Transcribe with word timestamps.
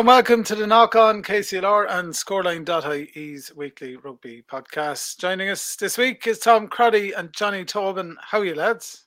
And 0.00 0.06
welcome 0.06 0.42
to 0.44 0.54
the 0.54 0.66
Knock 0.66 0.96
On 0.96 1.22
KCLR 1.22 1.84
and 1.90 2.14
Scoreline.ie's 2.14 3.54
weekly 3.54 3.96
rugby 3.96 4.42
podcast. 4.50 5.18
Joining 5.18 5.50
us 5.50 5.76
this 5.76 5.98
week 5.98 6.26
is 6.26 6.38
Tom 6.38 6.68
Crotty 6.68 7.12
and 7.12 7.34
Johnny 7.34 7.66
Tobin. 7.66 8.16
How 8.18 8.38
are 8.38 8.46
you, 8.46 8.54
lads? 8.54 9.04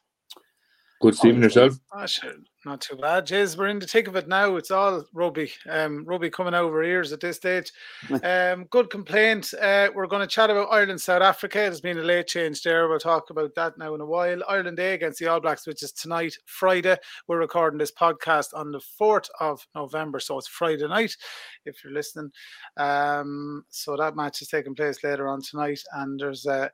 Good, 1.03 1.15
Stephen, 1.15 1.41
yourself? 1.41 1.73
Oh, 1.91 2.05
sure. 2.05 2.31
Not 2.65 2.79
too 2.79 2.95
bad. 2.95 3.25
Jays, 3.25 3.57
we're 3.57 3.67
in 3.67 3.79
the 3.79 3.85
thick 3.85 4.07
of 4.07 4.15
it 4.15 4.29
now. 4.29 4.55
It's 4.55 4.71
all 4.71 5.03
rugby. 5.13 5.51
Um, 5.69 6.05
rugby 6.05 6.29
coming 6.29 6.53
over 6.53 6.81
ears 6.81 7.11
at 7.11 7.19
this 7.19 7.35
stage. 7.35 7.73
Um, 8.23 8.67
good 8.69 8.89
complaint. 8.89 9.53
Uh, 9.61 9.89
we're 9.93 10.07
going 10.07 10.21
to 10.21 10.33
chat 10.33 10.49
about 10.49 10.69
Ireland, 10.71 11.01
South 11.01 11.21
Africa. 11.21 11.57
There's 11.57 11.81
been 11.81 11.97
a 11.97 12.03
late 12.03 12.27
change 12.27 12.61
there. 12.61 12.87
We'll 12.87 12.99
talk 12.99 13.31
about 13.31 13.53
that 13.55 13.77
now 13.77 13.93
in 13.95 13.99
a 13.99 14.05
while. 14.05 14.39
Ireland 14.47 14.79
A 14.79 14.93
against 14.93 15.19
the 15.19 15.27
All 15.27 15.41
Blacks, 15.41 15.67
which 15.67 15.83
is 15.83 15.91
tonight, 15.91 16.37
Friday. 16.45 16.95
We're 17.27 17.39
recording 17.39 17.79
this 17.79 17.91
podcast 17.91 18.53
on 18.53 18.71
the 18.71 18.81
4th 19.01 19.27
of 19.41 19.67
November, 19.75 20.21
so 20.21 20.37
it's 20.37 20.47
Friday 20.47 20.87
night 20.87 21.17
if 21.65 21.83
you're 21.83 21.91
listening. 21.91 22.31
Um, 22.77 23.65
so 23.69 23.97
that 23.97 24.15
match 24.15 24.41
is 24.41 24.47
taking 24.47 24.73
place 24.73 25.03
later 25.03 25.27
on 25.27 25.41
tonight, 25.41 25.81
and 25.95 26.17
there's 26.17 26.45
uh, 26.45 26.69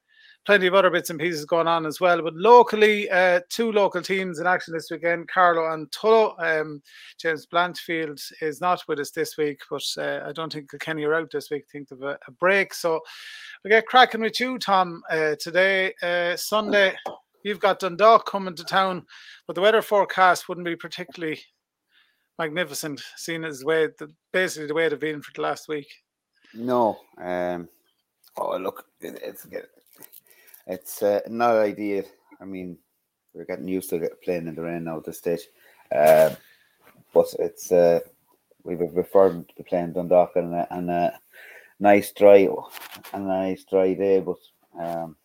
plenty 0.50 0.66
of 0.66 0.74
other 0.74 0.90
bits 0.90 1.12
and 1.12 1.20
pieces 1.20 1.46
going 1.46 1.68
on 1.68 1.86
as 1.86 2.00
well. 2.00 2.24
But 2.24 2.34
locally, 2.34 3.08
uh, 3.12 3.42
two 3.50 3.72
local 3.72 4.02
teams 4.02 4.40
in 4.40 4.48
action 4.48 4.74
this 4.74 4.90
weekend, 4.90 5.28
Carlow 5.28 5.72
and 5.72 5.88
Tullow. 5.92 6.34
Um, 6.40 6.82
James 7.20 7.46
Blanchfield 7.46 8.20
is 8.42 8.60
not 8.60 8.82
with 8.88 8.98
us 8.98 9.12
this 9.12 9.38
week, 9.38 9.62
but 9.70 9.84
uh, 10.00 10.22
I 10.26 10.32
don't 10.32 10.52
think 10.52 10.72
Kenny 10.80 11.04
are 11.04 11.14
out 11.14 11.30
this 11.32 11.52
week. 11.52 11.66
I 11.70 11.72
think 11.72 11.92
of 11.92 12.02
a, 12.02 12.18
a, 12.28 12.32
break. 12.32 12.74
So 12.74 13.00
we 13.64 13.70
get 13.70 13.86
cracking 13.86 14.22
with 14.22 14.40
you, 14.40 14.58
Tom, 14.58 15.04
uh, 15.12 15.36
today, 15.40 15.94
uh, 16.02 16.36
Sunday. 16.36 16.96
You've 17.44 17.60
got 17.60 17.78
Dundalk 17.78 18.26
coming 18.26 18.56
to 18.56 18.64
town, 18.64 19.06
but 19.46 19.56
the 19.56 19.62
weather 19.62 19.84
forecast 19.84 20.50
wouldn't 20.50 20.66
be 20.66 20.76
particularly 20.76 21.40
magnificent, 22.40 23.04
seeing 23.18 23.46
as 23.46 23.64
way 23.64 23.90
the, 24.00 24.12
basically 24.34 24.66
the 24.66 24.74
way 24.74 24.90
they've 24.90 25.00
been 25.00 25.22
for 25.22 25.32
the 25.36 25.44
last 25.44 25.68
week. 25.68 25.94
No, 26.56 26.98
um, 27.22 27.70
oh 28.36 28.58
look, 28.58 28.86
it, 29.00 29.20
it's 29.24 29.46
it's 30.70 31.02
uh, 31.02 31.20
not 31.28 31.56
ideal. 31.56 32.04
I 32.40 32.46
mean, 32.46 32.78
we're 33.34 33.46
getting 33.46 33.68
used 33.68 33.90
to 33.90 34.10
playing 34.24 34.48
in 34.48 34.56
the 34.56 34.62
rain 34.62 34.86
now 34.86 34.98
at 34.98 35.04
this 35.04 35.18
stage. 35.18 35.42
Uh, 35.94 36.36
but 37.14 37.34
it's 37.40 37.72
uh, 37.72 38.00
we 38.64 38.78
have 38.78 38.94
preferred 38.94 39.50
to 39.58 39.64
playing 39.64 39.94
Dundalk 39.94 40.36
and 40.36 40.54
a, 40.54 40.68
a 40.72 41.20
nice 41.80 42.12
dry 42.12 42.48
a 43.14 43.20
nice 43.20 43.64
dry 43.64 43.94
day. 43.96 44.20
But 44.20 44.38
um, 44.80 45.16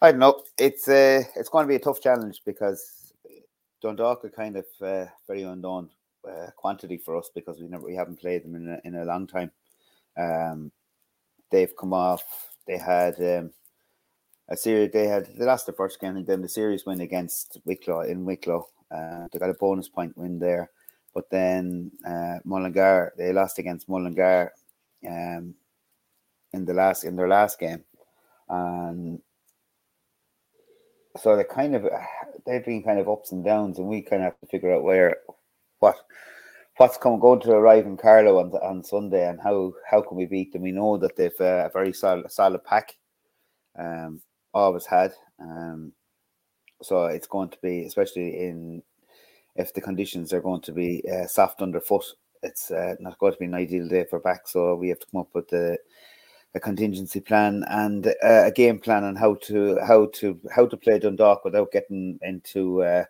I 0.00 0.10
don't 0.10 0.20
know. 0.20 0.42
It's 0.58 0.88
uh, 0.88 1.22
it's 1.36 1.50
going 1.50 1.64
to 1.64 1.68
be 1.68 1.76
a 1.76 1.80
tough 1.80 2.00
challenge 2.00 2.40
because 2.46 3.12
Dundalk 3.82 4.24
are 4.24 4.30
kind 4.30 4.56
of 4.56 4.64
uh, 4.80 5.06
very 5.26 5.42
unknown 5.42 5.90
uh, 6.26 6.50
quantity 6.56 6.96
for 6.96 7.16
us 7.16 7.30
because 7.34 7.60
we 7.60 7.68
never 7.68 7.84
we 7.84 7.94
haven't 7.94 8.20
played 8.20 8.44
them 8.44 8.54
in 8.54 8.68
a, 8.68 8.80
in 8.84 8.94
a 8.96 9.04
long 9.04 9.26
time. 9.26 9.50
Um, 10.16 10.72
they've 11.50 11.76
come 11.76 11.92
off. 11.92 12.24
They 12.66 12.78
had 12.78 13.20
um, 13.20 13.50
a 14.52 14.56
series 14.56 14.92
they 14.92 15.06
had 15.06 15.26
they 15.36 15.46
lost 15.46 15.64
the 15.64 15.72
first 15.72 15.98
game 15.98 16.16
and 16.16 16.26
then 16.26 16.42
the 16.42 16.48
series 16.48 16.84
win 16.84 17.00
against 17.00 17.58
Wicklow 17.64 18.02
in 18.02 18.26
Wicklow. 18.26 18.66
Uh, 18.90 19.26
they 19.32 19.38
got 19.38 19.48
a 19.48 19.54
bonus 19.54 19.88
point 19.88 20.16
win 20.16 20.38
there, 20.38 20.70
but 21.14 21.30
then 21.30 21.90
uh, 22.06 22.38
Mullingar 22.44 23.14
they 23.16 23.32
lost 23.32 23.58
against 23.58 23.88
Mullingar 23.88 24.52
um, 25.08 25.54
in 26.52 26.66
the 26.66 26.74
last 26.74 27.04
in 27.04 27.16
their 27.16 27.28
last 27.28 27.58
game, 27.58 27.82
and 28.50 29.20
so 31.16 31.34
they 31.34 31.44
kind 31.44 31.74
of 31.74 31.86
they've 32.44 32.64
been 32.64 32.82
kind 32.82 32.98
of 32.98 33.08
ups 33.08 33.32
and 33.32 33.42
downs, 33.42 33.78
and 33.78 33.88
we 33.88 34.02
kind 34.02 34.22
of 34.22 34.32
have 34.32 34.40
to 34.40 34.46
figure 34.46 34.74
out 34.74 34.84
where 34.84 35.16
what 35.78 35.96
what's 36.76 36.98
coming 36.98 37.20
going 37.20 37.40
to 37.40 37.52
arrive 37.52 37.86
in 37.86 37.96
Carlow 37.96 38.38
on, 38.38 38.50
on 38.62 38.84
Sunday 38.84 39.26
and 39.26 39.40
how 39.40 39.72
how 39.90 40.02
can 40.02 40.18
we 40.18 40.26
beat 40.26 40.52
them? 40.52 40.60
We 40.60 40.72
know 40.72 40.98
that 40.98 41.16
they've 41.16 41.40
uh, 41.40 41.64
a 41.66 41.70
very 41.72 41.94
solid 41.94 42.30
solid 42.30 42.62
pack. 42.64 42.96
Um, 43.78 44.20
always 44.54 44.86
had. 44.86 45.12
Um, 45.40 45.92
so 46.82 47.06
it's 47.06 47.26
going 47.26 47.50
to 47.50 47.58
be, 47.62 47.84
especially 47.84 48.40
in 48.46 48.82
if 49.54 49.74
the 49.74 49.80
conditions 49.80 50.32
are 50.32 50.40
going 50.40 50.62
to 50.62 50.72
be 50.72 51.04
uh, 51.12 51.26
soft 51.26 51.62
underfoot, 51.62 52.04
it's 52.42 52.70
uh, 52.70 52.94
not 53.00 53.18
going 53.18 53.32
to 53.32 53.38
be 53.38 53.44
an 53.44 53.54
ideal 53.54 53.86
day 53.86 54.04
for 54.08 54.18
back. 54.18 54.48
So 54.48 54.74
we 54.74 54.88
have 54.88 54.98
to 55.00 55.06
come 55.12 55.20
up 55.20 55.28
with 55.34 55.48
the 55.48 55.78
a 56.54 56.60
contingency 56.60 57.20
plan 57.20 57.64
and 57.68 58.08
uh, 58.08 58.44
a 58.44 58.50
game 58.50 58.78
plan 58.78 59.04
on 59.04 59.16
how 59.16 59.34
to 59.36 59.78
how 59.86 60.06
to 60.06 60.38
how 60.54 60.66
to 60.66 60.76
play 60.76 60.98
Dundalk 60.98 61.44
without 61.44 61.72
getting 61.72 62.18
into 62.22 62.82
uh, 62.82 63.04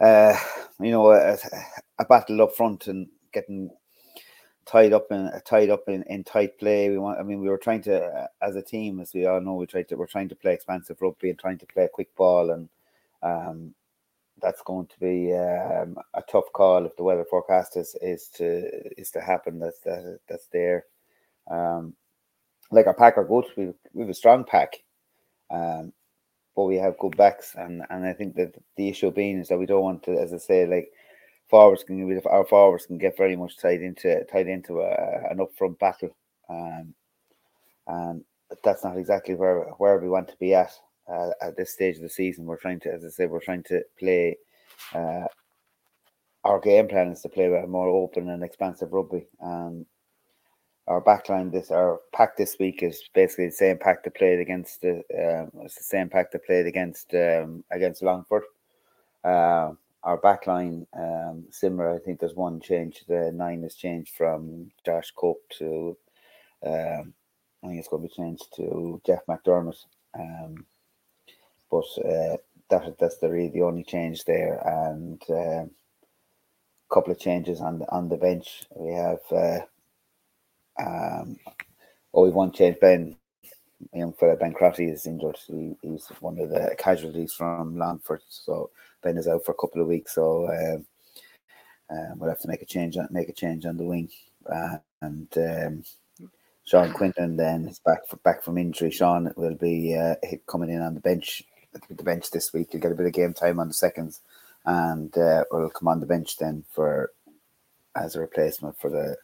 uh, 0.00 0.36
you 0.80 0.90
know 0.90 1.12
a, 1.12 1.38
a 1.98 2.04
battle 2.04 2.42
up 2.42 2.56
front 2.56 2.88
and 2.88 3.06
getting 3.32 3.70
tied 4.66 4.92
up 4.92 5.10
in 5.10 5.30
tied 5.44 5.70
up 5.70 5.88
in, 5.88 6.02
in 6.04 6.24
tight 6.24 6.58
play. 6.58 6.90
We 6.90 6.98
want. 6.98 7.18
I 7.18 7.22
mean, 7.22 7.40
we 7.40 7.48
were 7.48 7.58
trying 7.58 7.82
to, 7.82 8.04
uh, 8.04 8.26
as 8.42 8.56
a 8.56 8.62
team, 8.62 9.00
as 9.00 9.12
we 9.14 9.26
all 9.26 9.40
know, 9.40 9.54
we 9.54 9.66
tried 9.66 9.88
to. 9.88 9.96
We're 9.96 10.06
trying 10.06 10.28
to 10.30 10.34
play 10.36 10.52
expansive 10.54 11.00
rugby 11.00 11.30
and 11.30 11.38
trying 11.38 11.58
to 11.58 11.66
play 11.66 11.84
a 11.84 11.88
quick 11.88 12.14
ball, 12.16 12.50
and 12.50 12.68
um, 13.22 13.74
that's 14.40 14.62
going 14.62 14.86
to 14.86 15.00
be 15.00 15.32
um, 15.34 15.96
a 16.14 16.22
tough 16.22 16.52
call 16.52 16.86
if 16.86 16.96
the 16.96 17.02
weather 17.02 17.24
forecast 17.24 17.76
is 17.76 17.96
is 18.02 18.28
to 18.34 18.68
is 19.00 19.10
to 19.12 19.20
happen. 19.20 19.58
That's 19.58 19.80
that, 19.80 20.18
that's 20.28 20.46
there. 20.48 20.84
Um, 21.50 21.94
like 22.70 22.86
our 22.86 22.94
pack 22.94 23.18
are 23.18 23.24
good. 23.24 23.44
We 23.56 23.72
we 23.92 24.02
have 24.02 24.10
a 24.10 24.14
strong 24.14 24.44
pack, 24.44 24.82
um, 25.50 25.92
but 26.56 26.64
we 26.64 26.76
have 26.76 26.98
good 26.98 27.16
backs, 27.16 27.54
and 27.56 27.82
and 27.90 28.04
I 28.06 28.12
think 28.12 28.34
that 28.36 28.54
the 28.76 28.88
issue 28.88 29.10
being 29.10 29.38
is 29.38 29.48
that 29.48 29.58
we 29.58 29.66
don't 29.66 29.82
want 29.82 30.02
to, 30.04 30.12
as 30.18 30.32
I 30.32 30.38
say, 30.38 30.66
like 30.66 30.92
forwards 31.48 31.84
can 31.84 32.20
our 32.26 32.44
forwards 32.44 32.86
can 32.86 32.98
get 32.98 33.16
very 33.16 33.36
much 33.36 33.58
tied 33.58 33.82
into 33.82 34.24
tied 34.24 34.48
into 34.48 34.80
a, 34.80 35.30
an 35.30 35.38
upfront 35.38 35.78
battle, 35.78 36.16
um, 36.48 36.94
and 37.86 38.24
that's 38.62 38.84
not 38.84 38.96
exactly 38.96 39.34
where 39.34 39.64
where 39.78 39.98
we 39.98 40.08
want 40.08 40.28
to 40.28 40.36
be 40.38 40.54
at 40.54 40.72
uh, 41.12 41.30
at 41.42 41.56
this 41.56 41.72
stage 41.72 41.96
of 41.96 42.02
the 42.02 42.08
season. 42.08 42.44
We're 42.44 42.56
trying 42.56 42.80
to, 42.80 42.92
as 42.92 43.04
I 43.04 43.08
say, 43.08 43.26
we're 43.26 43.40
trying 43.40 43.64
to 43.64 43.82
play. 43.98 44.36
Uh, 44.94 45.26
our 46.44 46.60
game 46.60 46.88
plan 46.88 47.08
is 47.08 47.22
to 47.22 47.28
play 47.30 47.46
a 47.46 47.66
more 47.66 47.88
open 47.88 48.28
and 48.28 48.42
expansive 48.44 48.92
rugby. 48.92 49.26
Um, 49.42 49.86
our 50.86 51.00
backline 51.00 51.50
this 51.50 51.70
our 51.70 52.00
pack 52.12 52.36
this 52.36 52.56
week 52.60 52.82
is 52.82 53.02
basically 53.14 53.46
the 53.46 53.52
same 53.52 53.78
pack 53.78 54.04
that 54.04 54.14
played 54.14 54.38
against 54.38 54.82
the 54.82 54.96
um, 55.16 55.50
it's 55.64 55.76
the 55.76 55.82
same 55.82 56.10
pack 56.10 56.30
that 56.30 56.44
played 56.44 56.66
against 56.66 57.14
um, 57.14 57.64
against 57.70 58.02
Longford. 58.02 58.42
Uh, 59.24 59.70
our 60.04 60.18
backline 60.20 60.86
um, 60.96 61.44
similar. 61.50 61.94
I 61.94 61.98
think 61.98 62.20
there's 62.20 62.34
one 62.34 62.60
change. 62.60 63.04
The 63.08 63.32
nine 63.34 63.62
has 63.62 63.74
changed 63.74 64.14
from 64.14 64.70
Josh 64.84 65.10
Cope 65.16 65.42
to 65.58 65.96
um, 66.64 67.12
I 67.62 67.68
think 67.68 67.78
it's 67.78 67.88
going 67.88 68.02
to 68.02 68.08
be 68.08 68.14
changed 68.14 68.44
to 68.56 69.00
Jeff 69.06 69.20
McDermott. 69.26 69.84
Um, 70.18 70.66
but 71.70 71.84
uh, 72.04 72.36
that 72.70 72.98
that's 72.98 73.18
the 73.18 73.28
really 73.28 73.48
the 73.48 73.62
only 73.62 73.84
change 73.84 74.24
there, 74.24 74.60
and 74.64 75.20
a 75.28 75.60
um, 75.60 75.70
couple 76.92 77.12
of 77.12 77.18
changes 77.18 77.60
on 77.60 77.80
the 77.80 77.90
on 77.90 78.08
the 78.08 78.16
bench. 78.16 78.64
We 78.74 78.92
have 78.92 79.20
uh, 79.30 79.60
um, 80.78 81.38
oh, 82.12 82.24
we've 82.24 82.34
one 82.34 82.52
change. 82.52 82.78
Ben, 82.80 83.16
young 83.92 84.12
fella 84.12 84.36
Ben 84.36 84.52
Crotty 84.52 84.86
is 84.86 85.06
injured. 85.06 85.38
He, 85.46 85.76
he's 85.82 86.06
one 86.20 86.38
of 86.38 86.50
the 86.50 86.74
casualties 86.78 87.32
from 87.32 87.76
Longford, 87.76 88.22
so 88.28 88.70
Ben 89.04 89.18
is 89.18 89.28
out 89.28 89.44
for 89.44 89.52
a 89.52 89.60
couple 89.60 89.80
of 89.80 89.86
weeks, 89.86 90.14
so 90.14 90.48
um, 90.48 90.86
um, 91.90 92.18
we'll 92.18 92.30
have 92.30 92.40
to 92.40 92.48
make 92.48 92.62
a 92.62 92.66
change 92.66 92.96
on 92.96 93.06
make 93.10 93.28
a 93.28 93.32
change 93.32 93.66
on 93.66 93.76
the 93.76 93.84
wing. 93.84 94.08
Uh, 94.52 94.78
and 95.02 95.28
um, 95.36 95.84
Sean 96.64 96.92
Quinton 96.92 97.36
then 97.36 97.68
is 97.68 97.78
back 97.78 98.06
for, 98.08 98.16
back 98.16 98.42
from 98.42 98.58
injury. 98.58 98.90
Sean 98.90 99.32
will 99.36 99.54
be 99.54 99.96
uh, 99.96 100.14
coming 100.48 100.70
in 100.70 100.80
on 100.80 100.94
the 100.94 101.00
bench 101.00 101.44
the 101.88 102.02
bench 102.02 102.30
this 102.30 102.52
week. 102.52 102.68
He'll 102.72 102.80
get 102.80 102.92
a 102.92 102.94
bit 102.94 103.06
of 103.06 103.12
game 103.12 103.34
time 103.34 103.60
on 103.60 103.68
the 103.68 103.74
seconds, 103.74 104.20
and 104.64 105.16
uh, 105.16 105.44
will 105.50 105.70
come 105.70 105.88
on 105.88 106.00
the 106.00 106.06
bench 106.06 106.38
then 106.38 106.64
for 106.72 107.12
as 107.96 108.16
a 108.16 108.20
replacement 108.20 108.78
for 108.78 108.90
the 108.90 109.16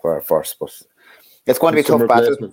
for 0.00 0.14
our 0.14 0.20
first. 0.20 0.56
But 0.58 0.72
it's 1.46 1.58
going 1.58 1.72
to 1.74 1.76
be 1.76 1.80
a 1.80 1.98
tough 1.98 2.08
battle. 2.08 2.52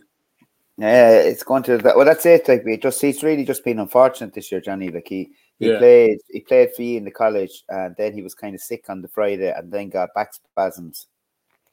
Yeah, 0.77 1.11
it's 1.11 1.44
going 1.44 1.63
to. 1.63 1.77
Well, 1.83 2.05
that's 2.05 2.25
it. 2.25 2.47
Like 2.47 2.63
we 2.63 2.77
just, 2.77 3.01
he's 3.01 3.21
really 3.21 3.44
just 3.44 3.65
been 3.65 3.79
unfortunate 3.79 4.33
this 4.33 4.51
year, 4.51 4.61
Johnny. 4.61 4.89
Like 4.89 5.07
he 5.09 5.31
he 5.59 5.69
yeah. 5.69 5.77
played 5.77 6.19
he 6.29 6.39
played 6.39 6.73
for 6.73 6.81
you 6.81 6.97
in 6.97 7.03
the 7.03 7.11
college, 7.11 7.63
and 7.67 7.94
then 7.97 8.13
he 8.13 8.21
was 8.21 8.33
kind 8.33 8.56
of 8.56 8.61
sick 8.61 8.85
on 8.89 9.01
the 9.01 9.09
Friday, 9.09 9.51
and 9.51 9.71
then 9.71 9.89
got 9.89 10.13
back 10.15 10.33
spasms 10.33 11.07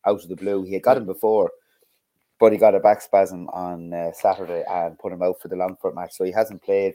out 0.05 0.23
of 0.23 0.29
the 0.29 0.37
blue. 0.37 0.65
He 0.65 0.75
had 0.75 0.83
got 0.83 0.97
him 0.97 1.07
before, 1.07 1.53
but 2.41 2.53
he 2.53 2.59
got 2.59 2.75
a 2.75 2.81
back 2.81 3.01
spasm 3.01 3.49
on 3.51 3.93
uh, 3.93 4.13
Saturday 4.13 4.65
and 4.69 4.99
put 4.99 5.13
him 5.13 5.23
out 5.23 5.41
for 5.41 5.49
the 5.49 5.57
Longford 5.57 5.95
match. 5.95 6.15
So 6.17 6.25
he 6.25 6.33
hasn't 6.33 6.63
played 6.63 6.95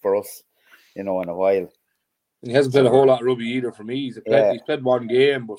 for 0.00 0.16
us, 0.16 0.42
you 0.96 1.04
know, 1.04 1.20
in 1.20 1.28
a 1.28 1.34
while. 1.34 1.68
And 2.42 2.50
He 2.50 2.52
hasn't 2.52 2.74
played 2.74 2.86
a 2.86 2.90
whole 2.90 3.06
lot 3.06 3.20
of 3.20 3.26
rugby 3.26 3.44
either 3.44 3.70
for 3.70 3.84
me. 3.84 3.96
He's 3.96 4.14
played, 4.14 4.40
yeah. 4.40 4.52
he's 4.52 4.62
played 4.62 4.82
one 4.82 5.06
game, 5.06 5.46
but 5.46 5.58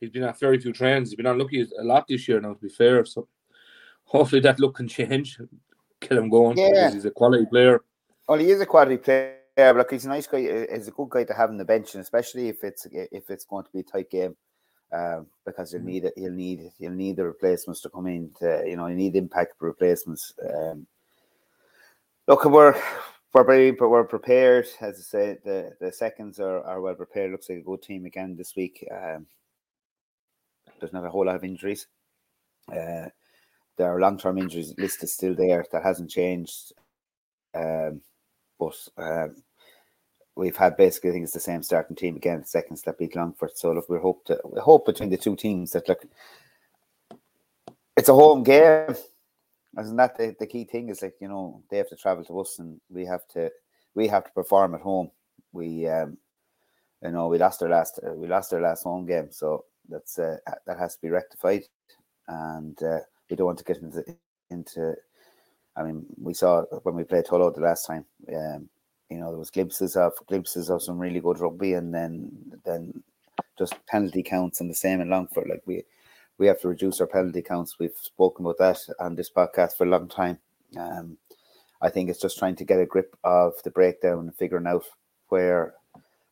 he's 0.00 0.10
been 0.10 0.24
at 0.24 0.40
very 0.40 0.58
few 0.58 0.72
trains. 0.72 1.10
He's 1.10 1.16
been 1.16 1.26
unlucky 1.26 1.64
a 1.78 1.84
lot 1.84 2.08
this 2.08 2.26
year 2.26 2.40
now, 2.40 2.54
to 2.54 2.60
be 2.60 2.68
fair. 2.68 3.04
So 3.04 3.28
hopefully 4.04 4.40
that 4.40 4.58
look 4.58 4.76
can 4.76 4.88
change, 4.88 5.38
get 6.00 6.18
him 6.18 6.28
going. 6.28 6.58
Yeah. 6.58 6.90
he's 6.90 7.04
a 7.04 7.10
quality 7.12 7.46
player. 7.46 7.84
Well, 8.28 8.40
he 8.40 8.50
is 8.50 8.60
a 8.60 8.66
quality 8.66 8.96
player 8.96 9.36
yeah, 9.56 9.72
but 9.72 9.78
look, 9.78 9.90
he's 9.92 10.04
a 10.06 10.08
nice 10.08 10.26
guy. 10.26 10.66
He's 10.72 10.88
a 10.88 10.92
good 10.92 11.10
guy 11.10 11.24
to 11.24 11.34
have 11.34 11.50
on 11.50 11.58
the 11.58 11.64
bench, 11.64 11.94
and 11.94 12.02
especially 12.02 12.48
if 12.48 12.64
it's 12.64 12.86
if 12.90 13.30
it's 13.30 13.44
going 13.44 13.64
to 13.64 13.70
be 13.72 13.80
a 13.80 13.84
tight 13.84 14.10
game. 14.10 14.36
um, 14.92 15.26
because 15.46 15.72
you'll 15.72 15.82
need 15.82 16.04
it. 16.04 16.14
You'll 16.16 16.32
need 16.32 16.70
you'll 16.78 16.92
need 16.92 17.16
the 17.16 17.24
replacements 17.24 17.80
to 17.82 17.90
come 17.90 18.06
in. 18.06 18.30
To, 18.40 18.62
you 18.66 18.76
know, 18.76 18.86
you 18.86 18.94
need 18.94 19.16
impact 19.16 19.54
replacements. 19.60 20.32
Um, 20.54 20.86
look, 22.28 22.44
we're 22.44 22.80
we're 23.32 23.44
very, 23.44 23.70
we're 23.72 24.04
prepared. 24.04 24.66
As 24.80 24.98
I 24.98 25.02
say, 25.02 25.38
the 25.44 25.72
the 25.80 25.92
seconds 25.92 26.38
are, 26.40 26.62
are 26.64 26.80
well 26.80 26.94
prepared. 26.94 27.32
Looks 27.32 27.48
like 27.48 27.58
a 27.58 27.62
good 27.62 27.82
team 27.82 28.04
again 28.04 28.36
this 28.36 28.54
week. 28.54 28.86
Um, 28.90 29.26
there's 30.78 30.92
not 30.92 31.06
a 31.06 31.10
whole 31.10 31.26
lot 31.26 31.36
of 31.36 31.44
injuries. 31.44 31.86
Uh, 32.70 33.08
there 33.78 33.94
are 33.94 34.00
long 34.00 34.18
term 34.18 34.38
injuries 34.38 34.74
list 34.76 35.02
is 35.02 35.14
still 35.14 35.34
there. 35.34 35.64
That 35.72 35.82
hasn't 35.82 36.10
changed. 36.10 36.72
Um, 37.54 38.02
but 38.96 39.02
um, 39.02 39.36
we've 40.34 40.56
had 40.56 40.76
basically, 40.76 41.10
I 41.10 41.12
think 41.14 41.24
it's 41.24 41.32
the 41.32 41.40
same 41.40 41.62
starting 41.62 41.96
team 41.96 42.16
again, 42.16 42.44
second 42.44 42.76
step 42.76 42.98
beat 42.98 43.16
Longford. 43.16 43.56
So 43.56 43.72
look, 43.72 43.88
we 43.88 43.98
hope 43.98 44.24
to 44.26 44.40
we 44.44 44.60
hope 44.60 44.86
between 44.86 45.10
the 45.10 45.16
two 45.16 45.36
teams 45.36 45.72
that 45.72 45.88
look, 45.88 46.04
it's 47.96 48.08
a 48.08 48.14
home 48.14 48.42
game. 48.42 48.94
Isn't 49.78 49.96
that 49.96 50.18
the, 50.18 50.36
the 50.38 50.46
key 50.46 50.64
thing? 50.64 50.88
Is 50.88 51.02
like 51.02 51.16
you 51.20 51.28
know 51.28 51.62
they 51.70 51.78
have 51.78 51.88
to 51.88 51.96
travel 51.96 52.24
to 52.24 52.40
us 52.40 52.58
and 52.58 52.80
we 52.90 53.04
have 53.06 53.26
to 53.28 53.50
we 53.94 54.08
have 54.08 54.24
to 54.24 54.32
perform 54.32 54.74
at 54.74 54.80
home. 54.80 55.10
We 55.52 55.88
um, 55.88 56.18
you 57.02 57.10
know 57.10 57.28
we 57.28 57.38
lost 57.38 57.62
our 57.62 57.68
last 57.68 58.00
uh, 58.06 58.12
we 58.12 58.28
lost 58.28 58.52
our 58.52 58.60
last 58.60 58.84
home 58.84 59.06
game, 59.06 59.28
so 59.30 59.64
that's 59.88 60.18
uh, 60.18 60.36
that 60.66 60.78
has 60.78 60.96
to 60.96 61.02
be 61.02 61.10
rectified, 61.10 61.64
and 62.28 62.80
uh, 62.82 63.00
we 63.28 63.36
don't 63.36 63.46
want 63.46 63.58
to 63.58 63.64
get 63.64 63.78
into 63.78 64.04
into. 64.50 64.94
I 65.76 65.82
mean, 65.82 66.04
we 66.20 66.34
saw 66.34 66.62
when 66.82 66.94
we 66.94 67.04
played 67.04 67.24
Tullow 67.24 67.54
the 67.54 67.60
last 67.60 67.86
time. 67.86 68.04
Um, 68.28 68.68
you 69.10 69.18
know, 69.18 69.28
there 69.28 69.38
was 69.38 69.50
glimpses 69.50 69.96
of 69.96 70.12
glimpses 70.26 70.70
of 70.70 70.82
some 70.82 70.98
really 70.98 71.20
good 71.20 71.40
rugby, 71.40 71.74
and 71.74 71.94
then 71.94 72.30
then 72.64 73.02
just 73.58 73.74
penalty 73.86 74.22
counts 74.22 74.60
and 74.60 74.70
the 74.70 74.74
same 74.74 75.00
in 75.00 75.10
Longford. 75.10 75.48
Like 75.48 75.62
we 75.66 75.84
we 76.38 76.46
have 76.46 76.60
to 76.60 76.68
reduce 76.68 77.00
our 77.00 77.06
penalty 77.06 77.42
counts. 77.42 77.78
We've 77.78 77.96
spoken 78.00 78.44
about 78.44 78.58
that 78.58 78.78
on 78.98 79.14
this 79.14 79.30
podcast 79.30 79.76
for 79.76 79.84
a 79.84 79.90
long 79.90 80.08
time. 80.08 80.38
Um, 80.78 81.18
I 81.80 81.88
think 81.90 82.08
it's 82.08 82.20
just 82.20 82.38
trying 82.38 82.56
to 82.56 82.64
get 82.64 82.80
a 82.80 82.86
grip 82.86 83.16
of 83.24 83.54
the 83.64 83.70
breakdown 83.70 84.20
and 84.20 84.34
figuring 84.34 84.66
out 84.66 84.84
where 85.28 85.74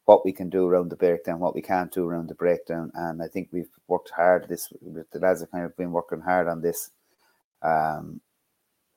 what 0.04 0.25
we 0.25 0.32
can 0.32 0.48
do 0.48 0.66
around 0.66 0.90
the 0.90 0.96
breakdown, 0.96 1.38
what 1.38 1.54
we 1.54 1.62
can't 1.62 1.93
do 1.93 2.04
around 2.08 2.28
the 2.28 2.34
breakdown. 2.34 2.90
And 2.94 3.22
I 3.22 3.28
think 3.28 3.48
we've 3.52 3.70
worked 3.88 4.10
hard. 4.10 4.48
This 4.48 4.72
the 4.82 5.19
lads 5.19 5.40
have 5.40 5.50
kind 5.50 5.64
of 5.64 5.76
been 5.76 5.93
working 5.93 6.20
hard 6.20 6.48
on 6.48 6.60
this 6.60 6.90
um, 7.62 8.20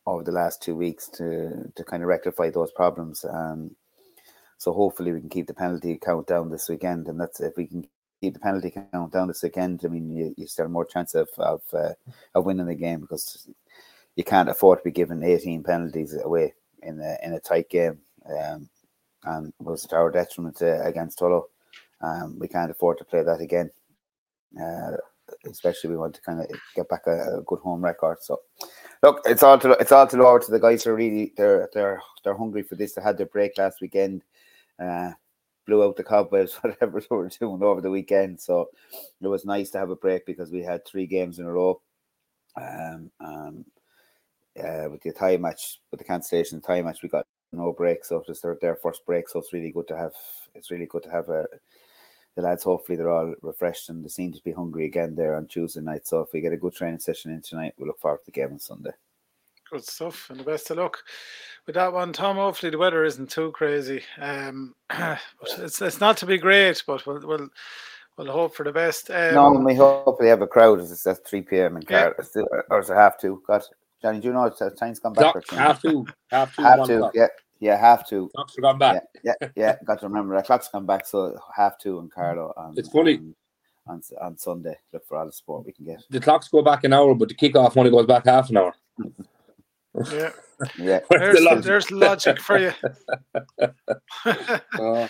over 0.05 0.23
the 0.23 0.31
last 0.31 0.61
two 0.61 0.75
weeks 0.75 1.07
to 1.09 1.71
to 1.75 1.83
kind 1.83 2.03
of 2.03 2.09
rectify 2.09 2.49
those 2.49 2.71
problems. 2.71 3.25
Um, 3.29 3.75
so 4.57 4.71
hopefully 4.71 5.11
we 5.11 5.19
can 5.19 5.29
keep 5.29 5.47
the 5.47 5.53
penalty 5.53 5.97
count 5.97 6.27
down 6.27 6.49
this 6.49 6.69
weekend, 6.69 7.07
and 7.07 7.19
that's 7.19 7.39
if 7.39 7.57
we 7.57 7.67
can 7.67 7.87
keep 8.21 8.33
the 8.33 8.39
penalty 8.39 8.71
count 8.71 9.11
down 9.11 9.27
this 9.27 9.43
weekend. 9.43 9.81
I 9.83 9.89
mean, 9.89 10.15
you, 10.15 10.33
you 10.37 10.47
still 10.47 10.65
have 10.65 10.71
more 10.71 10.85
chance 10.85 11.15
of 11.15 11.29
of, 11.37 11.61
uh, 11.73 11.93
of 12.35 12.45
winning 12.45 12.67
the 12.67 12.75
game 12.75 13.01
because 13.01 13.47
you 14.15 14.23
can't 14.23 14.49
afford 14.49 14.79
to 14.79 14.83
be 14.83 14.91
given 14.91 15.23
18 15.23 15.63
penalties 15.63 16.15
away 16.15 16.53
in 16.81 16.99
a 16.99 17.17
in 17.23 17.33
a 17.33 17.39
tight 17.39 17.69
game. 17.69 17.99
Um, 18.29 18.69
and 19.25 19.53
was 19.59 19.85
to 19.85 19.95
our 19.95 20.11
detriment 20.11 20.61
uh, 20.61 20.81
against 20.83 21.19
Tullow. 21.19 21.43
Um, 22.01 22.37
we 22.39 22.47
can't 22.47 22.71
afford 22.71 22.97
to 22.97 23.05
play 23.05 23.23
that 23.23 23.41
again. 23.41 23.71
Uh, 24.61 24.97
especially 25.49 25.89
we 25.89 25.97
want 25.97 26.13
to 26.15 26.21
kind 26.21 26.41
of 26.41 26.47
get 26.75 26.89
back 26.89 27.07
a, 27.07 27.37
a, 27.37 27.41
good 27.41 27.59
home 27.59 27.83
record. 27.83 28.17
So, 28.21 28.41
look, 29.03 29.21
it's 29.25 29.43
all 29.43 29.59
to 29.59 29.71
it's 29.73 29.91
all 29.91 30.07
to 30.07 30.17
lower 30.17 30.39
to 30.39 30.51
the 30.51 30.59
guys 30.59 30.87
are 30.87 30.95
really 30.95 31.33
they're 31.37 31.69
they're 31.73 32.01
they're 32.23 32.37
hungry 32.37 32.63
for 32.63 32.75
this. 32.75 32.93
They 32.93 33.01
had 33.01 33.17
their 33.17 33.27
break 33.27 33.57
last 33.57 33.81
weekend, 33.81 34.23
uh, 34.79 35.11
blew 35.67 35.83
out 35.83 35.97
the 35.97 36.03
cobwebs, 36.03 36.55
whatever 36.61 36.99
they 36.99 37.07
were 37.15 37.29
doing 37.29 37.61
over 37.61 37.81
the 37.81 37.91
weekend. 37.91 38.39
So 38.39 38.69
it 39.21 39.27
was 39.27 39.45
nice 39.45 39.69
to 39.71 39.77
have 39.77 39.91
a 39.91 39.95
break 39.95 40.25
because 40.25 40.49
we 40.49 40.63
had 40.63 40.85
three 40.85 41.05
games 41.05 41.37
in 41.37 41.45
a 41.45 41.51
row. 41.51 41.79
Um, 42.55 43.11
um, 43.19 43.65
uh, 44.57 44.87
with 44.89 45.01
the 45.01 45.11
tie 45.11 45.37
match, 45.37 45.79
with 45.91 45.99
the 45.99 46.03
cancellation 46.03 46.61
tie 46.61 46.81
match, 46.81 47.01
we 47.01 47.09
got 47.09 47.25
no 47.51 47.73
break, 47.73 48.05
so 48.05 48.23
it's 48.27 48.41
their, 48.41 48.57
their 48.61 48.75
first 48.75 49.03
break. 49.05 49.27
So 49.27 49.39
it's 49.39 49.53
really 49.53 49.71
good 49.71 49.87
to 49.87 49.97
have. 49.97 50.13
It's 50.53 50.69
really 50.69 50.85
good 50.85 51.01
to 51.03 51.09
have 51.09 51.29
a, 51.29 51.47
the 52.35 52.41
lads. 52.41 52.63
Hopefully, 52.63 52.97
they're 52.97 53.09
all 53.09 53.33
refreshed 53.41 53.89
and 53.89 54.03
they 54.03 54.09
seem 54.09 54.31
to 54.33 54.43
be 54.43 54.51
hungry 54.51 54.85
again 54.85 55.15
there 55.15 55.35
on 55.35 55.47
Tuesday 55.47 55.81
night. 55.81 56.07
So 56.07 56.21
if 56.21 56.33
we 56.33 56.41
get 56.41 56.53
a 56.53 56.57
good 56.57 56.73
training 56.73 56.99
session 56.99 57.31
in 57.31 57.41
tonight, 57.41 57.73
we 57.77 57.87
look 57.87 57.99
forward 57.99 58.19
to 58.19 58.25
the 58.25 58.31
game 58.31 58.53
on 58.53 58.59
Sunday. 58.59 58.91
Good 59.71 59.85
stuff, 59.85 60.29
and 60.29 60.39
the 60.39 60.43
best 60.43 60.69
of 60.71 60.77
luck 60.77 60.99
with 61.65 61.75
that 61.75 61.93
one, 61.93 62.13
Tom. 62.13 62.35
Hopefully, 62.35 62.69
the 62.69 62.77
weather 62.77 63.03
isn't 63.05 63.29
too 63.29 63.51
crazy. 63.51 64.03
Um, 64.19 64.75
it's 65.57 65.81
it's 65.81 65.99
not 65.99 66.17
to 66.17 66.25
be 66.25 66.37
great, 66.37 66.83
but 66.85 67.05
we'll 67.07 67.25
we'll, 67.25 67.49
we'll 68.17 68.31
hope 68.31 68.55
for 68.55 68.63
the 68.63 68.71
best. 68.71 69.09
Um, 69.09 69.33
no, 69.33 69.51
we 69.51 69.73
hope 69.73 70.21
have 70.21 70.41
a 70.41 70.47
crowd. 70.47 70.79
As 70.79 70.91
it's 70.91 71.07
at 71.07 71.25
three 71.25 71.41
p.m. 71.41 71.77
in 71.77 71.83
Car- 71.83 72.15
yeah. 72.35 72.43
or 72.69 72.81
is 72.81 72.89
it 72.89 72.95
half 72.95 73.17
two? 73.17 73.41
God, 73.47 73.63
Johnny, 74.01 74.19
do 74.19 74.27
you 74.27 74.33
know 74.33 74.47
the 74.47 74.69
time's 74.71 74.99
gone 74.99 75.13
back? 75.13 75.33
Half 75.49 75.81
two, 75.81 76.05
half 76.29 76.55
two, 76.55 76.61
half 76.61 76.85
two. 76.85 77.09
Yeah, 77.13 77.27
yeah, 77.63 77.77
half 77.79 78.07
two. 78.07 78.29
Clocks 78.35 78.55
have 78.55 78.63
gone 78.63 78.77
back. 78.77 79.03
Yeah, 79.23 79.33
yeah, 79.41 79.49
yeah. 79.55 79.75
got 79.85 80.01
to 80.01 80.07
remember 80.07 80.35
that 80.35 80.45
clock's 80.45 80.67
gone 80.67 80.85
back. 80.85 81.07
So 81.07 81.39
half 81.55 81.77
two 81.77 81.99
and 81.99 82.11
Carlow. 82.11 82.53
On, 82.57 82.73
it's 82.77 82.89
funny. 82.89 83.15
On, 83.15 83.35
on, 83.87 84.01
on, 84.21 84.37
Sunday, 84.37 84.77
look 84.91 85.05
for 85.05 85.17
all 85.17 85.25
the 85.25 85.31
sport 85.31 85.65
we 85.65 85.71
can 85.71 85.85
get. 85.85 86.03
The 86.09 86.19
clocks 86.19 86.49
go 86.49 86.61
back 86.61 86.83
an 86.83 86.91
hour, 86.91 87.15
but 87.15 87.29
the 87.29 87.35
kickoff 87.35 87.77
only 87.77 87.89
goes 87.89 88.05
back 88.05 88.25
half 88.25 88.49
an 88.49 88.57
hour. 88.57 88.75
Yeah. 90.11 90.31
Yeah. 90.77 90.99
There's, 91.09 91.39
the 91.39 91.43
logic? 91.43 91.63
there's 91.65 91.91
logic 91.91 92.39
for 92.39 92.57
you. 92.57 92.71
uh, 93.59 93.67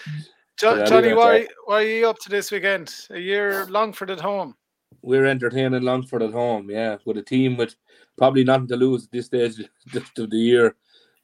jo- 0.58 0.86
Johnny, 0.86 1.14
why, 1.14 1.46
why 1.66 1.84
are 1.84 1.88
you 1.88 2.10
up 2.10 2.18
to 2.20 2.30
this 2.30 2.50
weekend? 2.50 2.92
A 3.12 3.20
year 3.20 3.68
Longford 3.68 4.10
at 4.10 4.20
home. 4.20 4.56
We're 5.04 5.28
entertaining 5.28 5.84
Longford 5.84 6.24
at 6.24 6.32
home, 6.32 6.72
yeah, 6.72 6.98
with 7.06 7.18
a 7.18 7.22
team 7.22 7.56
with 7.56 7.76
probably 8.18 8.44
nothing 8.46 8.68
to 8.70 8.76
lose 8.76 9.04
at 9.04 9.12
this 9.12 9.28
stage 9.28 9.60
of 9.60 10.30
the 10.30 10.38
year. 10.38 10.76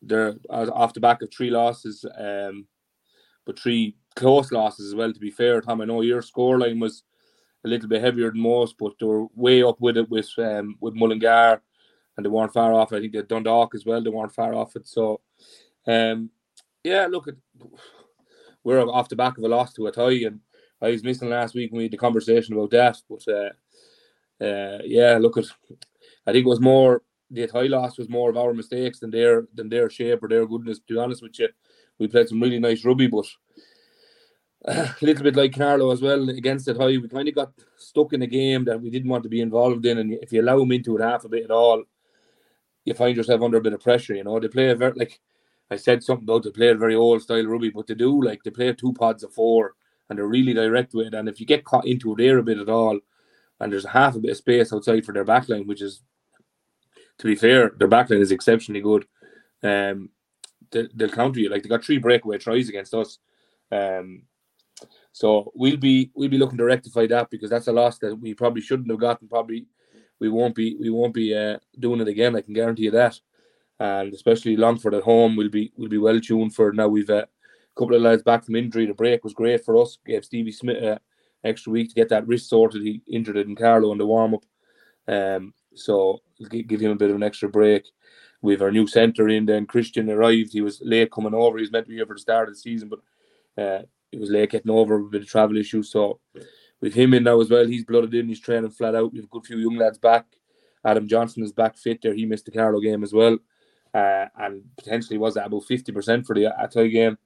They're 0.02 0.36
off 0.50 0.94
the 0.94 1.00
back 1.00 1.22
of 1.22 1.32
three 1.32 1.50
losses, 1.50 2.06
um, 2.18 2.68
but 3.46 3.60
three 3.60 3.96
close 4.16 4.52
losses 4.52 4.88
as 4.88 4.96
well. 4.96 5.12
To 5.12 5.20
be 5.20 5.32
fair, 5.32 5.62
Tom, 5.62 5.82
I 5.82 5.86
know 5.86 6.02
your 6.02 6.22
scoreline 6.22 6.80
was 6.80 7.04
a 7.66 7.68
little 7.68 7.90
bit 7.90 8.02
heavier 8.02 8.32
than 8.32 8.42
most, 8.42 8.76
but 8.80 8.94
they 9.00 9.06
were 9.06 9.28
way 9.36 9.64
up 9.64 9.82
with 9.82 9.98
it 9.98 10.10
with 10.10 10.30
um, 10.38 10.76
with 10.80 10.96
Mullingar 10.96 11.62
and 12.20 12.26
they 12.26 12.30
weren't 12.30 12.52
far 12.52 12.74
off. 12.74 12.92
I 12.92 13.00
think 13.00 13.14
that 13.14 13.30
Dundalk 13.30 13.74
as 13.74 13.86
well, 13.86 14.04
they 14.04 14.10
weren't 14.10 14.36
far 14.36 14.54
off 14.54 14.76
it. 14.76 14.86
So, 14.86 15.22
um, 15.88 16.30
yeah, 16.84 17.08
look, 17.10 17.30
at, 17.30 17.36
we're 18.62 18.82
off 18.82 19.08
the 19.08 19.16
back 19.16 19.38
of 19.38 19.44
a 19.46 19.48
loss 19.48 19.74
to 19.74 19.84
Athy, 19.84 20.28
and 20.28 20.42
I 20.82 20.90
was 20.90 21.02
missing 21.02 21.30
last 21.30 21.56
week 21.56 21.72
when 21.72 21.78
we 21.78 21.84
had 21.86 21.94
the 21.94 21.98
conversation 21.98 22.56
about 22.56 22.72
that. 22.72 22.98
But 23.10 23.26
uh, 23.26 24.44
uh, 24.44 24.80
yeah, 24.84 25.18
look 25.18 25.38
at, 25.38 25.46
I 26.28 26.34
think 26.34 26.46
it 26.46 26.50
was 26.50 26.60
more 26.60 27.04
the 27.32 27.48
Athy 27.48 27.70
loss 27.70 27.98
was 27.98 28.10
more 28.10 28.30
of 28.30 28.38
our 28.38 28.54
mistakes 28.54 29.00
than 29.00 29.12
their 29.12 29.48
than 29.54 29.70
their 29.70 29.90
shape 29.90 30.24
or 30.24 30.30
their 30.30 30.46
goodness. 30.46 30.80
To 30.80 30.94
be 30.94 31.00
honest 31.00 31.22
with 31.22 31.38
you, 31.40 31.50
we 31.98 32.08
played 32.08 32.30
some 32.30 32.42
really 32.42 32.60
nice 32.60 32.84
rugby, 32.84 33.08
but 33.08 33.26
a 34.66 34.96
little 35.02 35.24
bit 35.24 35.36
like 35.36 35.56
Carlow 35.56 35.92
as 35.92 36.02
well 36.02 36.30
against 36.30 36.68
Athy. 36.68 37.02
We 37.02 37.08
kind 37.08 37.28
of 37.28 37.36
got 37.36 37.52
stuck 37.78 38.14
in 38.14 38.22
a 38.22 38.28
game 38.28 38.66
that 38.66 38.82
we 38.82 38.90
didn't 38.90 39.10
want 39.10 39.24
to 39.24 39.30
be 39.30 39.42
involved 39.42 39.86
in, 39.86 40.00
and 40.00 40.14
if 40.14 40.32
you 40.32 40.42
allow 40.42 40.60
them 40.60 40.72
into 40.72 40.98
it 40.98 41.02
half 41.02 41.26
a 41.26 41.30
bit 41.30 41.46
at 41.46 41.52
all, 41.52 41.84
you 42.86 42.94
find 42.94 43.16
yourself 43.16 43.42
under 43.42 43.58
a 43.58 43.62
bit 43.62 43.74
of 43.74 43.82
pressure. 43.82 44.16
You 44.16 44.24
know, 44.24 44.40
they 44.40 44.48
play 44.48 44.70
a 44.70 44.76
very 44.76 44.94
like 44.94 45.20
I 45.72 45.76
said 45.76 46.04
something 46.04 46.26
about 46.26 46.44
they 46.44 46.52
play 46.52 46.70
a 46.70 46.76
very 46.76 46.96
old 46.96 47.22
style 47.22 47.46
rugby, 47.46 47.70
but 47.70 47.88
they 47.88 47.94
do 47.96 48.24
like 48.24 48.44
they 48.44 48.52
play 48.52 48.74
two 48.74 48.94
pods 48.94 49.24
of 49.24 49.34
four 49.34 49.76
and 50.10 50.18
they're 50.18 50.28
really 50.28 50.54
direct 50.54 50.94
with 50.94 51.08
it. 51.08 51.14
And 51.14 51.30
if 51.30 51.40
you 51.40 51.46
get 51.46 51.64
caught 51.64 51.86
into 51.86 52.14
it 52.14 52.18
there 52.18 52.40
a 52.40 52.44
bit 52.44 52.58
at 52.58 52.70
all, 52.70 53.00
and 53.60 53.72
there's 53.72 53.86
half 53.86 54.16
a 54.16 54.20
bit 54.20 54.32
of 54.32 54.38
space 54.38 54.74
outside 54.74 55.06
for 55.06 55.14
their 55.14 55.26
backline, 55.26 55.68
which 55.68 55.82
is 55.82 56.02
to 57.20 57.28
be 57.28 57.36
fair, 57.36 57.72
their 57.78 57.88
backline 57.88 58.22
is 58.22 58.32
exceptionally 58.32 58.82
good. 58.82 59.06
Um, 59.62 60.10
they, 60.72 60.88
will 60.98 61.10
counter 61.10 61.40
you. 61.40 61.50
Like 61.50 61.64
they 61.64 61.70
got 61.70 61.84
three 61.84 61.98
breakaway 61.98 62.38
tries 62.38 62.70
against 62.70 62.94
us. 62.94 63.20
Um, 63.72 64.24
so 65.12 65.52
we'll 65.54 65.78
be 65.78 66.12
we'll 66.16 66.30
be 66.30 66.38
looking 66.38 66.58
to 66.58 66.64
rectify 66.64 67.08
that 67.08 67.30
because 67.30 67.50
that's 67.50 67.68
a 67.68 67.74
loss 67.74 68.00
that 68.00 68.16
we 68.16 68.34
probably 68.34 68.62
shouldn't 68.62 68.90
have 68.90 69.00
gotten. 69.00 69.28
Probably 69.28 69.68
we 70.20 70.30
won't 70.30 70.56
be 70.56 70.78
we 70.80 70.90
won't 70.90 71.14
be 71.14 71.36
uh, 71.36 71.58
doing 71.78 72.02
it 72.02 72.08
again. 72.08 72.36
I 72.36 72.42
can 72.42 72.54
guarantee 72.54 72.84
you 72.84 72.92
that. 72.92 73.20
And 73.80 74.14
especially 74.14 74.58
Longford 74.58 74.94
at 74.94 75.04
home, 75.04 75.36
we'll 75.36 75.50
be 75.50 75.72
we'll 75.76 75.90
be 75.90 75.98
well 75.98 76.20
tuned 76.20 76.56
for. 76.56 76.72
Now 76.72 76.88
we've 76.88 77.10
uh, 77.10 77.26
a 77.26 77.80
couple 77.80 77.96
of 77.96 78.02
lads 78.02 78.24
back 78.24 78.46
from 78.46 78.56
injury. 78.56 78.86
The 78.86 78.94
break 78.94 79.24
was 79.24 79.34
great 79.34 79.66
for 79.66 79.82
us. 79.82 79.98
Gave 80.06 80.26
Stevie 80.26 80.52
Smith 80.52 80.84
uh, 80.84 81.00
extra 81.44 81.72
week 81.72 81.90
to 81.90 81.96
get 81.96 82.10
that 82.10 82.28
wrist 82.28 82.50
sorted. 82.50 82.82
He 82.82 83.02
injured 83.08 83.38
it 83.38 83.48
in 83.48 83.56
Carlow 83.56 83.92
in 83.92 83.98
the 83.98 84.06
warm 84.06 84.36
up. 84.36 84.46
Um, 85.08 85.54
so 85.76 86.20
give 86.50 86.80
him 86.80 86.92
a 86.92 86.96
bit 86.96 87.10
of 87.10 87.16
an 87.16 87.24
extra 87.24 87.50
break. 87.50 87.86
We 88.42 88.54
have 88.54 88.62
our 88.62 88.72
new 88.72 88.88
centre 88.88 89.28
in. 89.28 89.46
Then 89.46 89.66
Christian 89.66 90.10
arrived. 90.10 90.54
He 90.54 90.62
was 90.62 90.82
late 90.82 91.12
coming 91.12 91.34
over. 91.34 91.58
He's 91.58 91.72
meant 91.72 91.86
to 91.86 91.90
be 91.90 91.96
here 91.96 92.06
for 92.06 92.16
the 92.16 92.20
start 92.20 92.48
of 92.48 92.56
the 92.56 92.60
season, 92.60 92.90
but 92.90 93.62
uh, 93.62 93.84
he 94.12 94.18
was 94.18 94.30
late 94.30 94.52
getting 94.52 94.72
over 94.72 94.98
with 94.98 95.08
a 95.08 95.12
bit 95.12 95.22
of 95.24 95.28
travel 95.28 95.58
issues. 95.58 95.92
So 95.92 96.20
with 96.82 96.94
him 96.94 97.14
in 97.14 97.24
now 97.24 97.42
as 97.42 97.50
well, 97.50 97.68
he's 97.68 97.84
blooded 97.84 98.14
in, 98.14 98.30
he's 98.30 98.40
training 98.40 98.72
flat 98.72 98.96
out. 98.96 99.12
We 99.12 99.20
have 99.20 99.26
a 99.26 99.30
good 99.30 99.46
few 99.46 99.58
young 99.58 99.76
lads 99.76 99.98
back. 99.98 100.26
Adam 100.86 101.08
Johnson 101.08 101.44
is 101.44 101.52
back 101.52 101.78
fit 101.78 102.02
there. 102.02 102.14
He 102.14 102.26
missed 102.26 102.46
the 102.46 102.52
Carlow 102.52 102.80
game 102.80 103.04
as 103.04 103.14
well. 103.14 103.38
Uh, 103.94 104.26
and 104.38 104.64
potentially 104.78 105.18
was 105.18 105.36
at 105.36 105.48
about 105.48 105.64
50% 105.64 106.26
for 106.26 106.36
the 106.36 106.54
Athy 106.62 106.92
game. 106.92 107.18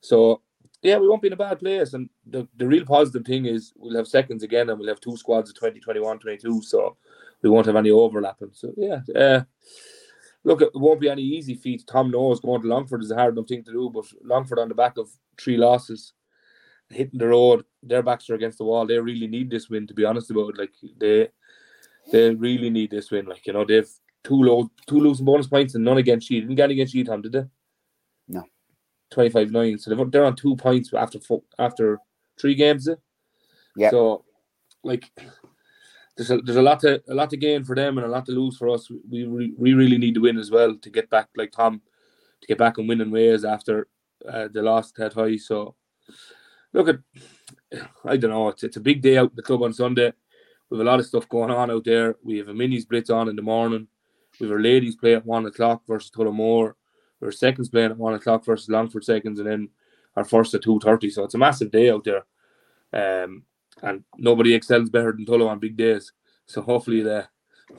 So 0.00 0.42
yeah, 0.82 0.96
we 0.96 1.08
won't 1.08 1.22
be 1.22 1.28
in 1.28 1.34
a 1.34 1.36
bad 1.36 1.58
place. 1.58 1.92
And 1.92 2.08
the, 2.26 2.48
the 2.56 2.66
real 2.66 2.86
positive 2.86 3.24
thing 3.24 3.46
is 3.46 3.72
we'll 3.76 3.96
have 3.96 4.08
seconds 4.08 4.42
again 4.42 4.70
and 4.70 4.78
we'll 4.78 4.88
have 4.88 5.00
two 5.00 5.16
squads 5.16 5.50
of 5.50 5.56
20, 5.56 5.78
21, 5.78 6.18
22. 6.18 6.62
So 6.62 6.96
we 7.42 7.50
won't 7.50 7.66
have 7.66 7.76
any 7.76 7.90
overlapping. 7.90 8.50
So, 8.52 8.72
yeah. 8.76 9.00
Uh, 9.14 9.42
look, 10.44 10.62
it 10.62 10.70
won't 10.74 11.00
be 11.00 11.08
any 11.08 11.22
easy 11.22 11.54
feat. 11.54 11.84
Tom 11.86 12.10
knows 12.10 12.40
going 12.40 12.62
to 12.62 12.68
Longford 12.68 13.02
is 13.02 13.10
a 13.10 13.16
hard 13.16 13.34
enough 13.34 13.48
thing 13.48 13.64
to 13.64 13.72
do, 13.72 13.90
but 13.92 14.04
Longford 14.22 14.58
on 14.58 14.68
the 14.68 14.74
back 14.74 14.96
of 14.98 15.08
three 15.38 15.56
losses, 15.56 16.12
hitting 16.88 17.18
the 17.18 17.28
road, 17.28 17.64
their 17.82 18.02
backs 18.02 18.28
are 18.30 18.34
against 18.34 18.58
the 18.58 18.64
wall. 18.64 18.86
They 18.86 18.98
really 18.98 19.26
need 19.26 19.50
this 19.50 19.68
win, 19.68 19.86
to 19.86 19.94
be 19.94 20.04
honest 20.04 20.30
about 20.30 20.50
it. 20.50 20.58
Like, 20.58 20.72
they 20.98 21.28
they 22.10 22.34
really 22.34 22.70
need 22.70 22.90
this 22.90 23.10
win. 23.10 23.26
Like, 23.26 23.46
you 23.46 23.52
know, 23.52 23.64
they've 23.64 23.88
two 24.24 24.42
low, 24.42 24.70
two 24.86 25.00
losing 25.00 25.26
bonus 25.26 25.46
points 25.46 25.74
and 25.74 25.84
none 25.84 25.98
against 25.98 26.28
Sheed. 26.28 26.42
Didn't 26.42 26.56
get 26.56 26.70
against 26.70 26.94
Sheed, 26.94 27.06
Tom, 27.06 27.22
did 27.22 27.32
they? 27.32 27.44
No. 28.28 28.44
25 29.10 29.50
9. 29.50 29.78
So 29.78 29.94
they're, 29.94 30.04
they're 30.06 30.24
on 30.24 30.36
two 30.36 30.56
points 30.56 30.92
after 30.92 31.18
four, 31.20 31.42
after 31.58 31.98
three 32.38 32.54
games. 32.54 32.88
Yeah. 33.76 33.90
So, 33.90 34.24
like, 34.82 35.10
there's 36.20 36.30
a, 36.30 36.42
there's 36.42 36.58
a 36.58 36.62
lot 36.62 36.80
to 36.80 37.02
a 37.08 37.14
lot 37.14 37.30
to 37.30 37.38
gain 37.38 37.64
for 37.64 37.74
them 37.74 37.96
and 37.96 38.06
a 38.06 38.10
lot 38.10 38.26
to 38.26 38.32
lose 38.32 38.58
for 38.58 38.68
us. 38.68 38.90
We 39.10 39.26
we, 39.26 39.54
we 39.56 39.72
really 39.72 39.96
need 39.96 40.12
to 40.16 40.20
win 40.20 40.36
as 40.36 40.50
well 40.50 40.76
to 40.76 40.90
get 40.90 41.08
back, 41.08 41.28
like 41.34 41.50
Tom, 41.50 41.80
to 42.42 42.46
get 42.46 42.58
back 42.58 42.76
and 42.76 42.86
winning 42.86 43.10
ways 43.10 43.42
after 43.42 43.88
uh, 44.28 44.48
the 44.52 44.60
loss 44.60 44.92
to 44.92 45.08
Athy. 45.08 45.40
So, 45.40 45.76
look 46.74 46.90
at, 46.90 46.98
I 48.04 48.18
don't 48.18 48.32
know. 48.32 48.48
It's, 48.48 48.64
it's 48.64 48.76
a 48.76 48.80
big 48.80 49.00
day 49.00 49.16
out 49.16 49.34
the 49.34 49.42
club 49.42 49.62
on 49.62 49.72
Sunday. 49.72 50.12
We 50.68 50.76
have 50.76 50.86
a 50.86 50.90
lot 50.90 51.00
of 51.00 51.06
stuff 51.06 51.26
going 51.26 51.50
on 51.50 51.70
out 51.70 51.84
there. 51.84 52.16
We 52.22 52.36
have 52.36 52.48
a 52.48 52.52
minis 52.52 52.86
blitz 52.86 53.08
on 53.08 53.30
in 53.30 53.36
the 53.36 53.42
morning. 53.42 53.88
We 54.38 54.46
have 54.46 54.52
our 54.52 54.62
ladies 54.62 54.96
play 54.96 55.14
at 55.14 55.24
one 55.24 55.46
o'clock 55.46 55.82
versus 55.88 56.10
Tullamore. 56.10 56.74
Our 57.22 57.32
seconds 57.32 57.70
playing 57.70 57.92
at 57.92 57.98
one 57.98 58.14
o'clock 58.14 58.44
versus 58.44 58.68
Longford 58.68 59.04
seconds, 59.04 59.38
and 59.38 59.48
then 59.48 59.70
our 60.16 60.24
first 60.24 60.52
at 60.54 60.62
two 60.62 60.78
thirty. 60.80 61.08
So 61.08 61.24
it's 61.24 61.34
a 61.34 61.38
massive 61.38 61.70
day 61.70 61.90
out 61.90 62.04
there, 62.04 62.24
um, 62.92 63.44
and 63.82 64.04
nobody 64.16 64.54
excels 64.54 64.90
better 64.90 65.12
than 65.12 65.24
Tullow 65.24 65.48
on 65.48 65.58
big 65.58 65.76
days. 65.76 66.12
So 66.46 66.62
hopefully 66.62 67.02
the 67.02 67.28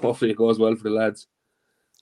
hopefully 0.02 0.32
it 0.32 0.38
goes 0.38 0.60
well 0.60 0.76
for 0.76 0.84
the 0.84 0.96
lads. 0.96 1.28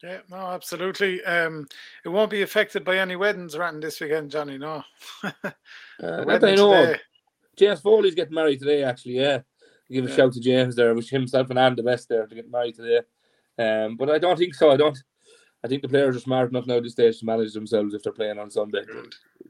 Yeah, 0.04 0.20
no, 0.30 0.38
absolutely. 0.38 1.24
Um, 1.26 1.68
it 2.06 2.10
won't 2.10 2.32
be 2.32 2.42
affected 2.42 2.86
by 2.86 2.98
any 2.98 3.18
weddings 3.18 3.56
around 3.56 3.84
this 3.84 4.00
weekend, 4.00 4.32
Johnny. 4.32 4.58
No. 4.58 4.84
uh, 5.24 5.52
I 6.02 6.38
know. 6.56 6.96
James 7.58 7.82
Foley's 7.82 8.16
getting 8.16 8.34
married 8.34 8.60
today, 8.60 8.84
actually. 8.84 9.20
Yeah, 9.20 9.40
give 9.92 10.06
a 10.06 10.10
yeah. 10.10 10.16
shout 10.16 10.34
to 10.34 10.40
James 10.40 10.76
there. 10.76 10.94
Wish 10.94 11.10
himself 11.10 11.50
and 11.50 11.60
Anne 11.60 11.76
the 11.76 11.84
best 11.84 12.08
there 12.08 12.26
to 12.26 12.36
get 12.36 12.50
married 12.50 12.76
today. 12.76 13.02
Um, 13.58 13.98
but 13.98 14.10
I 14.10 14.20
don't 14.20 14.38
think 14.38 14.56
so. 14.56 14.72
I 14.72 14.78
don't. 14.78 14.98
I 15.64 15.68
think 15.68 15.82
the 15.82 15.90
players 15.90 16.16
are 16.16 16.22
smart 16.22 16.50
enough 16.50 16.68
now 16.68 16.78
at 16.78 16.84
this 16.84 16.94
stage 16.94 17.20
to 17.20 17.26
manage 17.26 17.54
themselves 17.54 17.94
if 17.94 18.02
they're 18.02 18.14
playing 18.14 18.40
on 18.40 18.50
Sunday. 18.50 18.84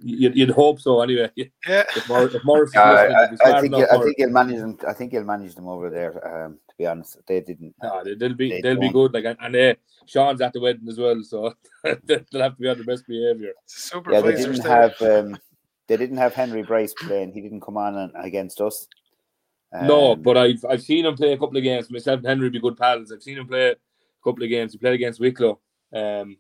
You'd, 0.01 0.35
you'd 0.35 0.49
hope 0.49 0.79
so 0.79 1.01
anyway. 1.01 1.29
Yeah. 1.67 1.83
If, 1.95 2.09
Mor- 2.09 2.23
if 2.23 2.43
Morris 2.43 2.75
uh, 2.75 2.79
I, 2.79 3.23
I, 3.25 3.61
think 3.61 3.75
I 3.75 4.01
think 4.01 4.15
he'll 4.17 4.29
manage 4.29 4.57
them. 4.57 4.77
I 4.87 4.93
think 4.93 5.11
he'll 5.11 5.23
manage 5.23 5.53
them 5.53 5.67
over 5.67 5.89
there. 5.89 6.45
Um, 6.45 6.59
to 6.67 6.75
be 6.77 6.87
honest, 6.87 7.17
they 7.27 7.41
didn't. 7.41 7.75
No, 7.83 8.03
they, 8.03 8.15
will 8.15 8.33
be. 8.33 8.59
They 8.61 8.73
will 8.73 8.81
be 8.81 8.89
good. 8.89 9.13
Like 9.13 9.25
and, 9.25 9.37
and 9.39 9.55
uh, 9.55 9.75
Sean's 10.07 10.41
at 10.41 10.53
the 10.53 10.61
wedding 10.61 10.87
as 10.87 10.97
well, 10.97 11.21
so 11.23 11.53
they'll 11.83 12.41
have 12.41 12.55
to 12.55 12.61
be 12.61 12.69
on 12.69 12.77
the 12.79 12.83
best 12.83 13.05
behaviour. 13.07 13.53
Yeah, 14.11 14.21
they 14.21 14.35
didn't 14.35 14.65
have. 14.65 14.99
Um, 15.01 15.37
they 15.87 15.97
didn't 15.97 16.17
have 16.17 16.33
Henry 16.33 16.63
Bryce 16.63 16.93
playing. 16.93 17.33
He 17.33 17.41
didn't 17.41 17.61
come 17.61 17.77
on 17.77 18.11
against 18.15 18.61
us. 18.61 18.87
Um, 19.71 19.87
no, 19.87 20.15
but 20.15 20.37
I've 20.37 20.65
I've 20.67 20.81
seen 20.81 21.05
him 21.05 21.15
play 21.15 21.33
a 21.33 21.37
couple 21.37 21.57
of 21.57 21.63
games. 21.63 21.91
Myself 21.91 22.19
and 22.19 22.27
Henry 22.27 22.49
be 22.49 22.59
good 22.59 22.77
pals. 22.77 23.11
I've 23.11 23.21
seen 23.21 23.37
him 23.37 23.47
play 23.47 23.71
a 23.71 23.75
couple 24.23 24.43
of 24.43 24.49
games. 24.49 24.71
He 24.71 24.79
played 24.79 24.95
against 24.95 25.19
Wicklow. 25.19 25.59
Um, 25.93 26.38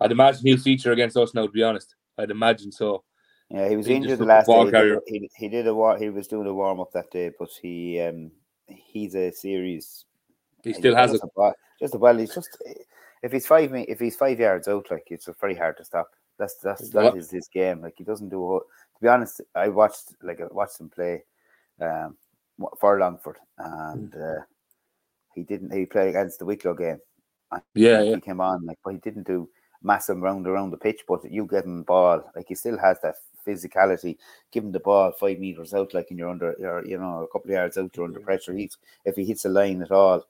I'd 0.00 0.12
imagine 0.12 0.46
he'll 0.46 0.58
feature 0.58 0.92
against 0.92 1.16
us 1.16 1.34
now. 1.34 1.46
To 1.46 1.52
be 1.52 1.62
honest, 1.62 1.94
I'd 2.16 2.30
imagine 2.30 2.72
so. 2.72 3.04
Yeah, 3.50 3.68
he 3.68 3.76
was 3.76 3.86
he 3.86 3.94
injured 3.94 4.18
the 4.18 4.24
last 4.26 4.46
day. 4.46 4.64
He 4.64 4.70
did, 4.70 4.98
he, 5.06 5.30
he 5.36 5.48
did, 5.48 5.66
a 5.66 5.74
war. 5.74 5.96
He 5.96 6.10
was 6.10 6.26
doing 6.26 6.46
a 6.46 6.54
warm 6.54 6.80
up 6.80 6.92
that 6.92 7.10
day, 7.10 7.30
but 7.38 7.48
he 7.62 8.00
um 8.00 8.30
he's 8.66 9.14
a 9.14 9.30
series. 9.30 10.04
He 10.62 10.74
still 10.74 10.94
has 10.94 11.14
it. 11.14 11.22
Just 11.80 11.94
a 11.94 11.98
well, 11.98 12.16
he's 12.16 12.34
just 12.34 12.58
if 13.22 13.32
he's 13.32 13.46
five 13.46 13.72
if 13.74 13.98
he's 13.98 14.16
five 14.16 14.38
yards 14.38 14.68
out, 14.68 14.90
like 14.90 15.04
it's 15.06 15.28
very 15.40 15.54
hard 15.54 15.76
to 15.78 15.84
stop. 15.84 16.10
That's 16.38 16.56
that's 16.56 16.90
that 16.90 17.16
is 17.16 17.30
his 17.30 17.48
game. 17.48 17.80
Like 17.80 17.94
he 17.96 18.04
doesn't 18.04 18.28
do. 18.28 18.60
To 18.96 19.02
be 19.02 19.08
honest, 19.08 19.40
I 19.54 19.68
watched 19.68 20.14
like 20.22 20.40
I 20.40 20.46
watched 20.50 20.80
him 20.80 20.90
play. 20.90 21.22
Um, 21.80 22.16
for 22.80 22.98
Longford, 22.98 23.36
and 23.58 24.14
uh, 24.14 24.42
he 25.34 25.42
didn't. 25.42 25.72
He 25.72 25.86
played 25.86 26.08
against 26.08 26.38
the 26.38 26.44
Wicklow 26.44 26.74
game. 26.74 26.98
Yeah, 27.74 28.02
yeah, 28.02 28.14
he 28.14 28.20
came 28.20 28.40
on 28.40 28.64
like, 28.64 28.78
but 28.84 28.94
he 28.94 28.98
didn't 28.98 29.26
do 29.26 29.48
massive 29.82 30.18
round 30.18 30.46
around 30.46 30.70
the 30.70 30.76
pitch. 30.76 31.02
But 31.06 31.30
you 31.30 31.46
give 31.46 31.64
him 31.64 31.78
the 31.78 31.84
ball, 31.84 32.30
like 32.34 32.46
he 32.48 32.54
still 32.54 32.78
has 32.78 32.98
that 33.02 33.16
physicality. 33.46 34.16
Give 34.52 34.64
him 34.64 34.72
the 34.72 34.80
ball 34.80 35.12
five 35.12 35.38
meters 35.38 35.74
out, 35.74 35.94
like 35.94 36.08
and 36.10 36.18
you're 36.18 36.30
under, 36.30 36.54
you're, 36.58 36.86
you 36.86 36.98
know, 36.98 37.22
a 37.22 37.28
couple 37.28 37.50
of 37.50 37.54
yards 37.54 37.78
out, 37.78 37.96
you're 37.96 38.06
under 38.06 38.20
pressure. 38.20 38.54
He's 38.54 38.76
if 39.04 39.16
he 39.16 39.24
hits 39.24 39.44
a 39.44 39.48
line 39.48 39.82
at 39.82 39.92
all, 39.92 40.24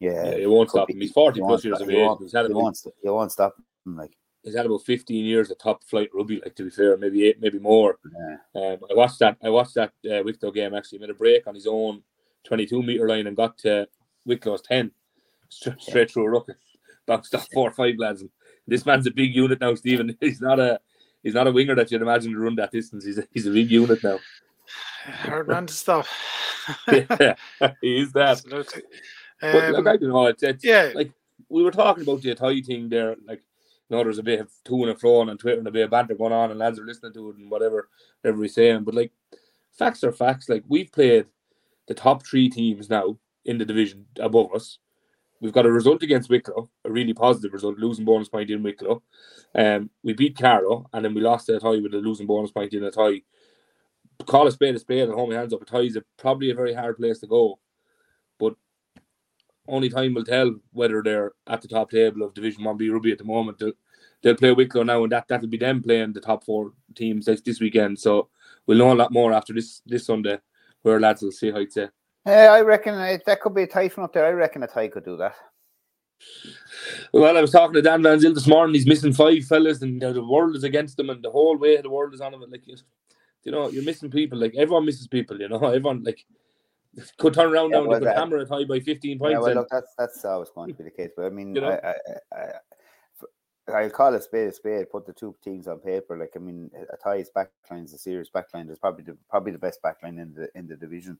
yeah, 0.00 0.24
yeah 0.24 0.30
it 0.30 0.50
won't 0.50 0.70
stop 0.70 0.90
him. 0.90 1.00
He's 1.00 1.12
forty 1.12 1.40
plus 1.40 1.64
years 1.64 1.80
of 1.80 1.90
age. 1.90 1.96
He 1.96 2.02
won't, 2.02 2.86
he 3.02 3.08
won't 3.08 3.32
stop 3.32 3.56
him, 3.86 3.96
like 3.96 4.16
he's 4.42 4.56
had 4.56 4.66
about 4.66 4.82
15 4.82 5.24
years 5.24 5.50
of 5.50 5.58
top 5.58 5.84
flight 5.84 6.08
rugby, 6.14 6.40
like 6.40 6.54
to 6.56 6.64
be 6.64 6.70
fair, 6.70 6.96
maybe 6.96 7.26
eight, 7.26 7.40
maybe 7.40 7.58
more. 7.58 7.98
Yeah. 8.04 8.36
Um, 8.54 8.78
I 8.90 8.94
watched 8.94 9.18
that. 9.20 9.36
I 9.42 9.50
watched 9.50 9.74
that 9.74 9.92
uh, 10.10 10.22
Wicklow 10.22 10.50
game 10.50 10.74
actually. 10.74 10.98
He 10.98 11.02
made 11.02 11.10
a 11.10 11.14
break 11.14 11.46
on 11.46 11.54
his 11.54 11.66
own 11.66 12.02
22 12.44 12.82
meter 12.82 13.08
line 13.08 13.26
and 13.26 13.36
got 13.36 13.58
to 13.58 13.86
Wicklow's 14.24 14.62
10 14.62 14.90
straight, 15.48 15.80
straight 15.80 16.10
through 16.10 16.26
a 16.26 16.30
rocket, 16.30 16.56
bounced 17.06 17.34
off 17.34 17.48
four 17.52 17.68
or 17.68 17.72
five 17.72 17.96
lads. 17.98 18.22
And 18.22 18.30
this 18.66 18.86
man's 18.86 19.06
a 19.06 19.10
big 19.10 19.34
unit 19.34 19.60
now, 19.60 19.74
Stephen. 19.74 20.16
He's 20.20 20.40
not 20.40 20.60
a 20.60 20.80
he's 21.22 21.34
not 21.34 21.46
a 21.46 21.52
winger 21.52 21.74
that 21.74 21.90
you'd 21.90 22.02
imagine 22.02 22.32
to 22.32 22.38
run 22.38 22.54
that 22.56 22.70
distance. 22.70 23.04
He's 23.04 23.18
a, 23.18 23.26
he's 23.32 23.46
a 23.46 23.50
big 23.50 23.70
unit 23.70 24.02
now. 24.04 24.18
Hard 25.04 25.48
man 25.48 25.66
to 25.66 25.74
stop. 25.74 26.06
yeah, 26.88 27.34
he 27.80 28.00
is 28.00 28.12
that. 28.12 28.30
Absolutely. 28.30 28.82
Um, 29.42 29.52
but 29.52 29.70
look, 29.72 29.86
I 29.86 29.96
don't 29.96 30.10
know. 30.10 30.26
It's, 30.26 30.42
it's 30.42 30.64
yeah. 30.64 30.92
like 30.94 31.12
we 31.48 31.62
were 31.62 31.70
talking 31.70 32.02
about 32.02 32.22
the 32.22 32.34
Athy 32.34 32.64
thing 32.64 32.88
there, 32.88 33.16
like 33.26 33.42
you 33.88 33.96
know, 33.96 34.02
there's 34.02 34.18
a 34.18 34.22
bit 34.22 34.40
of 34.40 34.50
to 34.64 34.84
and 34.84 35.00
fro 35.00 35.20
on 35.20 35.38
Twitter 35.38 35.58
and 35.58 35.68
a 35.68 35.72
bit 35.72 35.84
of 35.84 35.90
banter 35.90 36.14
going 36.14 36.32
on, 36.32 36.50
and 36.50 36.58
lads 36.58 36.78
are 36.78 36.84
listening 36.84 37.12
to 37.14 37.30
it 37.30 37.36
and 37.36 37.50
whatever, 37.50 37.88
whatever 38.20 38.42
he's 38.42 38.54
saying. 38.54 38.84
But 38.84 38.94
like, 38.94 39.12
facts 39.78 40.04
are 40.04 40.12
facts. 40.12 40.48
Like 40.48 40.64
we've 40.68 40.92
played 40.92 41.26
the 41.86 41.94
top 41.94 42.24
three 42.26 42.50
teams 42.50 42.90
now 42.90 43.16
in 43.44 43.58
the 43.58 43.64
division 43.64 44.06
above 44.20 44.54
us. 44.54 44.78
We've 45.40 45.52
got 45.52 45.66
a 45.66 45.72
result 45.72 46.02
against 46.02 46.30
Wicklow, 46.30 46.68
a 46.84 46.90
really 46.90 47.14
positive 47.14 47.52
result, 47.52 47.78
losing 47.78 48.04
bonus 48.04 48.28
point 48.28 48.50
in 48.50 48.62
Wicklow. 48.62 49.02
Um, 49.54 49.90
we 50.02 50.12
beat 50.12 50.36
Carlow, 50.36 50.88
and 50.92 51.04
then 51.04 51.14
we 51.14 51.20
lost 51.20 51.48
at 51.48 51.62
Athy 51.62 51.82
with 51.82 51.94
a 51.94 51.98
losing 51.98 52.26
bonus 52.26 52.50
point 52.50 52.74
in 52.74 52.82
Athy. 52.82 53.22
Call 54.26 54.48
a 54.48 54.52
spade 54.52 54.74
a 54.74 54.78
spade 54.80 55.04
and 55.04 55.14
hold 55.14 55.30
my 55.30 55.36
hands 55.36 55.52
up. 55.52 55.64
Athy 55.64 55.86
is 55.86 55.96
a, 55.96 56.02
probably 56.16 56.50
a 56.50 56.54
very 56.54 56.74
hard 56.74 56.96
place 56.96 57.20
to 57.20 57.28
go, 57.28 57.60
but 58.38 58.56
only 59.68 59.88
time 59.88 60.14
will 60.14 60.24
tell 60.24 60.56
whether 60.72 61.02
they're 61.02 61.32
at 61.46 61.62
the 61.62 61.68
top 61.68 61.90
table 61.90 62.22
of 62.24 62.34
Division 62.34 62.64
One 62.64 62.76
B 62.76 62.88
rugby 62.88 63.12
at 63.12 63.18
the 63.18 63.24
moment. 63.24 63.58
They'll, 63.58 63.72
they'll 64.22 64.34
play 64.34 64.52
Wicklow 64.52 64.82
now, 64.82 65.04
and 65.04 65.12
that 65.12 65.28
that'll 65.28 65.46
be 65.46 65.56
them 65.56 65.82
playing 65.82 66.14
the 66.14 66.20
top 66.20 66.42
four 66.42 66.72
teams 66.96 67.26
this, 67.26 67.60
weekend. 67.60 68.00
So 68.00 68.28
we'll 68.66 68.78
know 68.78 68.92
a 68.92 68.94
lot 68.94 69.12
more 69.12 69.32
after 69.32 69.52
this 69.52 69.82
this 69.86 70.06
Sunday, 70.06 70.38
where 70.82 70.98
lads 70.98 71.22
will 71.22 71.30
see 71.30 71.52
how 71.52 71.58
it's 71.58 71.74
say. 71.74 71.88
Yeah, 72.28 72.52
I 72.52 72.60
reckon 72.60 72.94
uh, 72.94 73.16
that 73.24 73.40
could 73.40 73.54
be 73.54 73.62
a 73.62 73.66
typhoon 73.66 74.04
up 74.04 74.12
there. 74.12 74.26
I 74.26 74.30
reckon 74.30 74.62
Athy 74.62 74.92
could 74.92 75.04
do 75.04 75.16
that. 75.16 75.34
Well, 77.12 77.36
I 77.36 77.40
was 77.40 77.52
talking 77.52 77.74
to 77.74 77.82
Dan 77.82 78.02
Van 78.02 78.20
Zyl 78.20 78.34
this 78.34 78.46
morning. 78.46 78.74
He's 78.74 78.86
missing 78.86 79.14
five 79.14 79.44
fellas, 79.44 79.80
and 79.80 80.00
the 80.02 80.22
world 80.22 80.54
is 80.54 80.64
against 80.64 80.98
him, 80.98 81.08
and 81.08 81.24
the 81.24 81.30
whole 81.30 81.56
way 81.56 81.80
the 81.80 81.88
world 81.88 82.12
is 82.12 82.20
on 82.20 82.34
him. 82.34 82.44
Like, 82.50 82.66
you 82.66 83.52
know, 83.52 83.70
you're 83.70 83.84
missing 83.84 84.10
people. 84.10 84.38
Like 84.38 84.54
everyone 84.56 84.84
misses 84.84 85.08
people. 85.08 85.40
You 85.40 85.48
know, 85.48 85.58
everyone 85.64 86.04
like 86.04 86.24
could 87.16 87.32
turn 87.32 87.50
around 87.50 87.70
yeah, 87.70 87.78
now 87.78 87.86
well, 87.86 88.04
and 88.04 88.06
hammer 88.06 88.44
Athy 88.44 88.68
by 88.68 88.80
15 88.80 89.18
points. 89.18 89.32
Yeah, 89.32 89.38
well, 89.38 89.54
look, 89.54 89.68
that's 89.70 89.94
that's 89.96 90.24
always 90.24 90.50
going 90.50 90.68
to 90.68 90.74
be 90.74 90.84
the 90.84 90.90
case. 90.90 91.10
But 91.16 91.26
I 91.26 91.30
mean, 91.30 91.54
you 91.54 91.62
know? 91.62 91.80
I, 91.82 91.94
I, 92.36 92.40
I, 93.70 93.82
I'll 93.82 93.90
call 93.90 94.14
a 94.14 94.20
spade 94.20 94.48
a 94.48 94.52
spade. 94.52 94.90
Put 94.90 95.06
the 95.06 95.14
two 95.14 95.34
teams 95.42 95.66
on 95.66 95.78
paper. 95.78 96.18
Like 96.18 96.32
I 96.36 96.40
mean, 96.40 96.70
Athy's 96.94 97.30
backline 97.34 97.84
is 97.84 97.94
a 97.94 97.98
serious 97.98 98.28
backline. 98.28 98.68
It's 98.68 98.78
probably 98.78 99.04
the 99.04 99.16
probably 99.30 99.52
the 99.52 99.58
best 99.58 99.80
backline 99.82 100.20
in 100.20 100.34
the 100.34 100.48
in 100.54 100.66
the 100.66 100.76
division. 100.76 101.18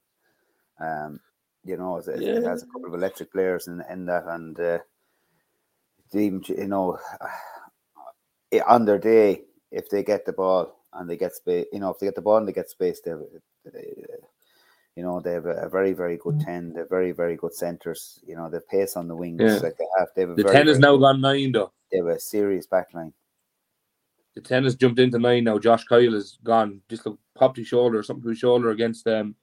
Um, 0.81 1.21
you 1.65 1.77
know, 1.77 1.97
it, 1.99 2.21
yeah. 2.21 2.37
it 2.37 2.45
has 2.45 2.63
a 2.63 2.67
couple 2.67 2.87
of 2.87 2.95
electric 2.95 3.33
players 3.33 3.69
in 3.69 3.83
in 3.91 4.07
that, 4.07 4.25
and 4.27 4.59
uh, 4.59 4.79
even 6.15 6.43
you 6.47 6.69
know, 6.69 6.99
on 8.67 8.85
their 8.85 8.99
day, 8.99 9.43
if 9.71 9.89
they 9.91 10.03
get 10.03 10.25
the 10.25 10.33
ball 10.33 10.85
and 10.95 11.09
they 11.09 11.17
get 11.17 11.35
space, 11.35 11.67
you 11.73 11.81
know, 11.81 11.91
if 11.91 11.99
they 11.99 12.07
get 12.07 12.15
the 12.15 12.23
ball 12.23 12.39
and 12.39 12.49
they 12.49 12.53
get 12.53 12.71
space, 12.71 13.01
they, 13.01 13.13
they 13.65 13.95
you 14.99 15.05
know, 15.05 15.21
they 15.21 15.35
have 15.35 15.47
a, 15.47 15.69
very, 15.69 15.93
very 15.93 16.17
good 16.17 16.35
mm. 16.35 16.45
10. 16.45 16.73
They're 16.73 16.85
very, 16.85 17.13
very 17.13 17.37
good 17.37 17.55
centres. 17.55 18.19
You 18.27 18.35
know, 18.35 18.51
the 18.51 18.61
pace 18.61 18.97
on 18.97 19.07
the 19.07 19.15
wings. 19.15 19.41
Yeah. 19.41 19.59
Like 19.59 19.77
they 19.77 19.87
have, 19.97 20.09
they 20.17 20.23
have 20.23 20.35
the 20.35 20.43
very, 20.43 20.57
10 20.57 20.67
has 20.67 20.79
now 20.81 20.97
gone 20.97 21.21
nine, 21.21 21.53
though. 21.53 21.71
They 21.93 21.99
have 21.99 22.09
a 22.09 22.19
serious 22.19 22.67
backline. 22.67 23.13
The 24.35 24.41
10 24.41 24.65
has 24.65 24.75
jumped 24.75 24.99
into 24.99 25.21
nine 25.21 25.45
now. 25.45 25.61
Josh 25.61 25.85
Kyle 25.85 26.13
has 26.15 26.39
gone, 26.43 26.81
just 26.89 27.07
popped 27.37 27.59
his 27.59 27.69
shoulder 27.69 28.01
or 28.01 28.03
something 28.03 28.25
to 28.25 28.31
his 28.31 28.39
shoulder 28.39 28.71
against 28.71 29.07
um, 29.07 29.37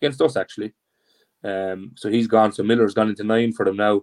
against 0.00 0.22
us, 0.22 0.34
actually. 0.34 0.72
Um, 1.44 1.92
so 1.96 2.08
he's 2.08 2.26
gone. 2.26 2.52
So 2.52 2.62
Miller's 2.62 2.94
gone 2.94 3.08
into 3.08 3.24
nine 3.24 3.52
for 3.52 3.64
them 3.64 3.76
now. 3.76 4.02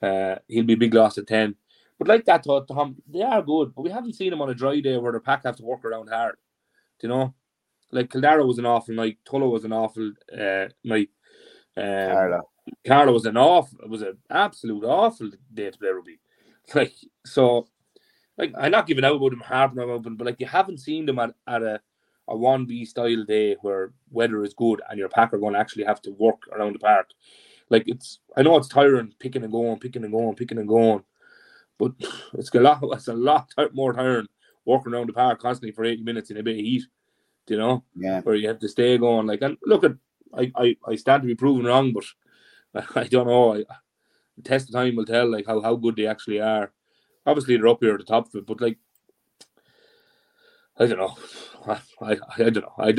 Uh, 0.00 0.36
he'll 0.46 0.64
be 0.64 0.74
big 0.74 0.94
loss 0.94 1.18
at 1.18 1.26
10. 1.26 1.54
But 1.98 2.08
like 2.08 2.24
that, 2.26 2.44
Tom, 2.44 2.96
they 3.08 3.22
are 3.22 3.42
good, 3.42 3.74
but 3.74 3.82
we 3.82 3.90
haven't 3.90 4.14
seen 4.14 4.30
them 4.30 4.40
on 4.40 4.50
a 4.50 4.54
dry 4.54 4.78
day 4.78 4.96
where 4.96 5.12
the 5.12 5.18
pack 5.18 5.42
have 5.44 5.56
to 5.56 5.64
work 5.64 5.84
around 5.84 6.08
hard. 6.08 6.36
Do 7.00 7.08
you 7.08 7.12
know? 7.12 7.34
like 7.90 8.10
Kildare 8.10 8.44
was 8.44 8.58
an 8.58 8.66
awful 8.66 8.94
night, 8.94 9.18
Tullow 9.24 9.50
was 9.50 9.64
an 9.64 9.72
awful 9.72 10.12
uh, 10.32 10.66
night. 10.84 11.10
Um, 11.76 11.84
Carlow. 11.84 12.50
Carlow 12.86 13.12
was 13.12 13.26
an 13.26 13.36
awful, 13.36 13.78
it 13.82 13.88
was 13.88 14.02
an 14.02 14.18
absolute 14.30 14.84
awful 14.84 15.30
day 15.52 15.70
to 15.70 15.78
play 15.78 15.88
rugby. 15.88 16.20
Like 16.74 16.92
so, 17.24 17.66
like 18.36 18.52
I'm 18.54 18.72
not 18.72 18.86
giving 18.86 19.02
out 19.02 19.16
about 19.16 19.30
them 19.30 19.40
harping 19.40 19.78
about 19.78 20.02
them, 20.02 20.16
but 20.16 20.26
like 20.26 20.38
you 20.38 20.44
haven't 20.44 20.80
seen 20.80 21.06
them 21.06 21.18
at, 21.18 21.30
at 21.46 21.62
a 21.62 21.80
a 22.28 22.36
one 22.36 22.66
B 22.66 22.84
style 22.84 23.24
day 23.24 23.56
where 23.62 23.92
weather 24.10 24.42
is 24.44 24.54
good 24.54 24.80
and 24.88 24.98
your 24.98 25.08
pack 25.08 25.32
are 25.32 25.38
going 25.38 25.54
to 25.54 25.60
actually 25.60 25.84
have 25.84 26.02
to 26.02 26.12
work 26.12 26.42
around 26.52 26.74
the 26.74 26.78
park. 26.78 27.10
Like 27.70 27.84
it's, 27.86 28.20
I 28.36 28.42
know 28.42 28.56
it's 28.56 28.68
tiring, 28.68 29.14
picking 29.18 29.42
and 29.42 29.52
going, 29.52 29.78
picking 29.78 30.04
and 30.04 30.12
going, 30.12 30.34
picking 30.34 30.58
and 30.58 30.68
going, 30.68 31.02
but 31.78 31.92
it's 32.34 32.54
a 32.54 32.60
lot. 32.60 32.82
It's 32.92 33.08
a 33.08 33.14
lot 33.14 33.52
more 33.72 33.92
tiring 33.92 34.28
walking 34.64 34.92
around 34.92 35.08
the 35.08 35.14
park 35.14 35.40
constantly 35.40 35.72
for 35.72 35.84
80 35.84 36.02
minutes 36.02 36.30
in 36.30 36.36
a 36.36 36.42
bit 36.42 36.58
of 36.58 36.64
heat. 36.64 36.84
You 37.48 37.56
know? 37.56 37.84
Yeah. 37.96 38.20
Where 38.20 38.34
you 38.34 38.48
have 38.48 38.58
to 38.58 38.68
stay 38.68 38.98
going. 38.98 39.26
Like, 39.26 39.40
and 39.40 39.56
look 39.64 39.84
at, 39.84 39.92
I, 40.36 40.52
I, 40.54 40.76
I 40.86 40.96
stand 40.96 41.22
to 41.22 41.26
be 41.26 41.34
proven 41.34 41.64
wrong, 41.64 41.94
but 41.94 42.04
I, 42.94 43.04
don't 43.04 43.26
know. 43.26 43.54
I, 43.54 43.64
test 44.44 44.68
of 44.68 44.74
time 44.74 44.96
will 44.96 45.06
tell 45.06 45.30
like 45.30 45.46
how, 45.46 45.60
how 45.60 45.76
good 45.76 45.96
they 45.96 46.06
actually 46.06 46.40
are. 46.40 46.72
Obviously, 47.26 47.56
they're 47.56 47.68
up 47.68 47.78
here 47.80 47.94
at 47.94 47.98
the 47.98 48.04
top 48.04 48.28
of 48.28 48.34
it, 48.34 48.46
but 48.46 48.60
like 48.60 48.78
I 50.78 50.86
don't 50.86 50.98
know. 50.98 51.16
I, 51.66 51.80
I, 52.00 52.16
I 52.38 52.50
don't 52.50 52.56
know. 52.62 52.72
I, 52.78 52.92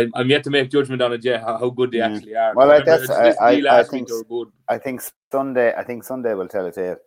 I, 0.00 0.06
I'm 0.14 0.28
yet 0.30 0.42
to 0.44 0.50
make 0.50 0.70
judgment 0.70 1.02
on 1.02 1.12
it 1.12 1.24
yet. 1.24 1.42
How, 1.42 1.68
good 1.70 1.90
they 1.92 1.98
Yeah. 1.98 2.08
actually 2.14 2.34
are. 2.36 2.54
Well, 2.54 2.70
I 2.72 2.80
guess 2.80 3.10
I- 3.10 3.34
I- 3.40 3.78
I 3.80 3.82
think 3.84 3.92
week 3.92 4.08
they 4.08 4.14
were 4.14 4.44
good. 4.44 4.52
I 4.68 4.78
think 4.78 5.02
Sunday. 5.30 5.74
I 5.76 5.84
think 5.84 6.04
Sunday 6.04 6.34
will 6.34 6.48
tell 6.48 6.66
it. 6.66 6.74
Here. 6.74 6.98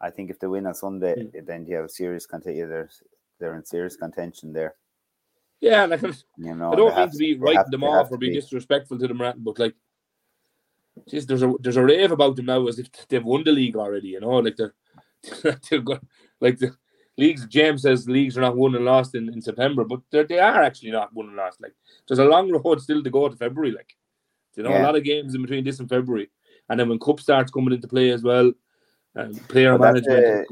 I 0.00 0.10
think 0.10 0.30
if 0.30 0.38
they 0.40 0.46
win 0.46 0.66
on 0.66 0.74
Sunday, 0.74 1.14
Hmm. 1.14 1.44
then 1.46 1.66
you 1.66 1.76
have 1.76 1.90
serious 1.90 2.26
contention. 2.26 2.68
They're, 2.68 2.90
they're 3.38 3.56
in 3.56 3.64
serious 3.64 3.96
contention 3.96 4.52
there. 4.52 4.74
Yeah, 5.60 5.86
like, 5.86 6.04
I 6.04 6.12
You 6.38 6.54
know, 6.54 6.74
don't 6.74 6.96
mean 6.96 7.10
to 7.10 7.16
be 7.18 7.38
writing 7.38 7.70
them 7.70 7.84
off 7.84 8.10
or 8.10 8.18
be. 8.18 8.30
disrespectful 8.30 8.98
to 8.98 9.08
them, 9.08 9.22
but 9.38 9.58
like, 9.58 9.74
geez, 11.08 11.26
there's 11.26 11.42
a 11.42 11.52
there's 11.60 11.76
a 11.78 11.84
rave 11.84 12.12
about 12.12 12.36
them 12.36 12.46
now 12.46 12.66
as 12.66 12.78
if 12.78 12.88
they've 13.08 13.24
won 13.24 13.42
the 13.44 13.52
league 13.52 13.76
already. 13.76 14.08
You 14.08 14.20
know, 14.20 14.36
like 14.36 14.56
they're, 14.56 14.74
they're 15.70 15.80
good, 15.80 16.00
like 16.40 16.58
the 16.58 16.76
leagues. 17.16 17.46
James 17.46 17.82
says 17.82 18.08
leagues 18.08 18.36
are 18.36 18.42
not 18.42 18.56
won 18.56 18.74
and 18.74 18.84
lost 18.84 19.14
in, 19.14 19.28
in 19.32 19.40
September, 19.40 19.84
but 19.84 20.00
they 20.10 20.38
are 20.38 20.62
actually 20.62 20.90
not 20.90 21.12
won 21.14 21.26
and 21.28 21.36
lost. 21.36 21.60
Like 21.60 21.74
there's 22.06 22.18
a 22.18 22.24
long 22.24 22.50
road 22.50 22.80
still 22.80 23.02
to 23.02 23.10
go 23.10 23.28
to 23.28 23.36
February. 23.36 23.72
Like 23.72 23.96
you 24.56 24.62
know, 24.62 24.76
a 24.76 24.82
lot 24.82 24.96
of 24.96 25.04
games 25.04 25.34
in 25.34 25.42
between 25.42 25.64
this 25.64 25.80
and 25.80 25.88
February, 25.88 26.30
and 26.68 26.80
then 26.80 26.88
when 26.88 26.98
Cup 26.98 27.20
starts 27.20 27.50
coming 27.50 27.74
into 27.74 27.88
play 27.88 28.10
as 28.10 28.22
well, 28.22 28.52
and 29.14 29.36
player 29.48 29.76
Well, 29.76 29.92
management. 29.92 30.46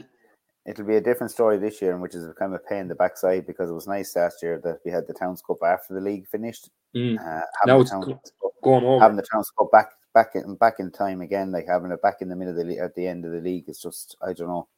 it'll 0.66 0.86
be 0.86 0.96
a 0.96 1.00
different 1.00 1.30
story 1.30 1.58
this 1.58 1.80
year, 1.82 1.96
which 1.98 2.14
is 2.14 2.26
kind 2.38 2.54
of 2.54 2.60
a 2.60 2.68
pain 2.68 2.80
in 2.80 2.88
the 2.88 2.94
backside 2.94 3.46
because 3.46 3.70
it 3.70 3.74
was 3.74 3.86
nice 3.86 4.14
last 4.16 4.42
year 4.42 4.60
that 4.64 4.78
we 4.84 4.90
had 4.90 5.06
the 5.06 5.14
Towns 5.14 5.42
Cup 5.42 5.58
after 5.64 5.94
the 5.94 6.00
league 6.00 6.26
finished. 6.28 6.70
Mm, 6.96 7.18
Uh, 7.18 7.22
having 7.22 7.46
Now 7.66 7.76
the 7.78 7.82
it's 7.82 7.90
Towns 7.90 8.06
going 8.62 8.84
over. 8.84 9.00
having 9.02 9.16
the 9.16 9.26
Towns 9.30 9.50
Cup 9.58 9.70
back 9.72 9.88
back 10.14 10.30
in 10.34 10.54
back 10.56 10.74
in 10.78 10.90
time 10.90 11.20
again, 11.20 11.50
like 11.52 11.66
having 11.66 11.90
it 11.90 12.00
back 12.02 12.16
in 12.20 12.28
the 12.28 12.36
middle 12.36 12.58
of 12.58 12.66
the 12.66 12.78
at 12.78 12.94
the 12.94 13.06
end 13.06 13.24
of 13.24 13.32
the 13.32 13.40
league 13.40 13.68
is 13.68 13.78
just 13.80 14.16
I 14.26 14.32
don't 14.32 14.48
know. 14.48 14.68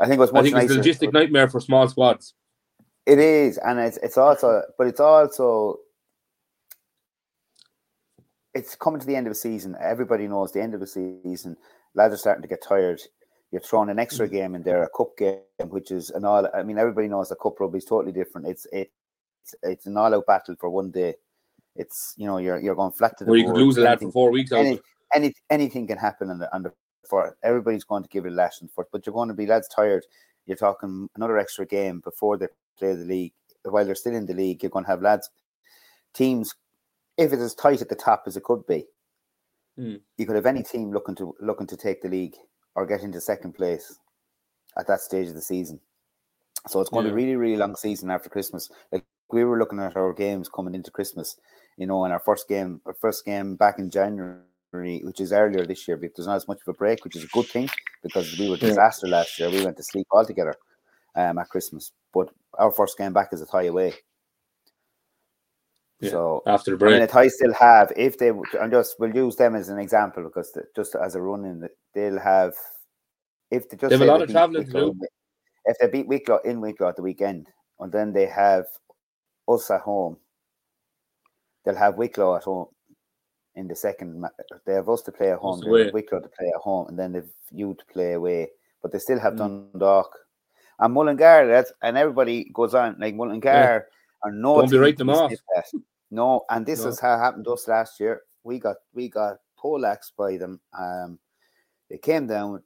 I 0.00 0.06
think 0.06 0.16
it 0.16 0.20
was 0.20 0.30
I 0.30 0.34
much 0.34 0.44
think 0.44 0.56
it's 0.56 0.72
a 0.72 0.76
logistic 0.78 1.12
nightmare 1.12 1.48
for 1.48 1.60
small 1.60 1.86
squads. 1.88 2.34
It 3.06 3.18
is, 3.18 3.58
and 3.58 3.78
it's 3.78 3.98
it's 3.98 4.16
also, 4.18 4.62
but 4.78 4.86
it's 4.86 5.00
also 5.00 5.78
it's 8.54 8.74
coming 8.74 9.00
to 9.00 9.06
the 9.06 9.14
end 9.16 9.26
of 9.26 9.32
the 9.32 9.38
season. 9.38 9.76
Everybody 9.80 10.26
knows 10.26 10.52
the 10.52 10.62
end 10.62 10.74
of 10.74 10.80
the 10.80 10.86
season. 10.86 11.56
Lads 11.94 12.14
are 12.14 12.18
starting 12.18 12.42
to 12.42 12.48
get 12.48 12.62
tired. 12.62 13.00
You're 13.52 13.60
throwing 13.60 13.90
an 13.90 13.98
extra 13.98 14.28
Mm. 14.28 14.32
game 14.32 14.54
in 14.54 14.62
there, 14.62 14.82
a 14.82 14.88
cup 14.90 15.16
game, 15.16 15.40
which 15.68 15.90
is 15.90 16.10
an 16.10 16.24
all. 16.24 16.48
I 16.54 16.62
mean, 16.62 16.78
everybody 16.78 17.08
knows 17.08 17.28
the 17.28 17.36
cup 17.36 17.58
rugby 17.60 17.78
is 17.78 17.84
totally 17.84 18.12
different. 18.12 18.46
It's 18.46 18.66
it's 18.72 19.54
it's 19.62 19.86
an 19.86 19.96
all-out 19.96 20.26
battle 20.26 20.54
for 20.58 20.70
one 20.70 20.90
day. 20.90 21.14
It's 21.76 22.14
you 22.16 22.26
know 22.26 22.38
you're 22.38 22.60
you're 22.60 22.74
going 22.74 22.92
flat 22.92 23.18
to 23.18 23.24
the 23.24 23.30
Where 23.30 23.38
you 23.40 23.46
could 23.46 23.56
lose 23.56 23.76
a 23.76 23.82
lad 23.82 24.00
for 24.00 24.10
four 24.12 24.30
weeks. 24.30 24.52
any, 24.52 24.80
any 25.14 25.34
anything 25.50 25.86
can 25.86 25.98
happen 25.98 26.30
on 26.30 26.38
the 26.38 26.54
on 26.54 26.62
the 26.62 26.72
for 27.10 27.36
everybody's 27.42 27.84
going 27.84 28.02
to 28.04 28.08
give 28.08 28.24
it 28.24 28.32
a 28.32 28.34
lash 28.34 28.60
and 28.60 28.70
for 28.70 28.86
but 28.92 29.04
you're 29.04 29.12
going 29.12 29.28
to 29.28 29.34
be 29.34 29.46
lads 29.46 29.68
tired. 29.68 30.06
You're 30.46 30.56
talking 30.56 31.08
another 31.16 31.38
extra 31.38 31.66
game 31.66 32.00
before 32.00 32.38
they 32.38 32.46
play 32.78 32.94
the 32.94 33.04
league. 33.04 33.32
While 33.64 33.84
they're 33.84 33.94
still 33.94 34.14
in 34.14 34.26
the 34.26 34.34
league, 34.34 34.62
you're 34.62 34.70
going 34.70 34.86
to 34.86 34.90
have 34.90 35.02
lads 35.02 35.28
teams. 36.14 36.54
If 37.18 37.32
it 37.32 37.36
is 37.36 37.42
as 37.42 37.54
tight 37.54 37.82
at 37.82 37.90
the 37.90 37.94
top 37.94 38.22
as 38.26 38.36
it 38.36 38.44
could 38.44 38.66
be, 38.66 38.86
Hmm. 39.76 39.96
you 40.18 40.26
could 40.26 40.36
have 40.36 40.46
any 40.46 40.62
team 40.62 40.92
looking 40.92 41.14
to 41.16 41.34
looking 41.40 41.66
to 41.68 41.76
take 41.76 42.02
the 42.02 42.08
league 42.08 42.36
or 42.74 42.86
get 42.86 43.02
into 43.02 43.20
second 43.20 43.52
place 43.52 43.98
at 44.76 44.86
that 44.86 45.00
stage 45.00 45.28
of 45.28 45.34
the 45.34 45.40
season. 45.40 45.80
So 46.68 46.80
it's 46.80 46.90
going 46.90 47.06
to 47.06 47.10
be 47.10 47.12
a 47.12 47.16
really, 47.16 47.36
really 47.36 47.56
long 47.56 47.76
season 47.76 48.10
after 48.10 48.28
Christmas. 48.28 48.68
Like 48.92 49.04
we 49.32 49.44
were 49.44 49.58
looking 49.58 49.78
at 49.78 49.96
our 49.96 50.12
games 50.12 50.48
coming 50.48 50.74
into 50.74 50.90
Christmas, 50.90 51.36
you 51.76 51.86
know, 51.86 52.04
and 52.04 52.12
our 52.12 52.20
first 52.20 52.48
game, 52.48 52.80
our 52.84 52.94
first 52.94 53.24
game 53.24 53.56
back 53.56 53.78
in 53.78 53.90
January, 53.90 54.40
which 54.72 55.20
is 55.20 55.32
earlier 55.32 55.66
this 55.66 55.86
year, 55.88 55.96
because 55.96 56.16
there's 56.16 56.26
not 56.26 56.36
as 56.36 56.48
much 56.48 56.60
of 56.66 56.68
a 56.74 56.76
break, 56.76 57.04
which 57.04 57.16
is 57.16 57.24
a 57.24 57.28
good 57.28 57.46
thing 57.46 57.68
because 58.02 58.38
we 58.38 58.48
were 58.48 58.56
Yeah. 58.56 58.68
disaster 58.68 59.08
last 59.08 59.38
year. 59.38 59.50
We 59.50 59.64
went 59.64 59.76
to 59.76 59.82
sleep 59.82 60.06
altogether 60.10 60.54
um, 61.16 61.38
at 61.38 61.48
Christmas, 61.48 61.92
but 62.12 62.28
our 62.54 62.70
first 62.70 62.96
game 62.96 63.12
back 63.12 63.32
is 63.32 63.42
a 63.42 63.46
tie 63.46 63.64
away. 63.64 63.94
Yeah, 66.00 66.10
So 66.10 66.42
after 66.46 66.70
the 66.70 66.86
I 66.86 66.90
mean, 66.90 66.98
break. 66.98 67.10
the 67.10 67.14
Athy 67.14 67.30
still 67.30 67.52
have 67.54 67.92
if 67.96 68.16
they 68.16 68.28
and 68.30 68.70
just 68.72 68.96
we'll 68.98 69.14
use 69.14 69.36
them 69.36 69.54
as 69.54 69.68
an 69.68 69.78
example 69.78 70.22
because 70.22 70.50
the, 70.52 70.64
just 70.74 70.94
as 70.94 71.14
a 71.14 71.20
run 71.20 71.44
in, 71.44 71.68
they'll 71.94 72.18
have 72.18 72.54
if 73.50 73.68
they 73.68 73.76
just 73.76 73.90
They 73.90 73.98
have 73.98 74.02
a 74.02 74.04
lot 74.06 74.16
they 74.18 74.22
of 74.22 74.28
beat 74.28 74.32
travelling 74.34 74.66
to 74.66 74.72
do. 74.72 74.94
If 75.66 75.76
they 75.78 75.88
beat 75.88 76.08
Wicklow 76.08 76.38
in 76.38 76.60
Wicklow 76.62 76.88
at 76.88 76.96
the 76.96 77.02
weekend, 77.02 77.48
and 77.80 77.92
then 77.92 78.14
they 78.14 78.26
have 78.26 78.64
us 79.46 79.70
at 79.70 79.82
home, 79.82 80.16
they'll 81.64 81.74
have 81.76 81.96
Wicklow 81.96 82.36
at 82.36 82.44
home 82.44 82.68
in 83.60 83.68
the 83.68 83.76
second. 83.76 84.24
They 84.64 84.72
have 84.72 84.88
us 84.88 85.02
to 85.02 85.12
play 85.12 85.30
at 85.30 85.38
home, 85.38 85.60
they 85.60 85.84
have. 85.84 85.92
Wicklow 85.92 86.20
to 86.20 86.28
play 86.28 86.48
at 86.48 86.60
home, 86.60 86.88
and 86.88 86.98
then 86.98 87.12
they've 87.12 87.32
you 87.52 87.74
to 87.74 87.84
play 87.92 88.14
away. 88.14 88.48
But 88.82 88.90
they 88.92 88.98
still 88.98 89.20
have 89.20 89.34
Mm. 89.34 89.70
Dundalk 89.72 90.18
and 90.78 90.94
Mullingar. 90.94 91.46
That's 91.46 91.72
and 91.82 91.96
everybody 91.96 92.50
goes 92.52 92.74
on 92.74 92.96
like 92.98 93.14
Mullingar 93.14 93.86
are 94.22 94.32
no. 94.32 94.56
Don't 94.60 94.70
be 94.70 94.92
them 94.92 95.10
off. 95.10 95.32
No, 96.10 96.44
and 96.50 96.66
this 96.66 96.82
No. 96.82 96.88
is 96.90 96.98
how 96.98 97.16
happened 97.18 97.44
to 97.44 97.52
us 97.52 97.68
last 97.68 98.00
year. 98.00 98.22
We 98.42 98.58
got 98.58 98.76
we 98.94 99.08
got 99.08 99.36
poleaxed 99.56 100.16
by 100.16 100.38
them. 100.38 100.60
Um, 100.76 101.18
they 101.88 101.98
came 101.98 102.26
down. 102.26 102.62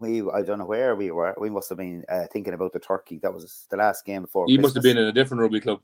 We 0.00 0.22
I 0.30 0.42
don't 0.42 0.60
know 0.60 0.66
where 0.66 0.94
we 0.94 1.10
were. 1.10 1.34
We 1.38 1.50
must 1.50 1.68
have 1.70 1.78
been 1.78 2.04
uh, 2.08 2.26
thinking 2.32 2.54
about 2.54 2.72
the 2.72 2.78
turkey. 2.78 3.18
That 3.18 3.34
was 3.34 3.66
the 3.68 3.76
last 3.76 4.04
game 4.04 4.22
before. 4.22 4.46
He 4.46 4.56
must 4.56 4.74
have 4.74 4.84
been 4.84 4.96
in 4.96 5.08
a 5.08 5.12
different 5.12 5.40
rugby 5.40 5.60
club. 5.60 5.80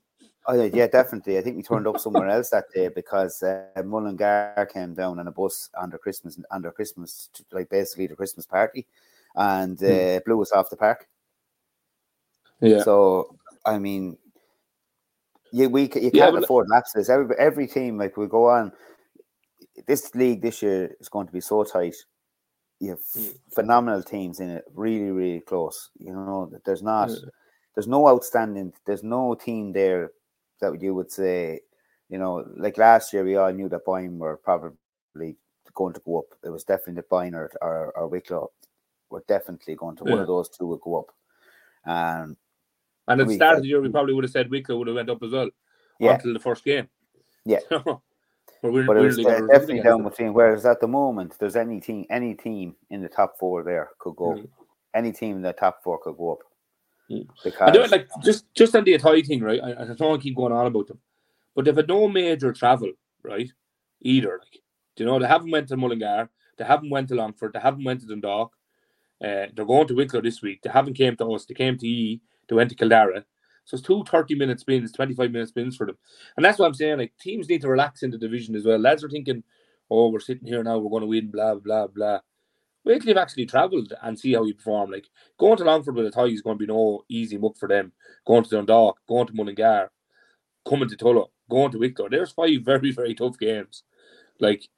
Oh 0.46 0.54
yeah, 0.54 0.68
yeah, 0.72 0.86
definitely. 0.86 1.38
I 1.38 1.40
think 1.40 1.56
we 1.56 1.62
turned 1.62 1.86
up 1.86 1.98
somewhere 1.98 2.28
else 2.28 2.50
that 2.50 2.66
day 2.74 2.88
because 2.88 3.42
uh, 3.42 3.64
Mullingar 3.82 4.68
came 4.72 4.92
down 4.94 5.18
on 5.18 5.26
a 5.26 5.32
bus 5.32 5.70
under 5.80 5.96
Christmas, 5.96 6.38
under 6.50 6.70
Christmas, 6.70 7.30
like 7.50 7.70
basically 7.70 8.06
the 8.08 8.16
Christmas 8.16 8.44
party, 8.44 8.86
and 9.36 9.82
uh, 9.82 10.20
blew 10.26 10.42
us 10.42 10.52
off 10.52 10.68
the 10.68 10.76
park. 10.76 11.08
Hmm. 12.60 12.66
Yeah. 12.66 12.82
So 12.82 13.36
I 13.64 13.78
mean, 13.78 14.18
you 15.50 15.70
we 15.70 15.82
you 15.82 16.10
can't 16.10 16.34
but- 16.34 16.44
afford 16.44 16.68
lapses. 16.68 17.08
Every 17.08 17.34
every 17.38 17.66
team 17.66 17.96
like 17.98 18.16
we 18.18 18.26
go 18.26 18.48
on. 18.48 18.70
This 19.86 20.14
league 20.14 20.42
this 20.42 20.62
year 20.62 20.94
is 21.00 21.08
going 21.08 21.26
to 21.26 21.32
be 21.32 21.40
so 21.40 21.64
tight. 21.64 21.96
You 22.80 22.90
have 22.90 23.00
Mm. 23.16 23.38
phenomenal 23.54 24.02
teams 24.02 24.40
in 24.40 24.50
it, 24.50 24.64
really 24.74 25.10
really 25.10 25.40
close. 25.40 25.90
You 25.98 26.12
know, 26.12 26.50
there's 26.66 26.82
not 26.82 27.08
Yeah. 27.08 27.16
there's 27.74 27.88
no 27.88 28.06
outstanding. 28.08 28.74
There's 28.84 29.02
no 29.02 29.34
team 29.34 29.72
there 29.72 30.10
that 30.72 30.82
you 30.82 30.94
would 30.94 31.10
say, 31.10 31.60
you 32.08 32.18
know, 32.18 32.44
like 32.56 32.78
last 32.78 33.12
year 33.12 33.24
we 33.24 33.36
all 33.36 33.52
knew 33.52 33.68
that 33.68 33.84
Boyne 33.84 34.18
were 34.18 34.36
probably 34.36 35.36
going 35.74 35.94
to 35.94 36.00
go 36.00 36.20
up. 36.20 36.26
It 36.44 36.50
was 36.50 36.64
definitely 36.64 36.94
that 36.94 37.08
Boyne 37.08 37.34
or, 37.34 37.50
or, 37.60 37.92
or 37.96 38.08
Wicklow 38.08 38.50
were 39.10 39.24
definitely 39.28 39.74
going 39.74 39.96
to. 39.96 40.04
One 40.04 40.18
of 40.18 40.26
those 40.26 40.48
two 40.48 40.66
would 40.66 40.80
go 40.80 41.00
up. 41.00 41.10
Um, 41.86 42.36
And 43.08 43.20
at 43.20 43.28
the 43.28 43.34
start 43.34 43.56
of 43.56 43.62
the 43.62 43.68
year, 43.68 43.80
we 43.80 43.90
probably 43.90 44.14
would 44.14 44.24
have 44.24 44.30
said 44.30 44.50
Wicklow 44.50 44.78
would 44.78 44.88
have 44.88 44.96
went 44.96 45.10
up 45.10 45.22
as 45.22 45.32
well 45.32 45.50
yeah, 45.98 46.14
until 46.14 46.32
the 46.32 46.38
first 46.38 46.64
game. 46.64 46.88
Yeah. 47.44 47.60
but 47.70 48.00
we're, 48.62 48.86
but 48.86 48.96
it 48.96 49.00
was 49.00 49.18
uh, 49.18 49.40
definitely 49.50 49.82
down 49.82 50.02
them. 50.02 50.10
between. 50.10 50.32
Whereas 50.32 50.64
at 50.66 50.80
the 50.80 50.88
moment, 50.88 51.36
there's 51.38 51.56
any 51.56 51.80
team, 51.80 52.06
any 52.10 52.34
team 52.34 52.74
in 52.90 53.02
the 53.02 53.08
top 53.08 53.38
four 53.38 53.62
there 53.62 53.90
could 53.98 54.16
go. 54.16 54.34
Mm. 54.34 54.48
Any 54.94 55.12
team 55.12 55.36
in 55.36 55.42
the 55.42 55.52
top 55.52 55.82
four 55.82 55.98
could 55.98 56.16
go 56.16 56.32
up. 56.32 56.38
Because 57.08 57.68
I 57.68 57.70
do 57.70 57.82
it 57.82 57.90
like 57.90 58.08
just 58.22 58.46
just 58.54 58.74
on 58.74 58.84
the 58.84 58.94
Athy 58.94 59.26
thing, 59.26 59.42
right? 59.42 59.60
I, 59.62 59.82
I 59.82 59.84
don't 59.84 60.00
want 60.00 60.22
to 60.22 60.28
keep 60.28 60.36
going 60.36 60.52
on 60.52 60.66
about 60.66 60.88
them, 60.88 60.98
but 61.54 61.64
they've 61.64 61.76
had 61.76 61.88
no 61.88 62.08
major 62.08 62.52
travel, 62.52 62.92
right? 63.22 63.50
Either, 64.02 64.40
like, 64.42 64.60
you 64.96 65.06
know, 65.06 65.18
they 65.18 65.26
haven't 65.26 65.50
went 65.50 65.68
to 65.68 65.76
Mullingar, 65.76 66.28
they 66.58 66.64
haven't 66.64 66.90
went 66.90 67.08
to 67.08 67.14
Longford, 67.14 67.52
they 67.52 67.60
haven't 67.60 67.84
went 67.84 68.00
to 68.00 68.06
Dundalk. 68.06 68.52
Uh, 69.22 69.46
they're 69.54 69.64
going 69.64 69.86
to 69.88 69.94
Wicklow 69.94 70.20
this 70.20 70.42
week. 70.42 70.60
They 70.62 70.70
haven't 70.70 70.94
came 70.94 71.16
to 71.16 71.32
us. 71.32 71.46
They 71.46 71.54
came 71.54 71.78
to 71.78 71.86
E. 71.86 72.20
They 72.48 72.54
went 72.56 72.68
to 72.70 72.76
Kildare. 72.76 73.24
So 73.64 73.76
it's 73.76 73.86
two 73.86 74.04
30 74.04 74.34
minute 74.34 74.60
spins, 74.60 74.92
25 74.92 75.30
minute 75.30 75.48
spins 75.48 75.76
for 75.76 75.86
them. 75.86 75.96
And 76.36 76.44
that's 76.44 76.58
what 76.58 76.66
I'm 76.66 76.74
saying. 76.74 76.98
Like 76.98 77.14
teams 77.18 77.48
need 77.48 77.62
to 77.62 77.68
relax 77.68 78.02
in 78.02 78.10
the 78.10 78.18
division 78.18 78.54
as 78.54 78.64
well. 78.64 78.78
Lads 78.78 79.02
are 79.02 79.08
thinking, 79.08 79.42
oh, 79.90 80.10
we're 80.10 80.20
sitting 80.20 80.46
here 80.46 80.62
now, 80.62 80.78
we're 80.78 80.90
going 80.90 81.02
to 81.02 81.06
win, 81.06 81.30
blah, 81.30 81.54
blah, 81.54 81.86
blah. 81.86 82.18
Wait 82.84 83.00
till 83.00 83.08
you've 83.08 83.18
actually 83.18 83.46
travelled 83.46 83.92
and 84.02 84.18
see 84.18 84.34
how 84.34 84.44
you 84.44 84.54
perform. 84.54 84.90
Like 84.90 85.06
going 85.38 85.56
to 85.56 85.64
Longford 85.64 85.94
with 85.94 86.12
Athy 86.12 86.34
is 86.34 86.42
going 86.42 86.58
to 86.58 86.66
be 86.66 86.72
no 86.72 87.04
easy 87.08 87.38
muck 87.38 87.56
for 87.56 87.68
them. 87.68 87.92
Going 88.26 88.44
to 88.44 88.50
Dundalk, 88.50 88.98
going 89.08 89.26
to 89.26 89.32
Mullingar. 89.34 89.90
coming 90.68 90.88
to 90.88 90.96
Tullow, 90.96 91.28
going 91.48 91.72
to 91.72 91.78
Wicklow. 91.78 92.08
There's 92.08 92.32
five 92.32 92.60
very, 92.64 92.90
very 92.92 93.14
tough 93.14 93.38
games. 93.38 93.82
Like, 94.40 94.68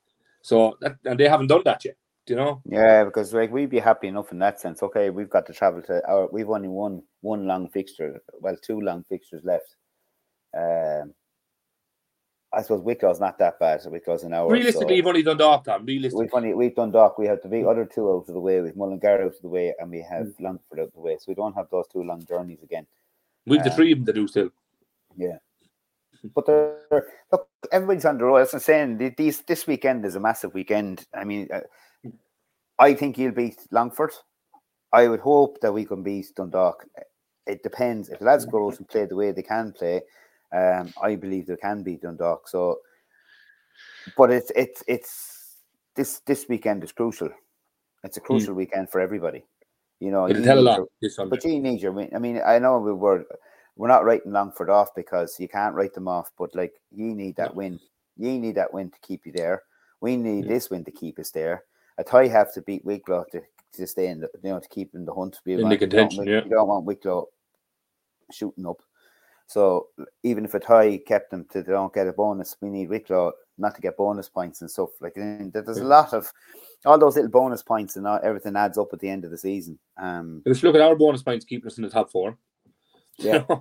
so, 0.43 0.77
that, 0.81 0.97
and 1.05 1.19
they 1.19 1.29
haven't 1.29 1.49
done 1.49 1.63
that 1.65 1.85
yet. 1.85 1.97
Do 2.27 2.35
you 2.35 2.41
know? 2.41 2.63
Yeah, 2.65 3.05
because 3.05 3.33
like 3.33 3.53
we'd 3.53 3.71
be 3.71 3.79
happy 3.79 4.09
enough 4.09 4.33
in 4.33 4.41
that 4.41 4.61
sense. 4.61 4.83
Okay, 4.83 5.11
we've 5.11 5.31
got 5.31 5.47
to 5.47 5.53
travel 5.53 5.81
to 5.83 6.05
our. 6.09 6.29
We've 6.33 6.51
only 6.51 6.67
one 6.67 7.03
one 7.21 7.47
long 7.47 7.69
fixture. 7.69 8.21
Well, 8.41 8.57
two 8.61 8.81
long 8.81 9.05
fixtures 9.05 9.45
left. 9.45 9.77
Um, 10.57 11.15
I 12.57 12.63
suppose 12.63 12.81
Wicklow's 12.81 13.21
not 13.21 13.39
that 13.39 13.59
bad. 13.61 13.83
So 13.83 13.91
Wicklow's 13.91 14.23
an 14.25 14.33
hour. 14.33 14.51
Realistically, 14.51 14.89
so 14.89 14.95
you've 14.95 15.07
only 15.07 15.23
done 15.23 15.37
Dock, 15.37 15.65
Tom. 15.65 15.85
Realistically, 15.85 16.25
we've 16.25 16.35
only 16.35 16.55
we've 16.55 16.75
done 16.75 16.91
Dock. 16.91 17.19
We 17.19 17.27
have 17.27 17.41
the 17.45 17.69
other 17.69 17.85
two 17.85 18.11
out 18.11 18.25
of 18.29 18.35
the 18.35 18.41
way. 18.41 18.63
We've 18.63 18.75
Mullingar 18.75 19.21
out 19.21 19.27
of 19.27 19.35
the 19.43 19.49
way, 19.49 19.75
and 19.79 19.91
we 19.91 20.01
have 20.01 20.27
Mm. 20.27 20.41
Longford 20.41 20.81
out 20.81 20.87
of 20.89 20.93
the 20.95 21.01
way. 21.01 21.19
So 21.19 21.25
we 21.29 21.35
don't 21.35 21.53
have 21.55 21.69
those 21.71 21.87
two 21.93 22.03
long 22.03 22.25
journeys 22.27 22.63
again. 22.63 22.87
we've 23.47 23.63
the 23.63 23.71
uh, 23.71 23.77
three 23.77 23.93
of 23.93 23.99
them 23.99 24.07
to 24.07 24.13
do 24.15 24.27
still. 24.27 24.49
Yeah. 25.17 25.39
But 26.35 26.47
they're, 26.47 27.07
look, 27.31 27.49
everybody's 27.71 28.07
on 28.07 28.17
the 28.17 28.25
road. 28.25 28.39
As 28.39 28.55
I'm 28.55 28.61
saying, 28.61 28.99
th- 28.99 29.17
these 29.17 29.43
this 29.43 29.67
weekend 29.67 30.07
is 30.07 30.17
a 30.17 30.21
massive 30.21 30.55
weekend. 30.55 31.07
I 31.15 31.25
mean, 31.25 31.49
uh, 31.53 31.61
I 32.79 32.95
think 32.95 33.19
you'll 33.19 33.33
beat 33.33 33.59
Longford. 33.71 34.13
I 34.95 35.09
would 35.09 35.21
hope 35.21 35.61
that 35.61 35.73
we 35.73 35.85
can 35.85 36.03
beat 36.03 36.35
Dundalk. 36.35 36.87
It 37.47 37.63
depends 37.63 38.09
if 38.09 38.19
the 38.19 38.25
lads 38.25 38.47
go 38.47 38.67
out 38.67 38.79
and 38.79 38.89
play 38.89 39.05
the 39.05 39.15
way 39.15 39.31
they 39.31 39.43
can 39.43 39.73
play. 39.73 40.01
Um, 40.57 40.93
I 41.03 41.17
believe 41.17 41.47
they 41.47 41.57
can 41.57 41.83
beat 41.83 42.01
Dundalk. 42.03 42.49
So, 42.49 42.79
but 44.17 44.31
it's 44.31 44.51
it's 44.57 44.83
it's 44.89 45.57
this 45.95 46.21
this 46.27 46.47
weekend 46.49 46.83
is 46.85 46.93
crucial. 46.93 47.29
It's 48.05 48.17
a 48.17 48.21
crucial 48.21 48.55
weekend 48.55 48.89
for 48.91 49.01
everybody. 49.01 49.45
You 50.01 50.11
know, 50.11 50.29
It'll 50.29 50.41
you 50.41 50.45
tell 50.47 50.59
a 50.59 50.61
lot 50.61 50.81
Sunday. 51.09 51.31
but 51.31 51.45
you 51.45 51.61
need 51.61 51.81
your 51.83 51.93
win. 51.93 52.11
I 52.15 52.19
mean, 52.19 52.41
I 52.45 52.59
know 52.59 52.79
we 52.79 52.93
were 52.93 53.25
we're 53.77 53.89
not 53.89 54.05
writing 54.05 54.33
Longford 54.33 54.71
off 54.71 54.95
because 54.95 55.37
you 55.39 55.49
can't 55.49 55.75
write 55.75 55.93
them 55.95 56.09
off, 56.09 56.31
but 56.39 56.55
like 56.55 56.73
you 56.91 57.15
need 57.15 57.37
that 57.37 57.51
No. 57.53 57.57
win. 57.59 57.81
You 58.17 58.39
need 58.39 58.55
that 58.55 58.73
win 58.73 58.91
to 58.91 58.99
keep 59.01 59.27
you 59.27 59.33
there. 59.33 59.63
We 60.01 60.17
need 60.17 60.45
Yeah. 60.45 60.53
this 60.55 60.71
win 60.71 60.85
to 60.85 60.91
keep 60.91 61.19
us 61.19 61.31
there. 61.31 61.65
Athy 62.01 62.31
have 62.31 62.53
to 62.55 62.63
beat 62.63 62.85
Wicklow 62.85 63.25
to, 63.33 63.43
to 63.73 63.87
stay 63.87 64.09
in 64.09 64.21
the 64.21 64.31
you 64.43 64.51
know 64.51 64.61
to 64.61 64.69
keep 64.69 64.95
in 64.95 65.05
the 65.05 65.13
hunt. 65.15 65.41
We 65.45 65.53
In 65.55 65.59
the 65.59 65.65
want- 65.65 65.81
you 65.81 65.87
don't 65.87 66.17
want- 66.17 66.29
yeah. 66.29 66.45
You 66.45 66.51
don't 66.51 66.69
want 66.69 66.85
Wicklow 66.87 67.29
shooting 68.33 68.67
up. 68.67 68.81
So 69.47 69.89
even 70.23 70.45
if 70.45 70.53
Athy 70.53 71.05
kept 71.07 71.31
them 71.31 71.47
to 71.53 71.63
they 71.63 71.73
don't 71.73 71.93
get 71.95 72.09
a 72.09 72.13
bonus, 72.13 72.57
we 72.61 72.69
need 72.69 72.89
Wicklow 72.89 73.33
not 73.59 73.75
to 73.75 73.81
get 73.81 73.97
bonus 73.97 74.29
points 74.29 74.61
and 74.61 74.71
stuff. 74.71 74.91
Like 75.01 75.17
and 75.17 75.53
there's 75.53 75.79
a 75.79 75.85
lot 75.85 76.13
of 76.13 76.33
all 76.85 76.99
those 76.99 77.15
little 77.17 77.31
bonus 77.31 77.63
points 77.63 77.97
and 77.97 78.07
all, 78.07 78.21
everything 78.23 78.57
adds 78.57 78.77
up 78.77 78.89
at 78.93 79.01
the 79.01 79.09
end 79.09 79.25
of 79.25 79.31
the 79.31 79.39
season. 79.39 79.79
Um, 79.97 80.43
Let's 80.45 80.63
look 80.63 80.75
at 80.75 80.81
our 80.81 80.97
bonus 80.97 81.23
points 81.23 81.45
keeping 81.45 81.67
us 81.67 81.79
in 81.79 81.85
the 81.85 81.91
top 81.91 82.11
four. 82.11 82.37
Yeah. 83.19 83.45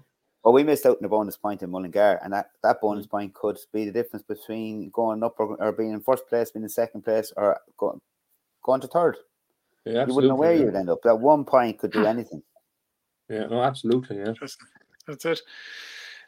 Well, 0.44 0.54
we 0.54 0.64
missed 0.64 0.86
out 0.86 1.00
on 1.00 1.06
a 1.06 1.10
bonus 1.10 1.38
point 1.38 1.64
in 1.64 1.72
Mullingar, 1.72 2.20
and 2.24 2.32
that, 2.32 2.52
that 2.62 2.78
Mm. 2.78 2.82
bonus 2.82 3.08
point 3.08 3.34
could 3.34 3.58
be 3.74 3.84
the 3.84 3.92
difference 3.92 4.24
between 4.24 4.92
going 4.92 5.24
up 5.24 5.40
or, 5.40 5.56
or 5.60 5.72
being 5.72 5.90
in 5.92 6.02
first 6.02 6.28
place, 6.28 6.52
being 6.52 6.62
in 6.62 6.70
second 6.70 7.02
place, 7.02 7.34
or 7.36 7.60
going, 7.78 8.00
going 8.62 8.80
to 8.82 8.88
third. 8.88 9.18
yeah, 9.86 10.06
you 10.06 10.14
wouldn't 10.14 10.30
know 10.30 10.36
where 10.36 10.52
absolutely, 10.52 10.60
you 10.60 10.66
would 10.66 10.76
end 10.80 10.90
up. 10.92 11.00
That 11.04 11.16
one 11.20 11.46
point 11.46 11.80
could 11.80 11.92
do 11.92 12.06
anything. 12.06 12.44
Yeah, 13.28 13.48
no, 13.48 13.64
absolutely. 13.64 14.18
Yeah. 14.18 14.34
That's 15.08 15.26
it. 15.26 15.42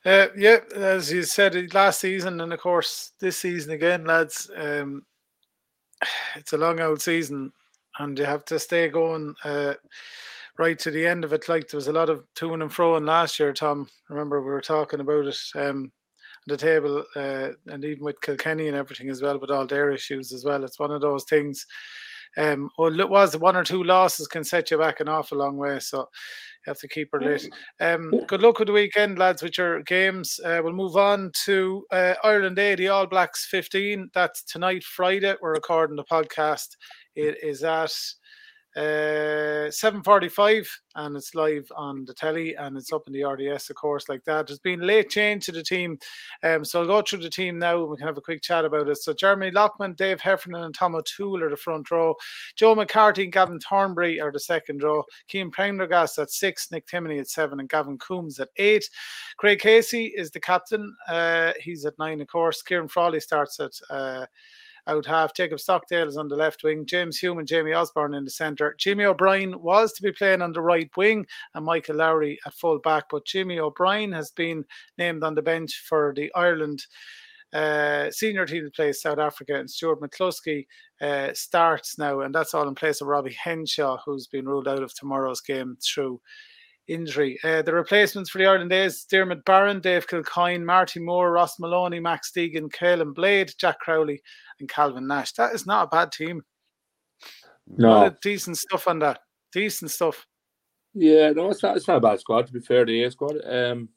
Uh, 0.05 0.27
yeah, 0.37 0.59
as 0.75 1.11
you 1.11 1.23
said 1.23 1.73
last 1.73 1.99
season, 2.01 2.39
and 2.41 2.53
of 2.53 2.59
course 2.59 3.11
this 3.19 3.37
season 3.37 3.71
again, 3.73 4.05
lads. 4.05 4.49
Um, 4.55 5.05
it's 6.35 6.53
a 6.53 6.57
long 6.57 6.79
old 6.79 7.01
season, 7.01 7.51
and 7.99 8.17
you 8.17 8.25
have 8.25 8.45
to 8.45 8.59
stay 8.59 8.89
going 8.89 9.35
uh, 9.43 9.73
right 10.57 10.77
to 10.79 10.91
the 10.91 11.05
end 11.05 11.23
of 11.23 11.33
it. 11.33 11.49
Like 11.49 11.67
there 11.69 11.77
was 11.77 11.87
a 11.87 11.93
lot 11.93 12.09
of 12.09 12.23
to 12.35 12.53
and 12.53 12.73
fro 12.73 12.97
in 12.97 13.05
last 13.05 13.39
year, 13.39 13.53
Tom. 13.53 13.87
Remember 14.09 14.41
we 14.41 14.47
were 14.49 14.61
talking 14.61 14.99
about 14.99 15.27
it 15.27 15.37
um, 15.55 15.91
the 16.47 16.57
table, 16.57 17.03
uh, 17.15 17.49
and 17.67 17.83
even 17.85 18.03
with 18.05 18.21
Kilkenny 18.21 18.67
and 18.67 18.77
everything 18.77 19.09
as 19.09 19.21
well, 19.21 19.39
with 19.39 19.51
all 19.51 19.67
their 19.67 19.91
issues 19.91 20.31
as 20.33 20.45
well. 20.45 20.63
It's 20.63 20.79
one 20.79 20.91
of 20.91 21.01
those 21.01 21.25
things. 21.25 21.65
Um, 22.37 22.69
well, 22.77 22.99
it 22.99 23.09
was 23.09 23.35
one 23.35 23.55
or 23.55 23.63
two 23.63 23.83
losses 23.83 24.27
can 24.27 24.43
set 24.43 24.69
you 24.71 24.77
back 24.77 24.99
an 24.99 25.09
awful 25.09 25.39
long 25.39 25.57
way. 25.57 25.79
So 25.79 26.07
have 26.67 26.79
to 26.79 26.87
keep 26.87 27.09
her 27.11 27.21
lit. 27.21 27.47
Um, 27.79 28.11
good 28.27 28.41
luck 28.41 28.59
with 28.59 28.67
the 28.67 28.73
weekend, 28.73 29.17
lads, 29.17 29.41
with 29.41 29.57
your 29.57 29.81
games. 29.83 30.39
Uh, 30.43 30.61
we'll 30.63 30.73
move 30.73 30.95
on 30.95 31.31
to 31.45 31.85
uh, 31.91 32.13
Ireland 32.23 32.59
A, 32.59 32.75
the 32.75 32.89
All 32.89 33.07
Blacks 33.07 33.45
15. 33.45 34.11
That's 34.13 34.43
tonight, 34.43 34.83
Friday. 34.83 35.35
We're 35.41 35.53
recording 35.53 35.95
the 35.95 36.03
podcast. 36.03 36.75
It 37.15 37.37
is 37.41 37.63
at 37.63 37.93
uh, 38.77 39.69
7.45 39.71 40.67
and 40.95 41.17
it's 41.17 41.33
live 41.33 41.67
on 41.75 42.05
the 42.05 42.13
telly 42.13 42.55
and 42.55 42.77
it's 42.77 42.93
up 42.93 43.07
in 43.07 43.13
the 43.13 43.23
RDS, 43.23 43.71
of 43.71 43.75
course, 43.75 44.07
like 44.07 44.23
that. 44.25 44.45
There's 44.45 44.59
been 44.59 44.81
late 44.81 45.09
change 45.09 45.45
to 45.45 45.51
the 45.51 45.63
team. 45.63 45.97
Um, 46.43 46.63
so 46.63 46.81
I'll 46.81 46.87
go 46.87 47.01
through 47.01 47.23
the 47.23 47.29
team 47.29 47.57
now 47.57 47.81
and 47.81 47.89
we 47.89 47.97
can 47.97 48.05
have 48.05 48.17
a 48.17 48.21
quick 48.21 48.43
chat 48.43 48.65
about 48.65 48.87
it. 48.87 48.97
So 48.97 49.13
Jeremy 49.13 49.49
Loughman, 49.49 49.95
Dave 49.95 50.21
Heffernan 50.21 50.63
and 50.63 50.75
Tom 50.75 50.93
O'Toole 50.93 51.43
are 51.43 51.49
the 51.49 51.57
front 51.57 51.89
row. 51.89 52.13
Joe 52.55 52.75
McCarthy 52.75 53.23
and 53.23 53.33
Gavin 53.33 53.59
Thornbury 53.59 54.21
are 54.21 54.31
the 54.31 54.39
second 54.39 54.83
row. 54.83 55.03
Cian 55.25 55.49
Prendergast 55.49 56.19
at 56.19 56.29
six, 56.29 56.71
Nick 56.71 56.85
Timoney 56.85 57.19
at 57.19 57.29
seven, 57.29 57.59
and 57.59 57.69
Gavin 57.69 57.97
Coombes 57.97 58.39
at 58.39 58.49
eight. 58.57 58.87
Craig 59.37 59.59
Casey 59.59 60.13
is 60.15 60.29
the 60.29 60.39
captain. 60.39 60.95
Uh, 61.07 61.53
he's 61.59 61.83
at 61.85 61.97
nine, 61.97 62.21
of 62.21 62.27
course. 62.27 62.61
Ciarán 62.61 62.91
Frawley 62.91 63.19
starts 63.19 63.59
at 63.59 63.73
uh, 63.89 64.27
out 64.87 65.05
half. 65.05 65.35
Jacob 65.35 65.59
Stockdale 65.59 66.07
is 66.07 66.17
on 66.17 66.27
the 66.27 66.35
left 66.35 66.63
wing. 66.63 66.85
James 66.85 67.17
Hume 67.17 67.39
and 67.39 67.47
Jamie 67.47 67.73
Osborne 67.73 68.13
in 68.13 68.23
the 68.23 68.31
centre. 68.31 68.75
Jimmy 68.79 69.05
O'Brien 69.05 69.61
was 69.61 69.93
to 69.93 70.01
be 70.01 70.11
playing 70.11 70.41
on 70.41 70.53
the 70.53 70.61
right 70.61 70.89
wing 70.95 71.25
and 71.53 71.65
Michael 71.65 71.97
Lowry 71.97 72.39
at 72.45 72.53
full 72.53 72.79
back, 72.79 73.05
but 73.11 73.25
Jimmy 73.25 73.59
O'Brien 73.59 74.11
has 74.11 74.31
been 74.31 74.65
named 74.97 75.23
on 75.23 75.35
the 75.35 75.41
bench 75.41 75.83
for 75.87 76.13
the 76.15 76.31
Ireland 76.33 76.85
uh, 77.53 78.11
senior 78.11 78.45
team 78.45 78.65
that 78.65 78.75
plays 78.75 79.01
South 79.01 79.19
Africa, 79.19 79.55
and 79.55 79.69
Stuart 79.69 80.01
McCloskey 80.01 80.65
uh, 81.01 81.33
starts 81.33 81.97
now, 81.97 82.21
and 82.21 82.35
that's 82.35 82.53
all 82.53 82.67
in 82.67 82.75
place 82.75 83.01
of 83.01 83.07
Robbie 83.07 83.37
Henshaw, 83.41 83.99
who's 84.05 84.27
been 84.27 84.45
ruled 84.45 84.67
out 84.67 84.83
of 84.83 84.93
tomorrow's 84.93 85.41
game 85.41 85.77
through 85.81 86.19
injury. 86.87 87.39
Uh, 87.43 87.61
the 87.61 87.73
replacements 87.73 88.29
for 88.29 88.37
the 88.37 88.45
Ireland 88.45 88.71
is 88.71 89.03
Diarmuid 89.05 89.43
Barron, 89.45 89.79
Dave 89.79 90.07
Kilcoyne, 90.07 90.63
Marty 90.63 90.99
Moore, 90.99 91.31
Ross 91.31 91.57
Molony, 91.57 92.01
Max 92.01 92.31
Deegan, 92.35 92.71
Caolin 92.71 93.13
Blade, 93.13 93.51
Jack 93.57 93.79
Crowley, 93.79 94.21
and 94.59 94.69
Calvin 94.69 95.07
Nash. 95.07 95.33
That 95.33 95.53
is 95.53 95.65
not 95.65 95.87
a 95.87 95.89
bad 95.89 96.11
team. 96.11 96.43
No, 97.67 98.13
decent 98.21 98.57
stuff 98.57 98.87
on 98.87 98.99
that. 98.99 99.19
Decent 99.51 99.91
stuff. 99.91 100.25
yeah, 100.93 101.31
no, 101.31 101.49
it's 101.49 101.61
not. 101.63 101.77
It's 101.77 101.87
not 101.87 101.97
a 101.97 102.01
bad 102.01 102.19
squad. 102.19 102.47
To 102.47 102.53
be 102.53 102.59
fair, 102.59 102.85
the 102.85 103.03
A 103.03 103.11
squad. 103.11 103.35
Um, 103.45 103.89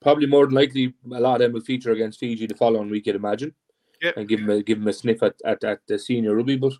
probably 0.00 0.26
more 0.26 0.46
than 0.46 0.54
likely, 0.54 0.94
a 1.12 1.20
lot 1.20 1.34
of 1.36 1.40
them 1.40 1.52
will 1.52 1.60
feature 1.60 1.92
against 1.92 2.18
Fiji 2.18 2.46
the 2.46 2.54
following 2.54 2.90
week. 2.90 3.06
I'd 3.08 3.14
imagine. 3.14 3.54
Yep. 4.02 4.16
And 4.16 4.28
give 4.28 4.40
them 4.40 4.50
a, 4.50 4.62
give 4.62 4.78
them 4.78 4.88
a 4.88 4.92
sniff 4.94 5.22
at, 5.22 5.34
at, 5.44 5.62
at 5.62 5.80
the 5.86 5.98
senior 5.98 6.34
rugby, 6.34 6.56
but 6.56 6.72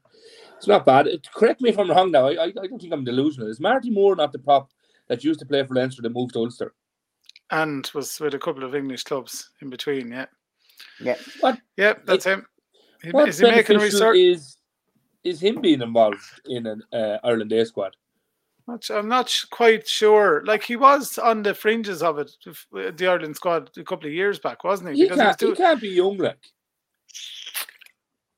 it's 0.56 0.66
not 0.66 0.86
bad. 0.86 1.06
Correct 1.34 1.60
me 1.60 1.68
if 1.68 1.78
I'm 1.78 1.90
wrong 1.90 2.10
now. 2.10 2.26
I, 2.26 2.32
I 2.32 2.44
I 2.44 2.66
don't 2.66 2.80
think 2.80 2.94
I'm 2.94 3.04
delusional. 3.04 3.50
Is 3.50 3.60
Marty 3.60 3.90
Moore 3.90 4.16
not 4.16 4.32
the 4.32 4.38
prop 4.38 4.70
that 5.10 5.24
used 5.24 5.40
to 5.40 5.46
play 5.46 5.62
for 5.66 5.74
Leinster 5.74 6.02
that 6.02 6.10
moved 6.14 6.32
to 6.34 6.38
Ulster? 6.38 6.72
And 7.50 7.90
was 7.94 8.20
with 8.20 8.34
a 8.34 8.38
couple 8.38 8.62
of 8.64 8.74
English 8.76 9.02
clubs 9.04 9.50
in 9.60 9.68
between, 9.70 10.12
yeah. 10.12 10.26
Yeah. 11.00 11.16
Yeah, 11.76 11.94
that's 12.04 12.24
him. 12.24 12.46
He- 13.02 13.10
What 13.10 13.28
Is 13.28 13.38
he 13.38 13.44
making 13.50 13.78
beneficial 13.78 14.10
research? 14.12 14.16
is 14.16 14.56
is 15.24 15.40
him 15.42 15.60
being 15.60 15.82
involved 15.82 16.22
in 16.46 16.66
an 16.66 16.82
uh, 16.92 17.18
Ireland 17.24 17.52
A 17.52 17.66
squad? 17.66 17.94
I'm 18.90 19.08
not 19.08 19.28
quite 19.50 19.88
sure. 19.88 20.42
Like 20.46 20.62
he 20.62 20.76
was 20.76 21.18
on 21.18 21.42
the 21.42 21.54
fringes 21.54 22.02
of 22.04 22.18
it, 22.20 22.30
the 22.72 23.06
Ireland 23.08 23.34
squad, 23.36 23.70
a 23.76 23.82
couple 23.82 24.06
of 24.06 24.12
years 24.14 24.38
back, 24.38 24.62
wasn't 24.64 24.90
he? 24.90 24.96
He 24.96 25.02
Because 25.08 25.18
he 25.18 25.26
was 25.26 25.36
can't, 25.36 25.40
he 25.40 25.46
doing- 25.46 25.56
can't 25.56 25.80
be 25.80 25.88
young 25.88 26.16
like. 26.18 26.38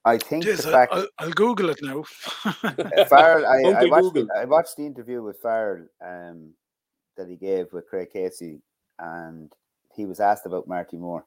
I 0.05 0.19
think 0.19 0.45
Jeez, 0.45 0.63
the 0.63 0.69
I- 0.71 0.73
fact 0.73 0.93
I'll, 0.95 1.07
I'll 1.19 1.31
Google 1.31 1.71
it 1.71 1.79
now. 1.83 2.03
Farrell, 3.09 3.47
I, 3.47 3.83
I 3.83 3.85
watched 3.87 4.17
I 4.37 4.45
watched 4.47 4.77
the 4.77 4.87
interview 4.87 5.23
with 5.23 5.39
Farrell 5.41 5.87
um, 6.05 6.55
that 7.17 7.29
he 7.29 7.37
gave 7.37 7.73
with 7.73 7.89
Craig 7.89 8.09
Casey, 8.13 8.61
and 8.99 9.53
he 9.95 10.07
was 10.07 10.21
asked 10.21 10.47
about 10.47 10.69
Marty 10.69 10.97
Moore, 10.97 11.25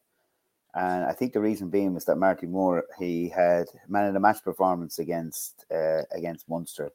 and 0.76 1.06
I 1.06 1.14
think 1.14 1.34
the 1.34 1.40
reason 1.40 1.70
being 1.70 1.94
was 1.94 2.06
that 2.06 2.18
Marty 2.18 2.48
Moore 2.48 2.84
he 3.00 3.30
had 3.30 3.68
man 3.88 4.08
of 4.08 4.14
the 4.14 4.20
match 4.20 4.44
performance 4.44 5.00
against 5.00 5.66
uh, 5.74 6.02
against 6.12 6.50
Munster, 6.50 6.92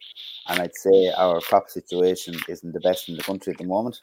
and 0.49 0.61
I'd 0.61 0.77
say 0.77 1.13
our 1.17 1.41
prop 1.41 1.71
situation 1.71 2.35
isn't 2.49 2.73
the 2.73 2.81
best 2.81 3.09
in 3.09 3.17
the 3.17 3.23
country 3.23 3.53
at 3.53 3.59
the 3.59 3.65
moment 3.65 3.99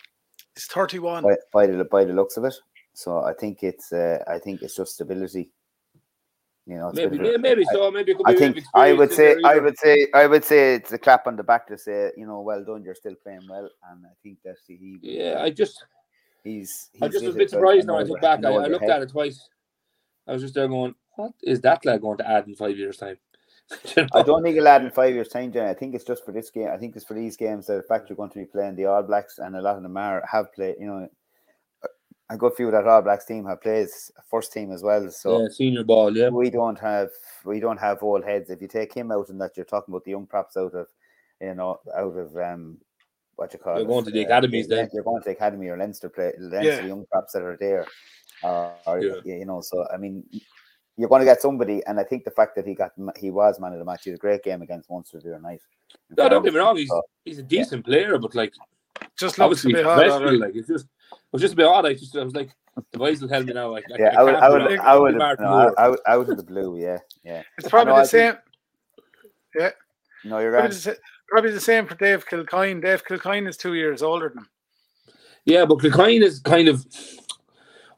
It's 0.56 0.67
31. 0.67 1.23
by, 1.23 1.36
by 1.54 1.67
the 1.67 1.84
by 1.86 2.06
the 2.06 2.13
looks 2.13 2.38
of 2.38 2.45
it. 2.45 2.56
So 2.93 3.19
I 3.23 3.34
think 3.34 3.62
it's 3.62 3.93
uh, 3.93 4.23
I 4.28 4.39
think 4.39 4.62
it's 4.63 4.76
just 4.76 4.95
stability. 4.95 5.52
You 6.67 6.77
know, 6.77 6.89
it's 6.89 6.99
a 6.99 7.03
bit 7.03 7.12
Maybe, 7.12 7.23
of 7.23 7.30
a- 7.30 7.32
yeah, 7.32 7.38
maybe 7.38 7.63
so. 7.71 7.91
Maybe 7.91 8.13
I 8.25 8.34
think 8.36 8.62
I 8.73 8.91
would 8.91 9.13
say 9.13 9.32
experience 9.32 9.38
in 9.38 9.41
there 9.41 9.51
I 9.51 9.58
would 9.58 9.77
say 9.77 10.08
I 10.13 10.27
would 10.27 10.43
say 10.43 10.75
it's 10.75 10.91
a 10.91 10.97
clap 10.97 11.25
on 11.25 11.38
the 11.38 11.43
back 11.43 11.65
to 11.67 11.77
say 11.77 12.12
you 12.17 12.27
know 12.27 12.41
well 12.41 12.62
done 12.62 12.84
you're 12.84 12.93
still 12.93 13.15
playing 13.23 13.47
well 13.49 13.69
and 13.89 14.06
I 14.06 14.10
think 14.21 14.39
that 14.43 14.58
he 14.67 14.99
Yeah, 15.01 15.41
I 15.41 15.49
just, 15.49 15.86
he's, 16.43 16.89
I 17.01 17.08
just 17.08 17.25
was 17.25 17.36
a 17.36 17.38
bit 17.38 17.49
surprised 17.51 17.88
now. 17.88 17.97
I 17.97 18.03
look 18.03 18.19
back. 18.19 18.43
I, 18.43 18.49
I 18.49 18.67
looked 18.67 18.82
head. 18.82 18.91
at 18.91 19.01
it 19.03 19.12
twice. 19.12 19.47
I 20.27 20.34
was 20.34 20.41
just 20.41 20.56
there 20.56 20.67
going, 20.67 20.93
"What 21.15 21.32
is 21.41 21.62
that 21.62 21.86
lad 21.86 22.01
going 22.01 22.17
to 22.17 22.30
add 22.30 22.47
in 22.47 22.56
five 22.56 22.77
years' 22.77 22.97
time?" 22.97 23.17
You 23.95 24.03
know? 24.03 24.10
I 24.13 24.23
don't 24.23 24.43
think 24.43 24.56
he'll 24.56 24.67
add 24.67 24.84
in 24.84 24.91
five 24.91 25.13
years 25.13 25.30
time 25.30 25.53
Jenny. 25.53 25.69
I 25.69 25.73
think 25.73 25.95
it's 25.95 26.03
just 26.03 26.25
for 26.25 26.34
this 26.34 26.49
game 26.49 26.69
I 26.69 26.77
think 26.77 26.95
it's 26.95 27.06
for 27.06 27.13
these 27.13 27.38
games 27.38 27.67
that 27.67 27.75
in 27.75 27.84
fact 27.84 28.10
you're 28.10 28.15
going 28.17 28.30
to 28.32 28.39
be 28.39 28.45
playing 28.45 28.75
the 28.75 28.86
All 28.86 29.03
Blacks 29.03 29.39
and 29.39 29.56
a 29.56 29.62
lot 29.62 29.77
of 29.77 29.84
them 29.84 29.97
are 29.97 30.23
have 30.30 30.53
played 30.53 30.75
you 30.80 30.88
know 30.88 31.08
a 32.30 32.38
good 32.38 32.54
few 32.56 32.68
of 32.68 32.74
that 32.74 32.88
All 32.88 33.02
Blacks 33.02 33.26
team 33.26 33.46
have 33.46 33.62
played 33.62 33.88
first 34.30 34.52
team 34.52 34.72
as 34.72 34.84
well. 34.84 35.10
So 35.10 35.42
yeah, 35.42 35.48
senior 35.50 35.84
ball, 35.84 36.16
yeah. 36.16 36.30
we 36.30 36.50
don't 36.50 36.80
have 36.80 37.10
we 37.46 37.60
don't 37.60 37.80
have 37.80 38.04
old 38.04 38.24
heads. 38.24 38.50
If 38.50 38.62
you 38.62 38.68
take 38.68 38.94
him 38.94 39.12
out 39.12 39.30
and 39.30 39.40
that 39.42 39.56
you're 39.56 39.66
talking 39.66 39.94
about 39.94 40.04
the 40.06 40.12
young 40.12 40.28
props 40.28 40.58
out 40.58 40.74
of 40.74 40.88
you 41.42 41.54
know 41.56 41.80
out 41.96 42.18
of 42.18 42.36
um 42.38 42.78
what 43.36 43.54
you 43.54 43.60
call 43.60 43.76
You're 43.76 43.84
it, 43.86 43.88
going 43.88 44.06
to 44.06 44.12
the 44.12 44.22
uh, 44.24 44.26
academies 44.26 44.68
then. 44.68 44.90
You're 44.92 45.04
going 45.04 45.22
to 45.22 45.26
the 45.30 45.36
academy 45.36 45.68
or 45.68 45.78
Leinster 45.78 46.10
play 46.10 46.34
Leinster 46.40 46.82
Yeah. 46.82 46.88
young 46.88 47.06
props 47.12 47.34
that 47.34 47.44
are 47.44 47.58
there. 47.58 47.86
Uh, 48.44 48.72
or, 48.86 49.00
Yeah. 49.02 49.16
you 49.24 49.46
know, 49.46 49.62
so 49.62 49.88
I 49.94 49.98
mean, 49.98 50.24
you're 50.98 51.10
going 51.10 51.22
to 51.22 51.26
get 51.26 51.42
somebody, 51.42 51.84
and 51.86 52.00
I 52.00 52.04
think 52.04 52.24
the 52.24 52.32
fact 52.32 52.56
that 52.56 52.66
he 52.66 52.74
got 52.74 52.92
he 53.16 53.30
was 53.32 53.60
man 53.60 53.74
of 53.74 53.80
the 53.80 53.86
match, 53.86 54.04
he 54.04 54.10
had 54.10 54.18
a 54.18 54.20
great 54.20 54.44
game 54.44 54.62
against 54.63 54.90
Munster 54.90 55.20
the 55.20 55.36
other 55.36 55.42
night. 55.42 55.62
In 56.10 56.16
No, 56.18 56.28
don't 56.30 56.44
get 56.44 56.54
me 56.54 56.60
wrong, 56.60 56.76
he's 56.78 56.90
So, 56.90 57.02
he's 57.24 57.38
a 57.40 57.44
decent 57.44 57.86
player, 57.86 58.18
but 58.18 58.34
like 58.36 58.54
Just 59.18 59.38
looks 59.38 59.40
a 59.40 59.44
obviously 59.44 59.74
bit 59.74 59.86
odd. 59.86 60.40
like 60.40 60.56
it's 60.56 60.68
just 60.68 60.86
it 60.86 60.90
was 61.32 61.41
just 61.41 61.54
a 61.54 61.58
bit 61.58 61.65
odd. 61.65 61.86
I 61.86 61.93
just 61.93 62.15
I 62.15 62.24
was 62.24 62.36
like 62.36 62.50
the 62.91 62.98
boys 62.98 63.22
will 63.22 63.30
help 63.30 63.46
me 63.46 63.54
now. 63.54 63.72
Like, 63.72 63.86
I, 63.91 63.96
yeah, 63.98 64.10
I, 64.17 64.22
I 64.22 64.24
would, 64.24 64.34
can't 64.34 64.43
I 64.43 64.50
would. 64.50 64.80
I 64.80 64.98
would, 64.98 65.17
Martin 65.17 65.46
no, 65.46 65.52
Moore. 65.52 65.80
out, 65.80 66.00
out 66.08 66.30
of 66.30 66.38
the 66.38 66.43
blue, 66.43 66.80
yeah, 66.80 67.00
yeah. 67.24 67.41
It's 67.58 67.70
probably 67.70 67.93
the 67.93 68.00
I 68.00 68.06
think- 68.06 68.36
same. 68.36 69.72
No, 70.26 70.39
you're 70.39 70.52
right. 70.52 70.70
the, 70.70 70.76
sa- 70.76 70.91
probably 71.30 71.52
the 71.52 71.60
same 71.60 71.88
for 71.88 71.96
Dave 71.96 72.26
Kilcoyne. 72.28 72.82
Dave 72.82 73.04
Kilcoyne 73.06 73.48
is 73.48 73.58
two 73.58 73.76
years 73.76 74.02
older 74.02 74.30
than 74.30 74.39
him. 74.39 74.50
Yeah, 75.46 75.65
but 75.65 75.80
Kilcoyne 75.80 76.22
is 76.22 76.39
kind 76.39 76.67
of. 76.67 76.86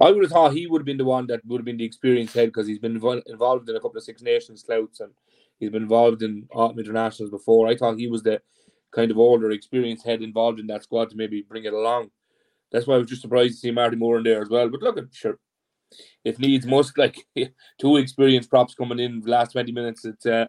I 0.01 0.11
would 0.11 0.23
have 0.23 0.31
thought 0.31 0.53
he 0.53 0.67
would 0.67 0.79
have 0.81 0.85
been 0.85 0.97
the 0.97 1.03
one 1.05 1.27
that 1.27 1.45
would 1.45 1.59
have 1.59 1.65
been 1.65 1.77
the 1.77 1.83
experienced 1.83 2.33
head 2.33 2.49
because 2.49 2.67
he's 2.67 2.79
been 2.79 2.97
invol- 2.99 3.23
involved 3.25 3.69
in 3.69 3.75
a 3.75 3.79
couple 3.81 3.97
of 3.97 4.03
Six 4.03 4.21
Nations 4.21 4.63
clouts 4.63 5.01
and 5.01 5.11
he's 5.59 5.69
been 5.71 5.83
involved 5.83 6.21
in 6.23 6.47
autumn 6.53 6.79
internationals 6.79 7.31
before. 7.31 7.67
I 7.67 7.75
thought 7.75 7.97
he 7.97 8.07
was 8.07 8.23
the 8.23 8.41
kind 8.91 9.11
of 9.11 9.17
older, 9.17 9.51
experienced 9.51 10.05
head 10.05 10.21
involved 10.21 10.59
in 10.59 10.67
that 10.67 10.83
squad 10.83 11.09
to 11.09 11.17
maybe 11.17 11.41
bring 11.41 11.65
it 11.65 11.73
along. 11.73 12.11
That's 12.71 12.87
why 12.87 12.95
I 12.95 12.97
was 12.99 13.09
just 13.09 13.21
surprised 13.21 13.55
to 13.55 13.59
see 13.59 13.71
Marty 13.71 13.95
Moore 13.95 14.17
in 14.17 14.23
there 14.23 14.41
as 14.41 14.49
well. 14.49 14.69
But 14.69 14.81
look 14.81 14.97
at 14.97 15.05
sure, 15.11 15.39
if 16.23 16.39
needs 16.39 16.65
must, 16.65 16.97
like 16.97 17.17
two 17.79 17.97
experienced 17.97 18.49
props 18.49 18.75
coming 18.75 18.99
in 18.99 19.21
the 19.21 19.29
last 19.29 19.51
twenty 19.53 19.71
minutes, 19.71 20.05
it's 20.05 20.25
uh, 20.25 20.47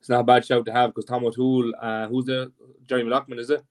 it's 0.00 0.08
not 0.08 0.20
a 0.20 0.24
bad 0.24 0.44
shout 0.44 0.66
to 0.66 0.72
have 0.72 0.90
because 0.90 1.04
Tom 1.04 1.24
O'Toole, 1.24 1.72
uh, 1.80 2.08
who's 2.08 2.24
the 2.24 2.52
Jerry 2.86 3.04
McLaughlin, 3.04 3.38
is 3.38 3.50
it? 3.50 3.62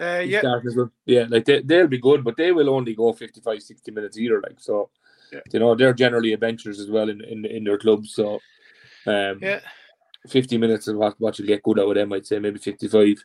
Uh, 0.00 0.20
yeah, 0.24 0.40
well. 0.76 0.90
Yeah, 1.06 1.26
like 1.28 1.44
they, 1.44 1.62
they'll 1.62 1.86
be 1.86 1.98
good, 1.98 2.24
but 2.24 2.36
they 2.36 2.52
will 2.52 2.68
only 2.70 2.94
go 2.94 3.12
55, 3.12 3.62
60 3.62 3.90
minutes 3.92 4.18
either. 4.18 4.40
Like, 4.40 4.58
so, 4.58 4.90
Yeah. 5.32 5.40
you 5.52 5.60
know, 5.60 5.74
they're 5.74 5.92
generally 5.94 6.32
adventurers 6.32 6.80
as 6.80 6.90
well 6.90 7.08
in, 7.08 7.22
in, 7.22 7.44
in 7.44 7.64
their 7.64 7.78
clubs. 7.78 8.12
So, 8.12 8.40
um, 9.06 9.38
yeah. 9.40 9.60
50 10.28 10.58
minutes 10.58 10.88
is 10.88 10.94
what, 10.94 11.14
what 11.20 11.38
you'll 11.38 11.46
get 11.48 11.62
good 11.62 11.78
out 11.78 11.88
of 11.88 11.94
them, 11.94 12.12
I'd 12.12 12.26
say, 12.26 12.38
maybe 12.38 12.58
55. 12.58 13.24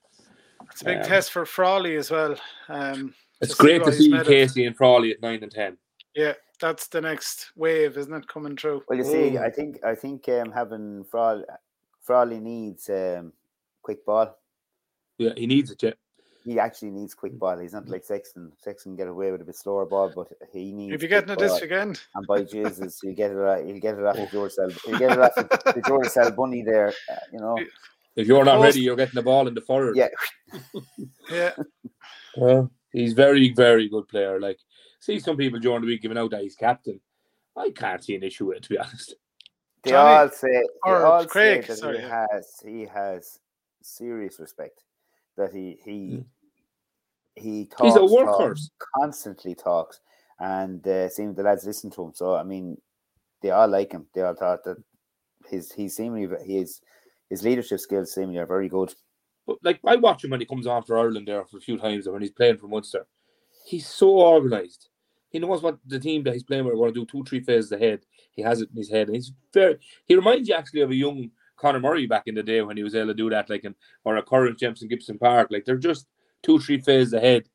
It's 0.79 0.83
a 0.83 0.85
big 0.85 0.97
Um, 0.99 1.03
test 1.03 1.31
for 1.33 1.45
Frawley 1.45 1.97
as 1.97 2.09
well. 2.09 2.35
Um, 2.69 3.13
It's 3.41 3.55
To 3.57 3.61
great 3.61 3.81
what 3.81 3.91
to 3.91 3.97
see. 3.97 4.17
Casey 4.23 4.63
and 4.65 4.77
Frawley 4.77 5.11
at 5.11 5.21
9 5.21 5.43
and 5.43 5.51
10. 5.51 5.77
yeah, 6.15 6.33
that's 6.61 6.87
the 6.87 7.01
next 7.01 7.51
wave, 7.57 7.97
isn't 7.97 8.13
it, 8.13 8.27
coming 8.29 8.55
through? 8.55 8.83
Well, 8.87 8.97
you 8.97 9.03
see, 9.03 9.37
Oh. 9.37 9.43
I 9.43 9.49
think 9.49 9.83
I 9.83 9.93
think 9.95 10.29
um, 10.29 10.51
having 10.53 11.03
Frawley, 11.03 11.43
Frawley 12.01 12.39
needs 12.39 12.89
um, 12.89 13.33
quick 13.81 14.05
ball. 14.05 14.37
Yeah, 15.17 15.33
he 15.35 15.47
needs 15.47 15.69
it, 15.71 15.83
yeah. 15.83 15.91
He 16.45 16.57
actually 16.59 16.91
needs 16.91 17.13
quick 17.13 17.37
ball. 17.37 17.57
He's 17.57 17.73
not 17.73 17.89
like 17.89 18.05
Sexton. 18.05 18.53
Sexton 18.57 18.95
get 18.95 19.09
away 19.09 19.31
with 19.33 19.41
a 19.41 19.45
bit 19.45 19.57
slower 19.57 19.85
ball, 19.85 20.13
but 20.15 20.29
he 20.53 20.71
needs. 20.71 20.95
If 20.95 21.01
you're 21.01 21.09
getting 21.09 21.27
quick 21.35 21.39
it 21.39 21.41
this 21.41 21.59
ball. 21.59 21.93
and 22.15 22.27
by 22.27 22.43
Jesus, 22.43 23.01
you 23.03 23.11
get 23.13 23.31
it. 23.31 23.37
Off, 23.37 23.65
you 23.67 23.77
get 23.81 23.97
it 23.97 24.05
off 24.05 24.17
of 24.23 24.31
George 24.31 24.53
Sel. 24.53 24.71
You 24.87 24.97
get 24.97 25.11
it 25.11 25.19
off 25.19 25.37
of 25.37 25.49
the 25.75 25.83
George 25.85 26.07
Sel 26.07 26.31
Bunny 26.31 26.61
there. 26.63 26.93
Uh, 27.11 27.15
you 27.33 27.39
know. 27.39 27.57
If 28.19 28.27
you're 28.27 28.43
not 28.43 28.59
ready, 28.59 28.81
you're 28.81 28.95
getting 28.97 29.15
the 29.15 29.21
ball 29.23 29.47
in 29.47 29.53
the 29.53 29.61
forward. 29.61 29.95
Yeah. 29.95 30.09
yeah, 31.31 31.51
Well, 32.35 32.69
he's 32.91 33.13
very, 33.13 33.53
very 33.53 33.87
good 33.87 34.07
player. 34.09 34.39
Like, 34.41 34.59
see 34.99 35.19
some 35.19 35.37
people 35.37 35.59
during 35.59 35.81
the 35.81 35.87
week 35.87 36.01
giving 36.01 36.17
out 36.17 36.31
that 36.31 36.41
he's 36.41 36.55
captain. 36.55 36.99
I 37.55 37.69
can't 37.71 38.03
see 38.03 38.15
an 38.15 38.23
issue 38.23 38.47
with 38.47 38.57
it, 38.57 38.63
to 38.63 38.69
be 38.69 38.77
honest. 38.77 39.15
They 39.83 39.91
Johnny- 39.91 40.15
all 40.15 40.29
say. 40.29 40.47
They 40.51 40.63
or 40.83 41.05
all 41.05 41.25
Craig, 41.25 41.61
say 41.63 41.67
that 41.67 41.77
sorry, 41.77 42.01
he 42.01 42.03
has. 42.07 42.61
He 42.65 42.85
has 42.85 43.39
serious 43.81 44.37
respect. 44.39 44.83
That 45.37 45.53
he 45.53 45.77
he 45.85 45.91
Mm. 46.17 46.25
he 47.35 47.65
talks. 47.65 47.83
He's 47.83 47.95
a 47.95 47.99
talks, 47.99 48.11
workhorse. 48.13 48.69
constantly 48.97 49.55
talks, 49.55 50.01
and 50.39 50.85
uh, 50.85 51.07
seems 51.07 51.37
the 51.37 51.43
lads 51.43 51.63
listen 51.65 51.89
to 51.91 52.03
him. 52.03 52.11
So 52.13 52.35
I 52.35 52.43
mean, 52.43 52.81
they 53.41 53.51
all 53.51 53.69
like 53.69 53.93
him. 53.93 54.07
They 54.13 54.21
all 54.21 54.35
thought 54.35 54.65
that 54.65 54.83
his 55.47 55.71
he 55.71 55.87
seemingly 55.87 56.27
his 56.45 56.81
his 57.29 57.43
leadership 57.43 57.79
skills 57.79 58.13
seemingly 58.13 58.39
are 58.39 58.45
very 58.45 58.69
good. 58.69 58.93
But 59.45 59.57
like 59.63 59.79
I 59.85 59.95
watch 59.95 60.23
him 60.23 60.31
when 60.31 60.39
he 60.39 60.45
comes 60.45 60.67
on 60.67 60.83
for 60.83 60.97
Ireland 60.97 61.27
there 61.27 61.45
for 61.45 61.57
a 61.57 61.61
few 61.61 61.77
times, 61.77 62.07
or 62.07 62.13
when 62.13 62.21
he's 62.21 62.31
playing 62.31 62.57
for 62.57 62.67
Munster. 62.67 63.05
He's 63.65 63.87
so 63.87 64.19
organised. 64.19 64.89
He 65.29 65.39
knows 65.39 65.61
what 65.61 65.77
the 65.85 65.99
team 65.99 66.23
that 66.23 66.33
he's 66.33 66.43
playing 66.43 66.65
with 66.65 66.73
are 66.73 66.77
going 66.77 66.93
to 66.93 66.99
do 66.99 67.05
two, 67.05 67.23
three 67.23 67.39
phases 67.39 67.71
ahead. 67.71 68.01
He 68.31 68.41
has 68.41 68.61
it 68.61 68.69
in 68.71 68.77
his 68.77 68.89
head, 68.89 69.07
and 69.07 69.15
he's 69.15 69.31
very. 69.53 69.77
He 70.05 70.15
reminds 70.15 70.49
you 70.49 70.55
actually 70.55 70.81
of 70.81 70.89
a 70.89 70.95
young 70.95 71.29
Conor 71.57 71.79
Murray 71.79 72.07
back 72.07 72.23
in 72.25 72.35
the 72.35 72.43
day 72.43 72.61
when 72.61 72.77
he 72.77 72.83
was 72.83 72.95
able 72.95 73.07
to 73.07 73.13
do 73.13 73.29
that, 73.29 73.49
like 73.49 73.63
in, 73.63 73.75
or 74.05 74.17
a 74.17 74.23
current 74.23 74.57
Jamison 74.57 74.87
Gibson 74.87 75.19
Park. 75.19 75.49
Like 75.51 75.65
they're 75.65 75.77
just 75.77 76.07
two, 76.41 76.59
three 76.59 76.79
phases 76.79 77.13
ahead, 77.13 77.47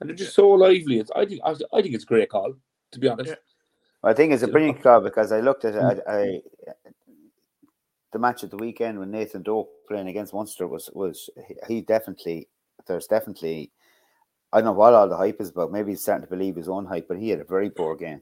and 0.00 0.08
they're 0.08 0.16
just 0.16 0.34
so 0.34 0.50
lively. 0.50 0.98
It's 0.98 1.10
I 1.14 1.24
think 1.24 1.40
I, 1.44 1.54
I 1.72 1.82
think 1.82 1.94
it's 1.94 2.04
a 2.04 2.08
great 2.08 2.28
call 2.28 2.54
to 2.92 2.98
be 2.98 3.08
honest. 3.08 3.30
Yeah. 3.30 3.36
I 4.04 4.12
think 4.12 4.32
it's 4.32 4.42
a 4.42 4.48
brilliant 4.48 4.82
call 4.82 5.00
because 5.00 5.32
I 5.32 5.40
looked 5.40 5.64
at 5.64 5.74
it. 5.74 6.02
I, 6.06 6.12
I 6.12 6.40
the 8.12 8.18
match 8.18 8.44
at 8.44 8.50
the 8.50 8.56
weekend 8.56 8.98
when 8.98 9.10
Nathan 9.10 9.42
Doak 9.42 9.68
playing 9.88 10.08
against 10.08 10.34
Munster 10.34 10.66
was 10.66 10.90
was 10.92 11.30
he, 11.48 11.54
he 11.68 11.80
definitely 11.80 12.48
there's 12.86 13.06
definitely 13.06 13.70
I 14.52 14.58
don't 14.58 14.66
know 14.66 14.72
what 14.72 14.92
all 14.94 15.08
the 15.08 15.16
hype 15.16 15.40
is 15.40 15.50
about. 15.50 15.72
Maybe 15.72 15.92
he's 15.92 16.02
starting 16.02 16.26
to 16.26 16.30
believe 16.30 16.56
his 16.56 16.68
own 16.68 16.84
hype, 16.84 17.08
but 17.08 17.18
he 17.18 17.30
had 17.30 17.40
a 17.40 17.44
very 17.44 17.70
poor 17.70 17.96
game. 17.96 18.20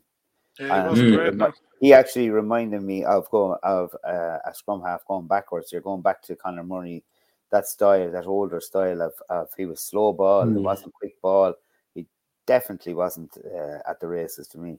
yeah 0.58 0.66
he 0.66 0.88
And 0.88 0.96
Mm. 0.96 1.38
great. 1.38 1.54
He 1.80 1.94
actually 1.94 2.30
reminded 2.30 2.82
me 2.82 3.04
of 3.04 3.28
going 3.30 3.58
of 3.62 3.94
uh, 4.06 4.38
a 4.44 4.52
scrum 4.54 4.82
half 4.82 5.04
going 5.06 5.26
backwards. 5.26 5.72
You're 5.72 5.80
going 5.80 6.02
back 6.02 6.22
to 6.22 6.36
Conor 6.36 6.62
Murray, 6.62 7.02
that 7.50 7.66
style, 7.66 8.10
that 8.12 8.26
older 8.26 8.60
style 8.60 9.00
of, 9.02 9.14
of 9.30 9.48
he 9.56 9.64
was 9.66 9.80
slow 9.80 10.12
ball, 10.12 10.42
it 10.42 10.54
Mm. 10.54 10.62
wasn't 10.62 10.94
quick 10.94 11.20
ball. 11.22 11.54
He 11.94 12.06
definitely 12.46 12.94
wasn't 12.94 13.36
uh, 13.38 13.78
at 13.88 13.98
the 14.00 14.06
races 14.08 14.46
to 14.48 14.58
me. 14.58 14.78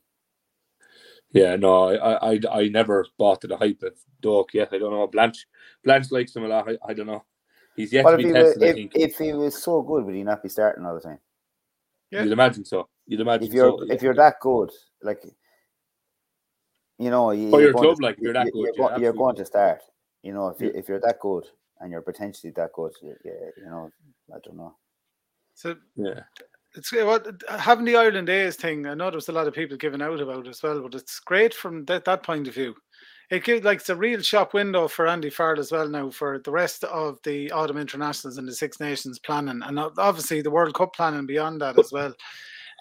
Yeah, 1.33 1.55
no, 1.55 1.89
I, 1.89 2.33
I, 2.33 2.39
I 2.51 2.67
never 2.67 3.05
bought 3.17 3.41
to 3.41 3.47
the 3.47 3.57
hype 3.57 3.81
of 3.83 3.93
Doak 4.21 4.53
yet. 4.53 4.69
I 4.71 4.77
don't 4.79 4.91
know. 4.91 5.07
Blanche, 5.07 5.47
Blanche 5.83 6.11
likes 6.11 6.35
him 6.35 6.43
a 6.43 6.47
lot. 6.47 6.69
I, 6.69 6.77
I 6.85 6.93
don't 6.93 7.07
know. 7.07 7.23
He's 7.75 7.93
yet 7.93 8.03
Well, 8.03 8.13
to 8.13 8.17
be 8.17 8.25
he, 8.25 8.31
was, 8.33 8.43
tested. 8.53 8.63
I 8.63 8.65
if, 8.67 8.75
think 8.75 8.91
if 8.95 9.17
he 9.17 9.33
was 9.33 9.61
so 9.63 9.81
good, 9.81 10.03
would 10.05 10.15
he 10.15 10.23
not 10.23 10.43
be 10.43 10.49
starting 10.49 10.85
all 10.85 10.93
the 10.95 11.01
time? 11.01 11.19
Yeah. 12.11 12.23
you'd 12.23 12.33
imagine 12.33 12.65
so. 12.65 12.89
You'd 13.07 13.21
imagine 13.21 13.47
If 13.47 13.53
you're 13.53 13.69
so. 13.77 13.85
if 13.89 14.01
you're 14.01 14.13
that 14.15 14.35
good, 14.41 14.71
like 15.01 15.23
you 16.99 17.09
know, 17.09 17.31
you, 17.31 17.49
you're, 17.49 17.61
your 17.61 17.73
going 17.73 17.83
club, 17.85 17.97
to, 17.97 18.03
like, 18.03 18.17
you're 18.19 18.33
that 18.33 18.45
you- 18.47 18.51
good, 18.51 18.75
you're, 18.75 18.89
yeah, 18.89 18.95
go- 18.97 19.01
you're 19.01 19.13
going 19.13 19.35
to 19.37 19.45
start. 19.45 19.81
You 20.23 20.33
know, 20.33 20.49
if 20.49 20.59
you 20.61 20.67
Yeah. 20.67 20.79
if 20.79 20.89
you're 20.89 20.99
that 20.99 21.19
good 21.19 21.45
and 21.79 21.91
you're 21.91 22.01
potentially 22.01 22.51
that 22.57 22.73
good, 22.73 22.91
you, 23.01 23.15
you, 23.23 23.51
you 23.57 23.65
know, 23.65 23.89
I 24.35 24.37
don't 24.43 24.57
know. 24.57 24.75
So 25.55 25.75
yeah, 25.95 26.19
it's 26.75 26.91
what 26.91 27.27
having 27.49 27.85
the 27.85 27.97
Ireland 27.97 28.27
Days 28.27 28.55
thing. 28.55 28.85
I 28.85 28.93
know 28.93 29.11
there's 29.11 29.29
a 29.29 29.33
lot 29.33 29.47
of 29.47 29.53
people 29.53 29.77
giving 29.77 30.01
out 30.01 30.21
about 30.21 30.47
as 30.47 30.63
well, 30.63 30.81
but 30.81 30.95
it's 30.95 31.19
great 31.19 31.53
from 31.53 31.85
that, 31.85 32.05
that 32.05 32.23
point 32.23 32.47
of 32.47 32.53
view. 32.53 32.75
It 33.29 33.43
gives 33.43 33.63
like 33.63 33.79
it's 33.79 33.89
a 33.89 33.95
real 33.95 34.21
shop 34.21 34.53
window 34.53 34.87
for 34.87 35.07
Andy 35.07 35.29
Farrell 35.29 35.59
as 35.59 35.71
well 35.71 35.87
now 35.87 36.09
for 36.09 36.39
the 36.39 36.51
rest 36.51 36.83
of 36.83 37.17
the 37.23 37.51
autumn 37.51 37.77
internationals 37.77 38.37
and 38.37 38.47
the 38.47 38.53
Six 38.53 38.79
Nations 38.79 39.19
planning, 39.19 39.61
and 39.63 39.79
obviously 39.79 40.41
the 40.41 40.51
World 40.51 40.73
Cup 40.73 40.93
planning 40.93 41.25
beyond 41.25 41.61
that 41.61 41.79
as 41.79 41.91
well. 41.91 42.13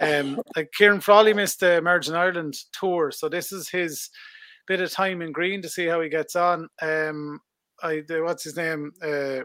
Um, 0.01 0.41
like 0.57 0.71
Ciarán 0.79 1.03
Frawley 1.03 1.35
missed 1.35 1.61
the 1.61 1.77
Emerging 1.77 2.15
Ireland 2.15 2.57
tour, 2.73 3.11
so 3.11 3.29
this 3.29 3.53
is 3.53 3.69
his 3.69 4.11
bit 4.67 4.81
of 4.81 4.91
time 4.91 5.21
in 5.21 5.31
green 5.31 5.63
to 5.63 5.69
see 5.69 5.87
how 5.87 6.01
he 6.01 6.09
gets 6.09 6.37
on. 6.37 6.69
Um, 6.81 7.41
I 7.83 8.03
what's 8.09 8.45
his 8.45 8.57
name? 8.57 8.93
Uh, 9.03 9.41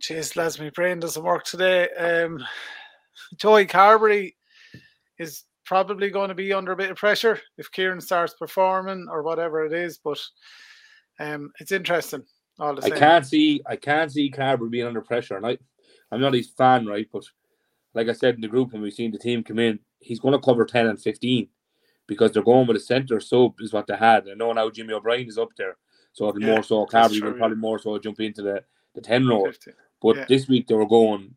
Jeez, 0.00 0.36
lads, 0.36 0.60
my 0.60 0.70
brain 0.70 1.00
doesn't 1.00 1.24
work 1.24 1.44
today. 1.44 1.88
Um, 1.90 2.44
Joey 3.36 3.66
Carbery 3.66 4.34
is 5.18 5.44
probably 5.64 6.10
going 6.10 6.28
to 6.28 6.34
be 6.34 6.52
under 6.52 6.72
a 6.72 6.76
bit 6.76 6.90
of 6.90 6.96
pressure 6.96 7.40
if 7.58 7.70
Ciarán 7.70 8.02
starts 8.02 8.34
performing 8.34 9.06
or 9.10 9.22
whatever 9.22 9.64
it 9.64 9.72
is. 9.72 9.98
But 9.98 10.18
um, 11.20 11.52
it's 11.60 11.72
interesting. 11.72 12.24
All 12.58 12.74
the 12.74 12.82
I 12.82 12.88
same. 12.88 12.98
can't 12.98 13.26
see. 13.26 13.62
I 13.66 13.76
can't 13.76 14.10
see 14.10 14.30
Carbery 14.30 14.70
being 14.70 14.86
under 14.86 15.02
pressure. 15.02 15.36
And 15.36 15.46
I, 15.46 15.58
I'm 16.10 16.20
not 16.20 16.34
his 16.34 16.48
fan, 16.48 16.86
right? 16.86 17.06
But 17.12 17.24
like 17.94 18.08
I 18.08 18.12
said 18.12 18.34
in 18.34 18.40
the 18.40 18.48
group 18.48 18.72
when 18.72 18.82
we've 18.82 18.92
seen 18.92 19.12
the 19.12 19.18
team 19.18 19.44
come 19.44 19.58
in, 19.58 19.78
he's 20.00 20.20
going 20.20 20.32
to 20.32 20.40
cover 20.40 20.64
ten 20.64 20.86
and 20.86 21.00
fifteen 21.00 21.48
because 22.06 22.32
they're 22.32 22.42
going 22.42 22.66
with 22.66 22.76
a 22.76 22.80
centre 22.80 23.20
sub 23.20 23.60
is 23.60 23.72
what 23.72 23.86
they 23.86 23.96
had. 23.96 24.28
I 24.28 24.34
know 24.34 24.52
now 24.52 24.70
Jimmy 24.70 24.94
O'Brien 24.94 25.28
is 25.28 25.38
up 25.38 25.50
there, 25.56 25.76
so 26.12 26.28
it'll 26.28 26.40
Yeah, 26.40 26.46
more 26.46 26.62
so 26.62 26.86
Carbery 26.86 27.22
will 27.22 27.34
probably 27.34 27.56
more 27.56 27.78
so 27.78 27.98
jump 27.98 28.20
into 28.20 28.42
the 28.42 28.64
the 28.94 29.00
ten 29.00 29.26
role. 29.26 29.52
But 30.00 30.16
Yeah. 30.16 30.24
this 30.28 30.48
week 30.48 30.66
they 30.66 30.74
were 30.74 30.86
going, 30.86 31.34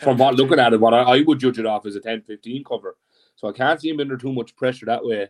from 0.00 0.18
what 0.18 0.34
looking 0.34 0.58
at 0.58 0.72
it, 0.72 0.80
what 0.80 0.94
I, 0.94 1.02
I 1.02 1.22
would 1.22 1.38
judge 1.40 1.58
it 1.58 1.66
off 1.66 1.86
as 1.86 1.96
a 1.96 2.00
10 2.00 2.22
15 2.22 2.64
cover. 2.64 2.96
So 3.36 3.48
I 3.48 3.52
can't 3.52 3.80
see 3.80 3.88
him 3.90 4.00
under 4.00 4.16
too 4.16 4.32
much 4.32 4.54
pressure 4.56 4.86
that 4.86 5.04
way. 5.04 5.28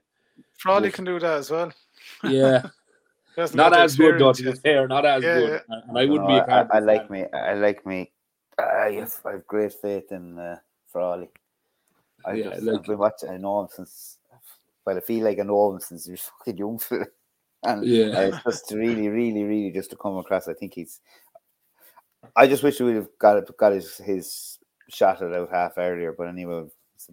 Frawley 0.57 0.89
Oof. 0.89 0.95
can 0.95 1.05
do 1.05 1.19
that 1.21 1.39
as 1.39 1.51
well. 1.51 1.73
Yeah, 2.25 2.63
hasn't 3.37 3.57
not 3.57 3.71
got 3.73 3.77
the 3.79 3.83
as 3.83 3.97
good 3.97 4.15
though, 4.19 4.33
to 4.33 4.51
experience 4.51 4.61
fair, 4.61 4.89
not 4.89 5.05
as 5.05 5.23
Yeah, 5.23 5.39
good. 5.39 5.63
yeah. 5.69 5.77
And 5.89 5.99
I 5.99 6.05
wouldn't 6.07 6.29
be 6.29 6.35
No, 6.35 6.39
a 6.39 6.43
I, 6.43 6.47
Cardiff 6.47 6.71
I 6.73 6.79
like 6.79 7.11
me. 7.11 7.25
I 7.35 7.55
like 7.55 7.85
me. 7.87 8.11
I 8.59 8.93
have, 8.93 9.15
I 9.25 9.33
have 9.33 9.47
great 9.47 9.73
faith 9.75 10.11
in 10.11 10.39
uh, 10.39 10.57
Frawley. 10.91 11.29
I 12.25 12.35
Yeah, 12.35 12.51
just, 12.51 12.63
like- 12.63 12.77
I've 12.79 12.85
been 12.85 12.99
watching. 12.99 13.29
I 13.31 13.37
know 13.37 13.61
him 13.63 13.69
since. 13.71 14.19
Well, 14.85 14.97
I 14.97 15.01
feel 15.01 15.23
like 15.25 15.39
I 15.39 15.43
know 15.43 15.73
him 15.75 15.81
since 15.81 16.07
he 16.07 16.13
was 16.13 16.21
fucking 16.39 16.57
young 16.57 16.79
fella. 16.79 17.07
And 17.65 17.85
Yeah. 17.85 18.07
uh, 18.07 18.41
just 18.45 18.71
really, 18.73 19.09
really, 19.09 19.43
really 19.43 19.71
just 19.73 19.91
to 19.91 19.97
come 19.97 20.17
across. 20.17 20.49
I 20.49 20.55
think 20.55 20.75
he's. 20.75 21.01
I 22.37 22.47
just 22.47 22.63
wish 22.63 22.79
he 22.79 22.85
would 22.85 22.97
have 22.97 23.09
got 23.19 23.39
it, 23.39 23.57
got 23.57 23.73
his 23.73 23.97
his 23.99 24.59
shot 24.91 25.23
it 25.23 25.35
out 25.35 25.51
half 25.51 25.73
earlier. 25.77 26.13
But 26.17 26.29
anyway, 26.29 26.65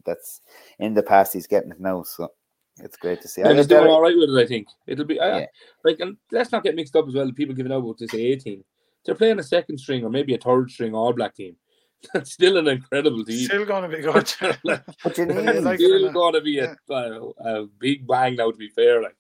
that's 0.06 0.42
in 0.80 0.94
the 0.94 1.04
past. 1.04 1.34
He's 1.34 1.48
getting 1.48 1.72
it 1.72 1.80
now, 1.80 2.04
so 2.04 2.32
it's 2.80 2.98
great 2.98 3.22
to 3.22 3.28
see. 3.28 3.44
I 3.44 3.50
And 3.50 3.58
he's 3.58 3.68
doing 3.68 3.88
all 3.88 4.02
right 4.02 4.16
with 4.18 4.30
it, 4.30 4.42
I 4.44 4.46
think. 4.48 4.68
It'll 4.88 5.06
be 5.06 5.20
I, 5.20 5.40
Yeah. 5.40 5.46
like, 5.84 6.00
and 6.00 6.18
let's 6.32 6.52
not 6.52 6.64
get 6.64 6.76
mixed 6.76 6.96
up 6.96 7.08
as 7.08 7.14
well. 7.14 7.32
People 7.32 7.56
giving 7.56 7.72
out 7.72 7.80
about 7.80 7.98
this 7.98 8.14
A 8.14 8.36
team. 8.36 8.64
They're 9.06 9.16
playing 9.16 9.40
a 9.40 9.44
second 9.44 9.78
string 9.78 10.04
or 10.04 10.10
maybe 10.10 10.34
a 10.34 10.38
third 10.40 10.72
string 10.72 10.96
All 10.96 11.14
Black 11.14 11.36
team. 11.36 11.56
That's 12.14 12.32
still 12.32 12.58
an 12.58 12.68
incredible 12.68 13.24
team. 13.24 13.46
Still 13.46 13.66
going 13.66 13.90
to 13.90 13.96
be 13.98 14.02
good. 14.04 14.34
But 15.04 15.18
you 15.18 15.26
Yeah, 15.28 15.34
need, 15.36 15.64
like 15.64 15.80
it 15.80 15.86
or 15.86 15.88
still 15.88 16.06
uh, 16.06 16.12
not. 16.12 16.14
going 16.14 16.34
to 16.34 16.42
be 16.42 16.60
a, 16.60 16.76
a, 16.90 17.30
a 17.40 17.68
big 17.80 18.08
bang 18.08 18.36
now. 18.36 18.52
To 18.52 18.58
be 18.58 18.70
fair, 18.70 19.02
like 19.02 19.16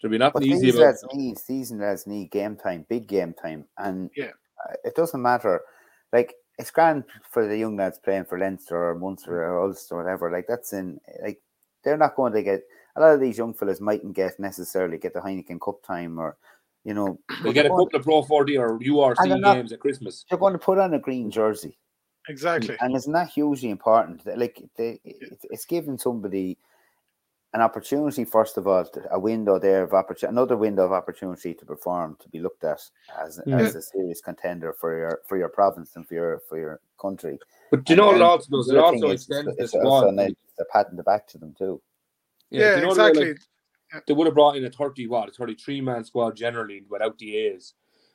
there'll 0.00 0.12
be 0.12 0.18
nothing 0.18 0.34
but 0.34 0.42
easy 0.44 0.66
these 0.66 0.74
about. 0.76 0.84
lads 0.86 1.04
need 1.12 1.38
these 1.48 1.72
lads 1.72 2.06
need 2.06 2.30
game 2.30 2.56
time, 2.56 2.86
big 2.88 3.06
game 3.08 3.34
time, 3.34 3.64
and 3.78 4.10
Yeah. 4.16 4.30
Uh, 4.64 4.74
it 4.84 4.94
doesn't 4.94 5.22
matter. 5.22 5.60
Like 6.12 6.34
it's 6.58 6.70
grand 6.70 7.04
for 7.30 7.46
the 7.46 7.56
young 7.58 7.76
lads 7.76 7.98
playing 7.98 8.24
for 8.24 8.38
Leinster 8.38 8.76
or 8.90 8.94
Munster 8.98 9.44
or 9.44 9.62
Ulster 9.62 9.94
or 9.96 10.02
whatever. 10.04 10.30
Like 10.30 10.46
that's 10.48 10.72
in 10.72 10.98
like 11.22 11.40
they're 11.84 11.96
not 11.98 12.16
going 12.16 12.32
to 12.32 12.42
get 12.42 12.62
a 12.96 13.00
lot 13.00 13.14
of 13.14 13.20
these 13.20 13.36
young 13.38 13.52
fellas 13.54 13.80
mightn't 13.80 14.14
get 14.14 14.38
necessarily 14.40 14.98
get 14.98 15.12
the 15.12 15.20
Heineken 15.20 15.60
Cup 15.60 15.82
time 15.82 16.18
or 16.18 16.36
you 16.84 16.94
know 16.94 17.18
They 17.28 17.36
but 17.44 17.52
get 17.54 17.66
a 17.66 17.68
they're 17.68 17.76
going- 17.76 17.86
couple 17.90 17.98
of 17.98 18.04
Pro 18.04 18.22
40 18.22 18.56
or 18.58 18.70
And 18.76 18.80
URC 18.82 19.16
they're 19.28 19.38
not- 19.38 19.54
games 19.56 19.72
at 19.72 19.80
Christmas. 19.80 20.24
They're 20.30 20.38
going 20.38 20.52
to 20.54 20.58
put 20.58 20.78
on 20.78 20.94
a 20.94 20.98
green 20.98 21.30
jersey. 21.30 21.76
exactly. 22.28 22.76
and 22.80 22.94
it's 22.96 23.06
not 23.06 23.26
that 23.26 23.32
hugely 23.32 23.70
important. 23.70 24.22
Like 24.36 24.62
they, 24.76 24.98
it's, 25.04 25.44
it's 25.50 25.64
giving 25.64 25.98
somebody 25.98 26.56
an 27.56 27.62
opportunity, 27.62 28.22
first 28.26 28.58
of 28.58 28.66
all, 28.68 28.84
a 29.10 29.18
window 29.18 29.58
there 29.58 29.82
of 29.82 29.94
opportunity, 29.94 30.30
another 30.30 30.58
window 30.58 30.84
of 30.84 30.92
opportunity 30.92 31.54
to 31.54 31.64
perform, 31.64 32.14
to 32.20 32.28
be 32.28 32.38
looked 32.38 32.64
at 32.64 32.82
as, 33.18 33.40
Yeah. 33.46 33.56
as 33.60 33.74
a 33.74 33.80
serious 33.80 34.20
contender 34.20 34.74
for 34.74 34.96
your 34.98 35.22
for 35.26 35.38
your 35.38 35.48
province 35.48 35.96
and 35.96 36.06
for 36.06 36.14
your 36.14 36.40
for 36.48 36.58
your 36.58 36.80
country. 37.00 37.38
But 37.70 37.84
do 37.84 37.94
you 37.94 37.96
know 37.96 38.08
what 38.08 38.16
it 38.16 38.22
also 38.22 38.48
does? 38.50 38.68
It 38.68 38.76
also 38.76 39.08
is 39.08 39.22
extends 39.22 39.56
the 39.56 39.62
it's 39.64 39.74
also 39.74 40.08
squad. 40.10 40.14
nice 40.14 40.34
to 40.58 40.64
pat 40.70 40.88
in 40.90 40.96
the 40.98 41.02
back 41.02 41.26
to 41.28 41.38
them 41.38 41.54
too. 41.56 41.80
Yeah, 42.50 42.74
do 42.74 42.80
you 42.80 42.86
know 42.86 42.94
the 42.94 43.02
way, 43.02 43.08
like, 43.08 43.16
exactly. 43.28 44.02
they 44.06 44.12
would 44.12 44.26
have 44.26 44.34
brought 44.34 44.56
in 44.56 44.64
a 44.66 44.70
30 44.70 45.06
what, 45.06 45.30
a 45.30 45.32
33 45.32 45.80
man 45.80 46.04
squad 46.04 46.36
generally 46.36 46.84
without 46.90 47.16
the 47.18 47.36
A's. 47.38 47.72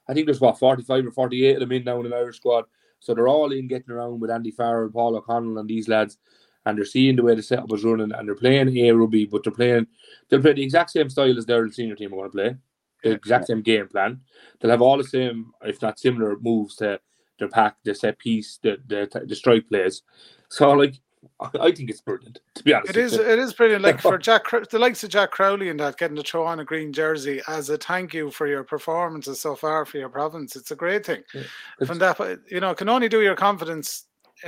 I 0.08 0.14
think 0.14 0.28
there's 0.28 0.40
what 0.40 0.60
45 0.60 1.08
or 1.08 1.12
48 1.12 1.54
of 1.56 1.60
them 1.62 1.72
in 1.72 1.84
now 1.84 2.00
in 2.00 2.06
an 2.06 2.14
Irish 2.14 2.38
squad. 2.38 2.66
So 3.00 3.16
they're 3.16 3.28
all 3.28 3.52
in 3.52 3.68
getting 3.68 3.90
around 3.90 4.20
with 4.20 4.30
Andy 4.30 4.52
Farrell, 4.52 4.92
Paul 4.92 5.16
O'Connell, 5.16 5.58
and 5.58 5.68
these 5.68 5.88
lads, 5.88 6.20
and 6.66 6.78
they're 6.78 6.86
seeing 6.86 7.16
the 7.16 7.24
way 7.24 7.36
the 7.36 7.42
setup 7.42 7.72
is 7.74 7.84
running, 7.84 8.12
and 8.12 8.28
they're 8.28 8.36
playing 8.36 8.76
A 8.78 8.92
rugby, 8.92 9.26
but 9.26 9.44
they're 9.44 9.54
playing 9.54 9.88
they'll 10.30 10.42
play 10.42 10.54
the 10.54 10.64
exact 10.64 10.92
same 10.92 11.10
style 11.10 11.38
as 11.38 11.46
their 11.46 11.70
senior 11.72 11.96
team 11.96 12.14
are 12.14 12.18
going 12.18 12.32
to 12.32 12.38
play, 12.38 12.56
the 13.04 13.12
exact 13.12 13.48
same 13.48 13.62
game 13.62 13.88
plan. 13.88 14.22
They'll 14.60 14.72
have 14.72 14.82
all 14.82 14.98
the 14.98 15.04
same, 15.04 15.52
if 15.64 15.82
not 15.82 16.00
similar, 16.00 16.38
moves 16.40 16.76
to 16.78 17.00
their 17.40 17.50
pack, 17.50 17.78
the 17.84 17.96
set 17.96 18.20
piece, 18.20 18.60
the 18.62 18.78
the, 18.88 19.26
the 19.26 19.36
strike 19.36 19.68
plays. 19.68 20.04
So 20.50 20.72
like, 20.72 20.96
I 21.40 21.72
think 21.72 21.90
it's 21.90 22.02
brilliant 22.02 22.40
to 22.56 22.64
be 22.64 22.74
honest. 22.74 22.92
It 22.92 22.98
is. 22.98 23.14
It 23.14 23.40
is 23.40 23.54
brilliant. 23.54 23.84
Like 23.84 24.02
for 24.02 24.18
Jack, 24.18 24.44
the 24.70 24.80
likes 24.80 25.04
of 25.04 25.10
Jack 25.10 25.32
Crowley 25.32 25.70
and 25.70 25.80
that 25.80 25.98
getting 25.98 26.18
to 26.18 26.24
throw 26.24 26.46
on 26.46 26.60
a 26.60 26.66
green 26.66 26.94
jersey 26.94 27.42
as 27.48 27.70
a 27.70 27.78
thank 27.78 28.14
you 28.14 28.30
for 28.30 28.48
your 28.48 28.64
performances 28.64 29.42
so 29.42 29.56
far 29.56 29.86
for 29.86 29.98
your 29.98 30.10
province. 30.10 30.56
It's 30.56 30.72
a 30.72 30.76
great 30.76 31.06
thing. 31.06 31.24
Yeah. 31.34 31.44
From 31.86 31.98
that, 32.00 32.40
you 32.48 32.60
know, 32.60 32.76
can 32.76 32.90
only 32.90 33.10
do 33.10 33.22
your 33.22 33.36
confidence 33.36 34.06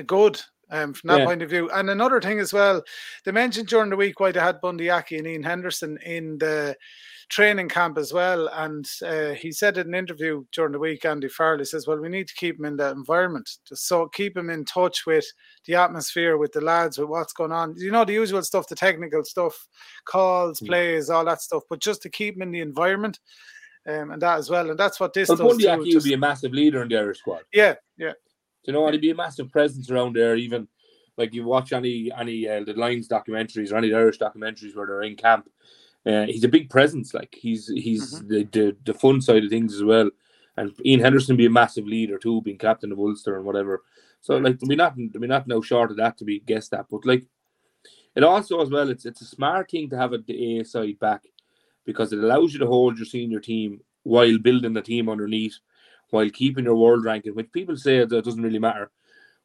good. 0.07 0.41
Um, 0.69 0.93
from 0.93 1.09
that 1.09 1.19
Yeah. 1.19 1.25
point 1.25 1.41
of 1.43 1.49
view, 1.49 1.69
and 1.71 1.89
another 1.89 2.19
thing 2.21 2.39
as 2.39 2.51
well, 2.53 2.81
they 3.25 3.31
mentioned 3.31 3.67
during 3.67 3.89
the 3.89 3.95
week 3.97 4.19
why 4.19 4.31
they 4.31 4.39
had 4.39 4.61
Bundee 4.61 4.89
Aki 4.89 5.17
and 5.17 5.27
Ian 5.27 5.43
Henderson 5.43 5.97
in 6.03 6.37
the 6.39 6.75
training 7.29 7.69
camp 7.69 7.97
as 7.97 8.11
well. 8.13 8.47
And 8.47 8.89
uh, 9.05 9.31
he 9.31 9.51
said 9.51 9.77
in 9.77 9.87
an 9.89 9.93
interview 9.95 10.45
during 10.51 10.71
the 10.71 10.79
week, 10.79 11.05
Andy 11.05 11.27
Farrell 11.27 11.63
says, 11.65 11.85
"Well, 11.85 11.99
we 11.99 12.09
need 12.09 12.27
to 12.29 12.33
keep 12.35 12.57
him 12.57 12.65
in 12.65 12.77
the 12.77 12.89
environment, 12.89 13.49
just 13.67 13.87
so 13.87 14.07
keep 14.07 14.35
him 14.37 14.49
in 14.49 14.65
touch 14.65 15.05
with 15.05 15.25
the 15.65 15.75
atmosphere, 15.75 16.37
with 16.37 16.53
the 16.53 16.61
lads, 16.61 16.97
with 16.97 17.09
what's 17.09 17.33
going 17.33 17.51
on. 17.51 17.75
You 17.77 17.91
know, 17.91 18.05
the 18.05 18.13
usual 18.13 18.41
stuff, 18.41 18.67
the 18.67 18.75
technical 18.75 19.23
stuff, 19.25 19.67
calls, 20.05 20.59
Mm. 20.61 20.67
plays, 20.67 21.09
all 21.09 21.25
that 21.25 21.41
stuff. 21.41 21.63
But 21.69 21.81
just 21.81 22.01
to 22.03 22.09
keep 22.09 22.35
him 22.35 22.41
in 22.41 22.51
the 22.51 22.61
environment, 22.61 23.19
um, 23.87 24.11
and 24.11 24.21
that 24.21 24.39
as 24.39 24.49
well. 24.49 24.69
And 24.69 24.79
that's 24.79 24.99
what 24.99 25.13
this 25.13 25.27
Well, 25.29 25.37
does 25.37 25.47
Bundee 25.47 25.65
too. 25.65 25.69
Aki 25.71 25.95
would 25.95 26.03
be 26.05 26.13
a 26.13 26.17
massive 26.17 26.53
leader 26.53 26.81
in 26.81 26.87
the 26.87 26.97
Irish 26.97 27.19
squad. 27.19 27.43
yeah, 27.53 27.75
yeah, 27.97 28.13
you 28.65 28.73
know 28.73 28.81
what? 28.81 28.93
He'd 28.93 29.01
be 29.01 29.11
a 29.11 29.15
massive 29.15 29.51
presence 29.51 29.89
around 29.89 30.15
there. 30.15 30.35
Even 30.35 30.67
like 31.17 31.33
you 31.33 31.45
watch 31.45 31.73
any 31.73 32.11
any 32.17 32.47
uh, 32.47 32.63
the 32.63 32.73
Lions 32.73 33.07
documentaries 33.07 33.71
or 33.71 33.77
any 33.77 33.93
Irish 33.93 34.19
documentaries 34.19 34.75
where 34.75 34.87
they're 34.87 35.03
in 35.03 35.15
camp. 35.15 35.49
Uh, 36.05 36.25
he's 36.25 36.43
a 36.43 36.49
big 36.49 36.69
presence. 36.69 37.13
Like 37.13 37.33
he's 37.37 37.67
he's 37.67 38.19
Mm-hmm. 38.19 38.27
the, 38.27 38.43
the 38.45 38.77
the 38.85 38.93
fun 38.93 39.21
side 39.21 39.43
of 39.43 39.49
things 39.49 39.73
as 39.73 39.83
well. 39.83 40.09
And 40.57 40.71
Ian 40.85 40.99
Henderson 40.99 41.35
be 41.35 41.47
a 41.47 41.49
massive 41.49 41.87
leader 41.87 42.17
too, 42.17 42.41
being 42.41 42.57
captain 42.57 42.91
of 42.91 42.99
Ulster 42.99 43.35
and 43.35 43.45
whatever. 43.45 43.83
So 44.21 44.37
like 44.37 44.57
we 44.61 44.75
not 44.75 44.95
we 44.95 45.27
not 45.27 45.47
now 45.47 45.61
short 45.61 45.91
of 45.91 45.97
that 45.97 46.17
to 46.17 46.25
be 46.25 46.39
guessed 46.39 46.73
at. 46.73 46.85
But 46.89 47.05
like 47.05 47.25
it 48.15 48.23
also 48.23 48.61
as 48.61 48.69
well, 48.69 48.89
it's 48.89 49.05
it's 49.05 49.21
a 49.21 49.25
smart 49.25 49.71
thing 49.71 49.89
to 49.89 49.97
have 49.97 50.13
a, 50.13 50.19
the 50.19 50.59
A 50.59 50.65
side 50.65 50.99
back 50.99 51.23
because 51.85 52.13
it 52.13 52.19
allows 52.19 52.53
you 52.53 52.59
to 52.59 52.67
hold 52.67 52.97
your 52.97 53.05
senior 53.05 53.39
team 53.39 53.81
while 54.03 54.37
building 54.37 54.73
the 54.73 54.81
team 54.81 55.09
underneath, 55.09 55.57
while 56.13 56.29
keeping 56.29 56.65
your 56.65 56.75
world 56.75 57.03
ranking, 57.03 57.33
which 57.33 57.51
people 57.51 57.75
say 57.75 57.97
that 58.05 58.15
it 58.15 58.23
doesn't 58.23 58.43
really 58.43 58.59
matter. 58.59 58.91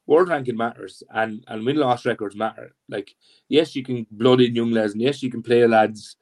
World 0.05 0.29
ranking 0.29 0.55
matters 0.55 1.01
and, 1.09 1.43
and 1.47 1.65
win 1.65 1.77
loss 1.77 2.05
records 2.05 2.35
matter. 2.35 2.75
Like, 2.87 3.15
yes, 3.47 3.75
you 3.75 3.83
can 3.83 4.05
blood 4.11 4.41
in 4.41 4.55
young 4.55 4.71
lads, 4.71 4.93
and 4.93 5.01
yes, 5.01 5.23
you 5.23 5.31
can 5.31 5.41
play 5.41 5.65
lads 5.65 6.17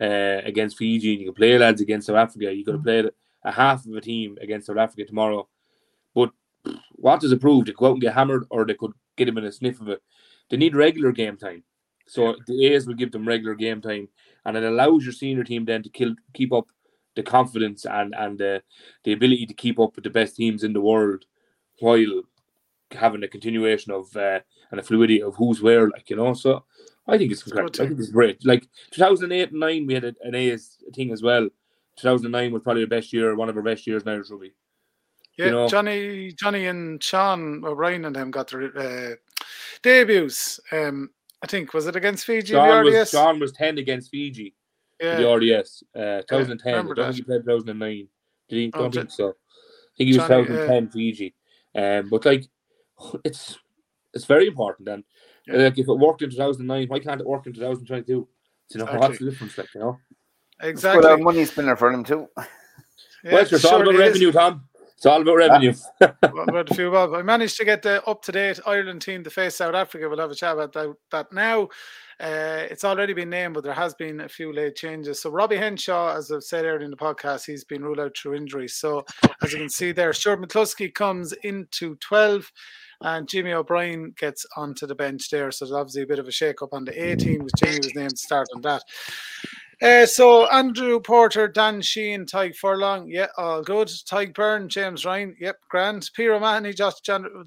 uh, 0.00 0.40
against 0.44 0.78
Fiji, 0.78 1.12
and 1.12 1.20
you 1.20 1.26
can 1.26 1.34
play 1.34 1.58
lads 1.58 1.80
against 1.80 2.06
South 2.06 2.16
Africa. 2.16 2.54
You 2.54 2.64
could 2.64 2.74
have 2.74 2.84
played 2.84 3.10
a 3.42 3.50
half 3.50 3.86
of 3.86 3.94
a 3.94 4.00
team 4.00 4.38
against 4.40 4.68
South 4.68 4.76
Africa 4.76 5.04
tomorrow. 5.04 5.48
But 6.14 6.30
what 6.92 7.20
does 7.20 7.32
it 7.32 7.40
prove? 7.40 7.66
They 7.66 7.72
go 7.72 7.86
out 7.86 7.92
and 7.92 8.00
get 8.00 8.14
hammered, 8.14 8.44
or 8.50 8.64
they 8.64 8.74
could 8.74 8.92
get 9.16 9.28
him 9.28 9.38
in 9.38 9.44
a 9.46 9.52
sniff 9.52 9.80
of 9.80 9.88
it. 9.88 10.02
They 10.48 10.56
need 10.56 10.76
regular 10.76 11.10
game 11.10 11.36
time. 11.36 11.64
So 12.06 12.36
the 12.46 12.66
A's 12.66 12.86
will 12.86 12.94
give 12.94 13.10
them 13.10 13.26
regular 13.26 13.56
game 13.56 13.80
time, 13.80 14.08
and 14.44 14.56
it 14.56 14.62
allows 14.62 15.04
your 15.04 15.12
senior 15.12 15.42
team 15.44 15.64
then 15.64 15.82
to 15.82 15.90
kill, 15.90 16.14
keep 16.32 16.52
up 16.52 16.68
the 17.18 17.22
confidence 17.24 17.84
and 17.84 18.14
and 18.16 18.40
uh, 18.40 18.60
the 19.02 19.12
ability 19.12 19.44
to 19.44 19.52
keep 19.52 19.80
up 19.80 19.96
with 19.96 20.04
the 20.04 20.18
best 20.18 20.36
teams 20.36 20.62
in 20.62 20.72
the 20.72 20.80
world, 20.80 21.24
while 21.80 22.22
having 22.92 23.24
a 23.24 23.28
continuation 23.28 23.92
of 23.92 24.16
uh, 24.16 24.38
and 24.70 24.78
a 24.78 24.82
fluidity 24.84 25.20
of 25.20 25.34
who's 25.34 25.60
where. 25.60 25.88
Like 25.88 26.08
you 26.08 26.16
know, 26.16 26.32
so 26.32 26.64
I 27.08 27.18
think 27.18 27.32
it's 27.32 27.44
incredible. 27.44 27.74
I 27.82 27.88
think 27.88 27.98
it's 27.98 28.12
great. 28.12 28.46
Like 28.46 28.68
2008 28.92 29.50
and 29.50 29.60
nine, 29.60 29.84
we 29.84 29.94
had 29.94 30.04
a, 30.04 30.14
an 30.22 30.36
A's 30.36 30.78
thing 30.94 31.10
as 31.10 31.20
well. 31.20 31.48
2009 31.96 32.52
was 32.52 32.62
probably 32.62 32.84
the 32.84 32.96
best 32.96 33.12
year, 33.12 33.34
one 33.34 33.48
of 33.48 33.56
our 33.56 33.62
best 33.62 33.84
years 33.84 34.04
in 34.04 34.08
Irish 34.08 34.30
rugby. 34.30 34.52
yeah. 35.36 35.46
you 35.46 35.50
know- 35.50 35.68
Johnny, 35.68 36.30
Johnny, 36.30 36.66
and 36.66 37.02
Sean 37.02 37.64
O'Brien 37.64 38.04
and 38.04 38.14
them 38.14 38.30
got 38.30 38.48
their 38.48 38.78
uh, 38.78 39.16
debuts. 39.82 40.60
Um, 40.70 41.10
I 41.42 41.48
think 41.48 41.74
was 41.74 41.88
it 41.88 41.96
against 41.96 42.24
Fiji 42.24 42.52
Sean 42.52 42.84
the 42.84 42.90
was, 42.92 43.10
Sean 43.10 43.40
was 43.40 43.50
10 43.52 43.78
against 43.78 44.10
Fiji 44.10 44.54
yeah, 45.00 45.16
in 45.16 45.22
the 45.22 45.34
RDS. 45.58 45.82
Uh, 45.94 46.22
2010. 46.28 46.58
I 46.72 46.76
remember 46.76 46.94
don't 46.94 47.06
that. 47.06 47.12
think 47.14 47.16
he 47.16 47.22
played 47.22 47.42
2009. 47.44 48.08
Did 48.48 48.56
he? 48.56 48.70
Oh, 48.74 48.78
don't 48.82 48.90
did- 48.92 49.00
think 49.00 49.10
so. 49.10 49.28
I 49.28 49.32
think 49.98 50.10
he 50.12 50.18
was 50.18 50.28
Johnny, 50.28 50.42
uh, 50.42 50.46
2010 50.46 50.88
Fiji. 50.90 51.34
Um, 51.74 52.08
but 52.08 52.24
like, 52.24 52.44
it's 53.24 53.58
it's 54.14 54.24
very 54.24 54.46
important. 54.46 54.88
And 54.88 55.04
Yeah. 55.46 55.56
like, 55.64 55.78
if 55.78 55.88
it 55.88 55.92
worked 55.94 56.22
in 56.22 56.30
2009, 56.30 56.88
why 56.88 56.98
can't 57.00 57.20
it 57.20 57.26
work 57.26 57.46
in 57.46 57.52
2022? 57.52 58.12
You 58.12 58.28
know, 58.78 58.84
what's 58.84 58.94
Exactly. 58.96 59.24
the 59.24 59.30
difference? 59.30 59.58
Like, 59.58 59.74
you 59.74 59.80
know, 59.80 59.98
exactly. 60.60 61.04
Well, 61.04 61.14
uh, 61.14 61.18
money 61.18 61.44
spinner 61.44 61.76
for 61.76 61.90
them 61.90 62.04
too. 62.04 62.28
Yeah, 63.24 63.32
well, 63.32 63.42
it's 63.42 63.52
all 63.52 63.58
sure 63.70 63.82
about 63.82 63.94
it 63.94 64.00
is. 64.00 64.00
revenue, 64.00 64.32
Tom. 64.32 64.64
It's 64.96 65.06
all 65.06 65.22
about 65.22 65.36
revenue. 65.36 65.72
What 65.98 66.48
about 66.48 66.70
a 66.70 66.74
few 66.74 66.90
Bob? 66.90 67.14
I 67.14 67.22
managed 67.22 67.56
to 67.58 67.64
get 67.64 67.82
the 67.82 68.04
up 68.04 68.20
to 68.22 68.32
date 68.32 68.58
Ireland 68.66 69.00
team 69.02 69.22
to 69.24 69.30
face 69.30 69.56
South 69.56 69.74
Africa. 69.74 70.08
We'll 70.08 70.18
have 70.18 70.30
a 70.30 70.34
chat 70.34 70.54
about 70.54 70.72
that, 70.72 70.94
that 71.12 71.32
now. 71.32 71.68
Uh, 72.20 72.66
it's 72.68 72.84
already 72.84 73.12
been 73.12 73.30
named, 73.30 73.54
but 73.54 73.62
there 73.62 73.72
has 73.72 73.94
been 73.94 74.20
a 74.20 74.28
few 74.28 74.52
late 74.52 74.74
changes. 74.74 75.20
So 75.22 75.30
Robbie 75.30 75.56
Henshaw, 75.56 76.16
as 76.16 76.32
I've 76.32 76.42
said 76.42 76.64
earlier 76.64 76.84
in 76.84 76.90
the 76.90 76.96
podcast, 76.96 77.46
he's 77.46 77.64
been 77.64 77.84
ruled 77.84 78.00
out 78.00 78.16
through 78.16 78.34
injury. 78.34 78.66
So 78.66 79.04
as 79.42 79.52
you 79.52 79.58
can 79.58 79.68
see 79.68 79.92
there, 79.92 80.12
Stuart 80.12 80.42
McCloskey 80.42 80.92
comes 80.92 81.32
into 81.44 81.94
12 81.96 82.50
and 83.02 83.28
Jimmy 83.28 83.52
O'Brien 83.52 84.14
gets 84.18 84.44
onto 84.56 84.84
the 84.86 84.96
bench 84.96 85.30
there. 85.30 85.52
So 85.52 85.64
there's 85.64 85.76
obviously 85.76 86.02
a 86.02 86.06
bit 86.06 86.18
of 86.18 86.26
a 86.26 86.32
shake 86.32 86.60
up 86.60 86.72
on 86.72 86.84
the 86.84 87.10
18, 87.10 87.44
which 87.44 87.54
Jimmy 87.56 87.78
was 87.78 87.94
named 87.94 88.10
to 88.10 88.16
start 88.16 88.48
on 88.54 88.62
that. 88.62 88.82
Uh, 89.80 90.04
so 90.06 90.48
Andrew 90.48 90.98
Porter, 90.98 91.46
Dan 91.46 91.80
Sheehan, 91.80 92.26
Tadhg 92.26 92.56
Furlong, 92.56 93.08
yeah, 93.08 93.28
all 93.36 93.62
good. 93.62 93.86
Tadhg 93.86 94.34
Beirne, 94.34 94.66
James 94.66 95.04
Ryan, 95.04 95.36
yep, 95.38 95.58
grand. 95.70 96.10
Peter 96.16 96.34
O'Mahony, 96.34 96.72
Josh, 96.72 96.94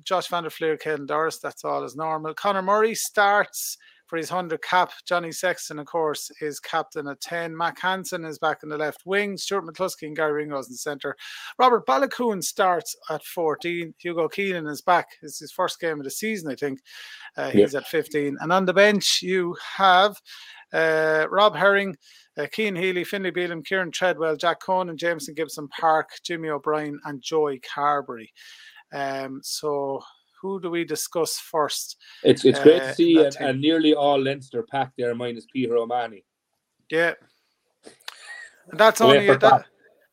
Josh 0.06 0.28
Van 0.30 0.44
der 0.44 0.50
Flier, 0.50 0.78
Caelan 0.78 1.08
Doris, 1.08 1.40
that's 1.40 1.66
all 1.66 1.84
as 1.84 1.98
normal. 1.98 2.34
Conor 2.34 2.62
Murray 2.62 2.96
starts 2.96 3.78
for 4.12 4.18
his 4.18 4.30
100 4.30 4.62
cap. 4.62 4.92
Johnny 5.06 5.32
Sexton, 5.32 5.80
of 5.80 5.86
course, 5.86 6.30
is 6.42 6.60
captain 6.60 7.08
at 7.08 7.22
10. 7.22 7.56
Mack 7.56 7.80
Hansen 7.80 8.26
is 8.26 8.38
back 8.38 8.62
in 8.62 8.68
the 8.68 8.78
left 8.78 9.06
wing. 9.06 9.38
Stuart 9.38 9.64
McCloskey 9.64 10.06
and 10.06 10.18
Gary 10.18 10.34
Ringrose 10.34 10.68
in 10.68 10.74
the 10.74 10.78
centre. 10.78 11.16
Robert 11.58 11.86
Baloucoune 11.86 12.44
starts 12.44 12.94
at 13.10 13.24
14. 13.24 13.94
Hugo 13.98 14.28
Keenan 14.28 14.68
is 14.68 14.82
back. 14.82 15.08
It's 15.22 15.40
his 15.40 15.54
first 15.54 15.80
game 15.80 15.98
of 15.98 16.04
the 16.04 16.12
season, 16.12 16.52
I 16.52 16.56
think. 16.56 16.82
Uh, 17.38 17.52
he's 17.52 17.74
at 17.74 17.88
15. 17.88 18.36
And 18.42 18.52
on 18.52 18.66
the 18.66 18.74
bench, 18.74 19.22
you 19.22 19.56
have 19.78 20.18
uh, 20.74 21.28
Rob 21.32 21.56
Herring, 21.56 21.96
uh, 22.38 22.48
Healy, 22.54 23.06
Finlay 23.06 23.32
Bealham, 23.32 23.64
Kieran 23.64 23.92
Treadwell, 23.92 24.36
Jack 24.36 24.60
Conan, 24.60 24.98
Jamison 24.98 25.36
Gibson 25.36 25.70
Park, 25.70 26.10
Jimmy 26.22 26.50
O'Brien, 26.50 27.00
and 27.06 27.22
Joey 27.22 27.62
Carbery. 27.62 28.28
Um, 28.92 29.40
so 29.42 30.02
who 30.42 30.60
do 30.60 30.70
we 30.70 30.84
discuss 30.84 31.38
first? 31.40 31.98
It's 32.24 32.44
it's 32.46 32.60
great 32.60 32.82
uh, 32.82 32.88
to 32.88 32.96
see 32.96 33.24
and, 33.24 33.36
and, 33.40 33.62
nearly 33.62 33.94
all 33.94 34.20
Leinster 34.20 34.64
packed 34.64 34.94
there 34.98 35.14
minus 35.16 35.46
Peter 35.46 35.78
O'Mahony. 35.78 36.26
Yeah, 36.90 37.14
and 38.70 38.80
that's 38.80 39.02
only 39.02 39.28
a, 39.28 39.38
that, 39.38 39.66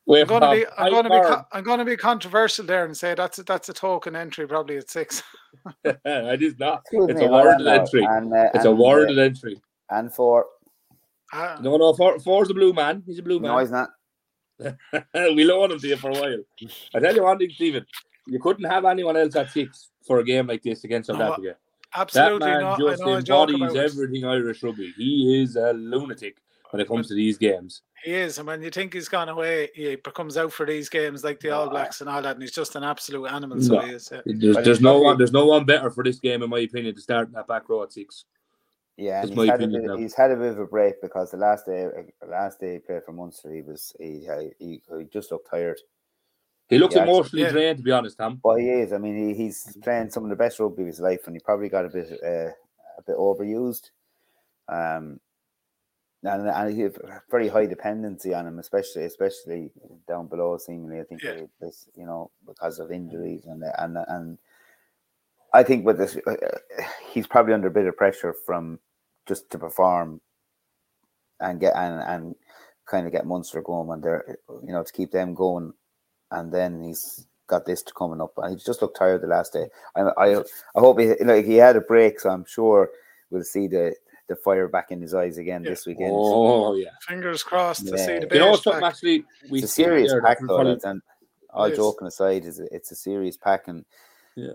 I'm 0.08 0.26
going 0.26 0.40
to 0.40 0.50
be 0.50 0.66
I'm 0.76 0.90
going 0.90 1.04
to 1.04 1.10
be 1.10 1.56
I'm 1.56 1.64
going 1.64 1.78
to 1.78 1.84
be 1.84 1.96
controversial 1.96 2.64
there 2.64 2.84
and 2.84 2.96
say 2.96 3.14
that's 3.14 3.38
a, 3.38 3.42
that's 3.42 3.68
a 3.68 3.72
token 3.72 4.16
entry 4.16 4.46
probably 4.46 4.78
at 4.78 4.90
six. 4.90 5.22
it 5.84 6.42
is 6.42 6.58
not. 6.58 6.80
Excuse 6.80 7.10
it's 7.10 7.20
me, 7.20 7.26
a 7.26 7.30
worded 7.30 7.66
entry. 7.66 8.04
And, 8.04 8.32
uh, 8.32 8.50
it's 8.54 8.64
and, 8.64 8.66
a 8.66 8.72
worded 8.72 9.18
uh, 9.18 9.22
entry. 9.22 9.60
And 9.90 10.12
for 10.12 10.46
uh, 11.32 11.58
no 11.60 11.76
no 11.76 11.92
four 11.94 12.18
four's 12.20 12.50
a 12.50 12.54
blue 12.54 12.72
man. 12.72 13.02
He's 13.06 13.18
a 13.18 13.22
blue 13.22 13.40
man. 13.40 13.52
No, 13.52 13.58
he's 13.58 13.70
not. 13.70 13.90
we 15.14 15.44
loaned 15.44 15.72
him 15.72 15.78
to 15.78 15.88
you 15.88 15.96
for 15.96 16.10
a 16.10 16.14
while. 16.14 16.42
I 16.94 16.98
tell 17.00 17.14
you 17.14 17.22
one 17.22 17.38
thing, 17.38 17.50
Stephen. 17.50 17.86
You 18.28 18.38
couldn't 18.38 18.64
have 18.64 18.84
anyone 18.84 19.16
else 19.16 19.34
at 19.36 19.50
six 19.50 19.90
for 20.06 20.18
a 20.20 20.24
game 20.24 20.46
like 20.46 20.62
this 20.62 20.84
against 20.84 21.08
South 21.08 21.18
no, 21.18 21.32
Africa. 21.32 21.56
Absolutely 21.94 22.38
that 22.40 22.46
man 22.46 22.60
not. 22.60 22.78
just 22.78 23.02
embodies 23.02 23.74
everything 23.74 24.24
Irish 24.24 24.62
rugby. 24.62 24.92
He 24.96 25.42
is 25.42 25.56
a 25.56 25.72
lunatic 25.72 26.36
when 26.70 26.80
it 26.80 26.88
comes 26.88 27.08
to 27.08 27.14
these 27.14 27.38
games. 27.38 27.82
He 28.04 28.14
is, 28.14 28.38
and 28.38 28.46
when 28.46 28.62
you 28.62 28.70
think 28.70 28.92
he's 28.92 29.08
gone 29.08 29.28
away, 29.28 29.70
he 29.74 29.96
comes 29.96 30.36
out 30.36 30.52
for 30.52 30.66
these 30.66 30.88
games 30.88 31.24
like 31.24 31.40
the 31.40 31.50
All 31.50 31.68
Blacks 31.68 32.00
and 32.00 32.08
all 32.08 32.22
that, 32.22 32.34
and 32.36 32.42
he's 32.42 32.52
just 32.52 32.76
an 32.76 32.84
absolute 32.84 33.26
animal. 33.26 33.60
So 33.60 33.74
no. 33.74 33.80
he 33.80 33.92
is. 33.92 34.10
Yeah. 34.12 34.20
There's, 34.24 34.56
there's 34.56 34.80
no 34.80 35.00
one. 35.00 35.18
There's 35.18 35.32
no 35.32 35.46
one 35.46 35.64
better 35.64 35.90
for 35.90 36.04
this 36.04 36.20
game, 36.20 36.42
in 36.42 36.50
my 36.50 36.60
opinion, 36.60 36.94
to 36.94 37.00
start 37.00 37.28
in 37.28 37.34
that 37.34 37.48
back 37.48 37.68
row 37.68 37.82
at 37.82 37.92
six. 37.92 38.24
Yeah, 38.96 39.22
and 39.22 39.30
he's 39.30 39.48
had, 39.48 39.58
bit, 39.60 39.98
he's 39.98 40.14
had, 40.14 40.30
a 40.32 40.36
bit, 40.36 40.52
of 40.52 40.58
a 40.58 40.66
break 40.66 41.00
because 41.00 41.30
the 41.30 41.36
last 41.36 41.66
day, 41.66 41.86
last 42.28 42.58
day 42.58 42.74
he 42.74 42.78
played 42.80 43.04
for 43.04 43.12
Munster, 43.12 43.52
he 43.52 43.62
was 43.62 43.94
he 43.98 44.28
he, 44.58 44.82
he 44.98 45.04
just 45.12 45.30
looked 45.32 45.50
tired. 45.50 45.80
He 46.68 46.78
looks 46.78 46.94
yeah, 46.94 47.04
emotionally 47.04 47.44
yeah. 47.44 47.50
drained, 47.50 47.78
to 47.78 47.84
be 47.84 47.92
honest, 47.92 48.18
Tom. 48.18 48.40
Well, 48.44 48.56
he 48.56 48.68
is. 48.68 48.92
I 48.92 48.98
mean, 48.98 49.28
he, 49.28 49.34
he's 49.34 49.76
playing 49.82 50.10
some 50.10 50.24
of 50.24 50.30
the 50.30 50.36
best 50.36 50.60
rugby 50.60 50.82
of 50.82 50.88
his 50.88 51.00
life, 51.00 51.26
and 51.26 51.34
he 51.34 51.40
probably 51.40 51.68
got 51.68 51.86
a 51.86 51.88
bit 51.88 52.12
uh, 52.22 52.50
a 52.98 53.02
bit 53.06 53.16
overused. 53.16 53.90
Um, 54.68 55.20
and, 56.24 56.48
and 56.48 56.76
he 56.76 56.88
very 57.30 57.48
high 57.48 57.66
dependency 57.66 58.34
on 58.34 58.46
him, 58.46 58.58
especially 58.58 59.04
especially 59.04 59.70
down 60.06 60.26
below. 60.26 60.58
Seemingly, 60.58 61.00
I 61.00 61.04
think 61.04 61.22
yeah. 61.22 61.42
this, 61.60 61.88
you 61.94 62.04
know, 62.04 62.30
because 62.46 62.80
of 62.80 62.90
injuries 62.90 63.46
and 63.46 63.62
and 63.78 63.96
and 64.08 64.38
I 65.54 65.62
think 65.62 65.86
with 65.86 65.98
this, 65.98 66.18
uh, 66.26 66.34
he's 67.12 67.26
probably 67.26 67.54
under 67.54 67.68
a 67.68 67.72
bit 67.72 67.86
of 67.86 67.96
pressure 67.96 68.34
from 68.44 68.78
just 69.26 69.48
to 69.50 69.58
perform 69.58 70.20
and 71.40 71.60
get 71.60 71.74
and 71.76 72.02
and 72.02 72.34
kind 72.86 73.06
of 73.06 73.12
get 73.12 73.26
Munster 73.26 73.62
going 73.62 73.86
when 73.86 74.00
they're 74.00 74.38
you 74.66 74.72
know 74.72 74.82
to 74.82 74.92
keep 74.92 75.12
them 75.12 75.34
going 75.34 75.72
and 76.30 76.52
then 76.52 76.82
he's 76.82 77.26
got 77.46 77.64
this 77.64 77.82
coming 77.82 78.20
up, 78.20 78.32
and 78.38 78.58
he 78.58 78.64
just 78.64 78.82
looked 78.82 78.98
tired 78.98 79.22
the 79.22 79.26
last 79.26 79.52
day. 79.52 79.68
I 79.96 80.00
I, 80.02 80.38
I 80.38 80.44
hope 80.76 81.00
he 81.00 81.14
like 81.24 81.44
he 81.44 81.56
had 81.56 81.76
a 81.76 81.80
break, 81.80 82.20
so 82.20 82.30
I'm 82.30 82.44
sure 82.44 82.90
we'll 83.30 83.44
see 83.44 83.66
the 83.66 83.94
the 84.28 84.36
fire 84.36 84.68
back 84.68 84.90
in 84.90 85.00
his 85.00 85.14
eyes 85.14 85.38
again 85.38 85.64
yeah. 85.64 85.70
this 85.70 85.86
weekend. 85.86 86.12
Oh 86.12 86.74
yeah, 86.74 86.90
fingers 87.00 87.42
crossed 87.42 87.84
yeah. 87.84 87.92
to 87.92 87.98
see 87.98 88.18
the. 88.18 88.28
You 88.32 88.40
know 88.40 88.56
something 88.56 88.84
actually, 88.84 89.24
we 89.50 89.58
it's 89.58 89.64
a 89.64 89.74
serious 89.74 90.12
pack 90.22 90.38
though, 90.46 90.78
and 90.84 91.02
all 91.50 91.70
joking 91.70 92.08
aside, 92.08 92.44
is 92.44 92.58
it's 92.58 92.92
a 92.92 92.96
serious 92.96 93.36
pack 93.36 93.68
and 93.68 93.84
yeah. 94.36 94.52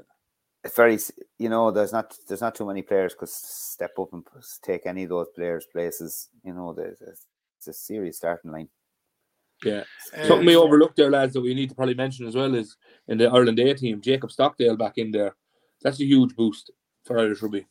It's 0.65 0.78
very, 0.78 0.97
you 1.39 1.49
know, 1.49 1.71
there's 1.71 1.91
not 1.91 2.15
there's 2.26 2.39
not 2.39 2.55
too 2.55 2.65
many 2.65 2.84
players 2.84 3.13
could 3.13 3.28
step 3.28 3.91
up 3.99 4.13
and 4.13 4.24
take 4.61 4.86
any 4.86 5.03
of 5.03 5.09
those 5.09 5.28
players' 5.36 5.67
places. 5.69 6.30
You 6.41 6.53
know, 6.53 6.71
there's 6.74 7.01
it's 7.01 7.67
a 7.67 7.74
serious 7.74 8.15
starting 8.15 8.51
line. 8.51 8.69
Yeah. 9.66 9.84
Um, 10.16 10.28
Something 10.28 10.47
we 10.47 10.55
overlooked 10.55 10.95
there, 10.95 11.09
lads, 11.09 11.34
that 11.34 11.41
we 11.41 11.53
need 11.53 11.70
to 11.70 11.76
probably 11.76 11.95
mention 11.95 12.28
as 12.28 12.36
well 12.36 12.53
is 12.53 12.76
in 13.07 13.18
the 13.18 13.30
Ireland 13.30 13.59
A 13.59 13.74
team, 13.74 14.01
Jacob 14.01 14.32
Stockdale 14.32 14.78
back 14.78 14.97
in 14.97 15.11
there. 15.11 15.36
That's 15.82 15.99
a 15.99 16.05
huge 16.05 16.36
boost 16.36 16.72
for 17.03 17.20
Irish 17.20 17.41
rugby. 17.41 17.66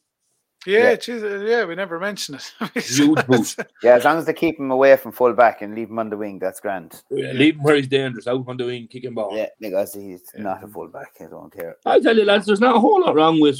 Yeah, 0.66 0.90
yeah, 0.90 0.97
geez, 0.97 1.22
uh, 1.24 1.45
yeah 1.45 1.64
we 1.64 1.74
never 1.74 1.99
mentioned 1.99 2.40
it. 2.40 2.84
huge 2.84 3.26
boost. 3.26 3.59
Yeah, 3.82 3.95
as 3.95 4.05
long 4.05 4.18
as 4.18 4.26
they 4.26 4.32
keep 4.32 4.61
him 4.61 4.70
away 4.70 4.97
from 4.97 5.11
full 5.11 5.32
back 5.32 5.61
and 5.61 5.74
leave 5.74 5.90
him 5.90 5.99
on 5.99 6.09
the 6.09 6.16
wing, 6.16 6.38
that's 6.38 6.61
grand. 6.61 7.03
Yeah, 7.11 7.32
leave 7.32 7.57
him 7.57 7.62
where 7.64 7.74
he's 7.74 7.88
dangerous, 7.88 8.28
out 8.28 8.45
on 8.47 8.57
the 8.57 8.66
wing, 8.66 8.86
kicking 8.86 9.14
ball. 9.14 9.36
Yeah, 9.36 9.49
because 9.59 9.95
he's 9.95 10.22
yeah. 10.34 10.43
not 10.43 10.62
a 10.62 10.68
full 10.68 10.86
back. 10.88 11.14
I 11.20 11.24
don't 11.24 11.53
care. 11.53 11.76
I 11.84 11.99
tell 11.99 12.16
you, 12.16 12.24
lads, 12.24 12.47
there's 12.47 12.61
not 12.61 12.76
a 12.76 12.80
whole 12.80 13.01
lot 13.01 13.16
wrong 13.16 13.40
with 13.40 13.59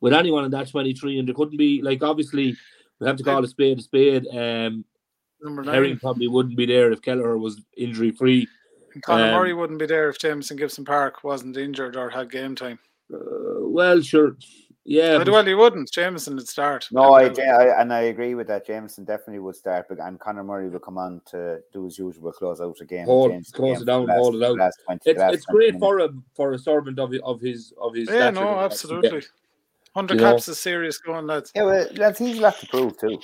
with 0.00 0.12
anyone 0.12 0.44
in 0.44 0.50
that 0.50 0.68
23, 0.68 1.20
and 1.20 1.28
there 1.28 1.34
couldn't 1.34 1.56
be 1.56 1.80
like 1.80 2.02
obviously 2.02 2.56
we 2.98 3.06
have 3.06 3.16
to 3.16 3.22
call 3.22 3.44
a 3.44 3.48
spade 3.48 3.78
a 3.78 3.82
spade. 3.82 4.26
Um, 4.26 4.84
Number 5.42 5.62
nine. 5.62 5.74
Herring 5.74 5.98
probably 5.98 6.28
wouldn't 6.28 6.56
be 6.56 6.66
there 6.66 6.92
if 6.92 7.02
Kelleher 7.02 7.36
was 7.38 7.60
injury 7.76 8.10
free. 8.12 8.48
Conor 9.00 9.24
um, 9.24 9.30
Murray 9.32 9.54
wouldn't 9.54 9.78
be 9.78 9.86
there 9.86 10.08
if 10.08 10.18
Jamison 10.18 10.56
Gibson 10.56 10.84
Park 10.84 11.24
wasn't 11.24 11.56
injured 11.56 11.96
or 11.96 12.10
had 12.10 12.30
game 12.30 12.54
time. 12.54 12.78
Uh, 13.12 13.18
well, 13.60 14.00
sure. 14.00 14.36
Yeah, 14.84 15.18
but, 15.18 15.28
well, 15.28 15.44
he 15.44 15.54
wouldn't. 15.54 15.92
Jamison 15.92 16.34
would 16.34 16.48
start. 16.48 16.88
No, 16.90 17.14
I, 17.14 17.26
I, 17.26 17.80
and 17.80 17.92
I 17.92 18.00
agree 18.02 18.34
with 18.34 18.48
that. 18.48 18.66
Jamison 18.66 19.04
definitely 19.04 19.38
would 19.38 19.54
start, 19.54 19.86
but 19.88 20.00
and 20.00 20.18
Conor 20.18 20.42
Murray 20.42 20.68
will 20.68 20.80
come 20.80 20.98
on 20.98 21.20
to 21.26 21.60
do 21.72 21.84
his 21.84 21.98
usual 21.98 22.32
close 22.32 22.60
out 22.60 22.80
again. 22.80 23.06
Hold, 23.06 23.32
close 23.52 23.80
it 23.80 23.84
down, 23.84 24.06
last, 24.06 24.18
hold 24.18 24.34
it 24.34 24.42
out. 24.42 24.58
20, 24.84 25.00
it's 25.08 25.22
it's 25.34 25.46
great 25.46 25.78
for 25.78 26.00
a 26.00 26.08
for 26.34 26.52
a 26.52 26.58
servant 26.58 26.98
of 26.98 27.14
of 27.22 27.40
his 27.40 27.72
of 27.80 27.94
his. 27.94 28.08
Yeah, 28.10 28.30
no, 28.30 28.58
absolutely. 28.58 29.22
Hundred 29.94 30.18
caps 30.18 30.48
know. 30.48 30.52
is 30.52 30.58
serious 30.58 30.98
going, 30.98 31.26
lads. 31.26 31.52
Yeah, 31.54 31.64
well, 31.64 31.86
lads, 31.94 32.18
he's 32.18 32.38
a 32.38 32.40
lot 32.40 32.58
to 32.58 32.66
prove 32.66 32.98
too. 32.98 33.20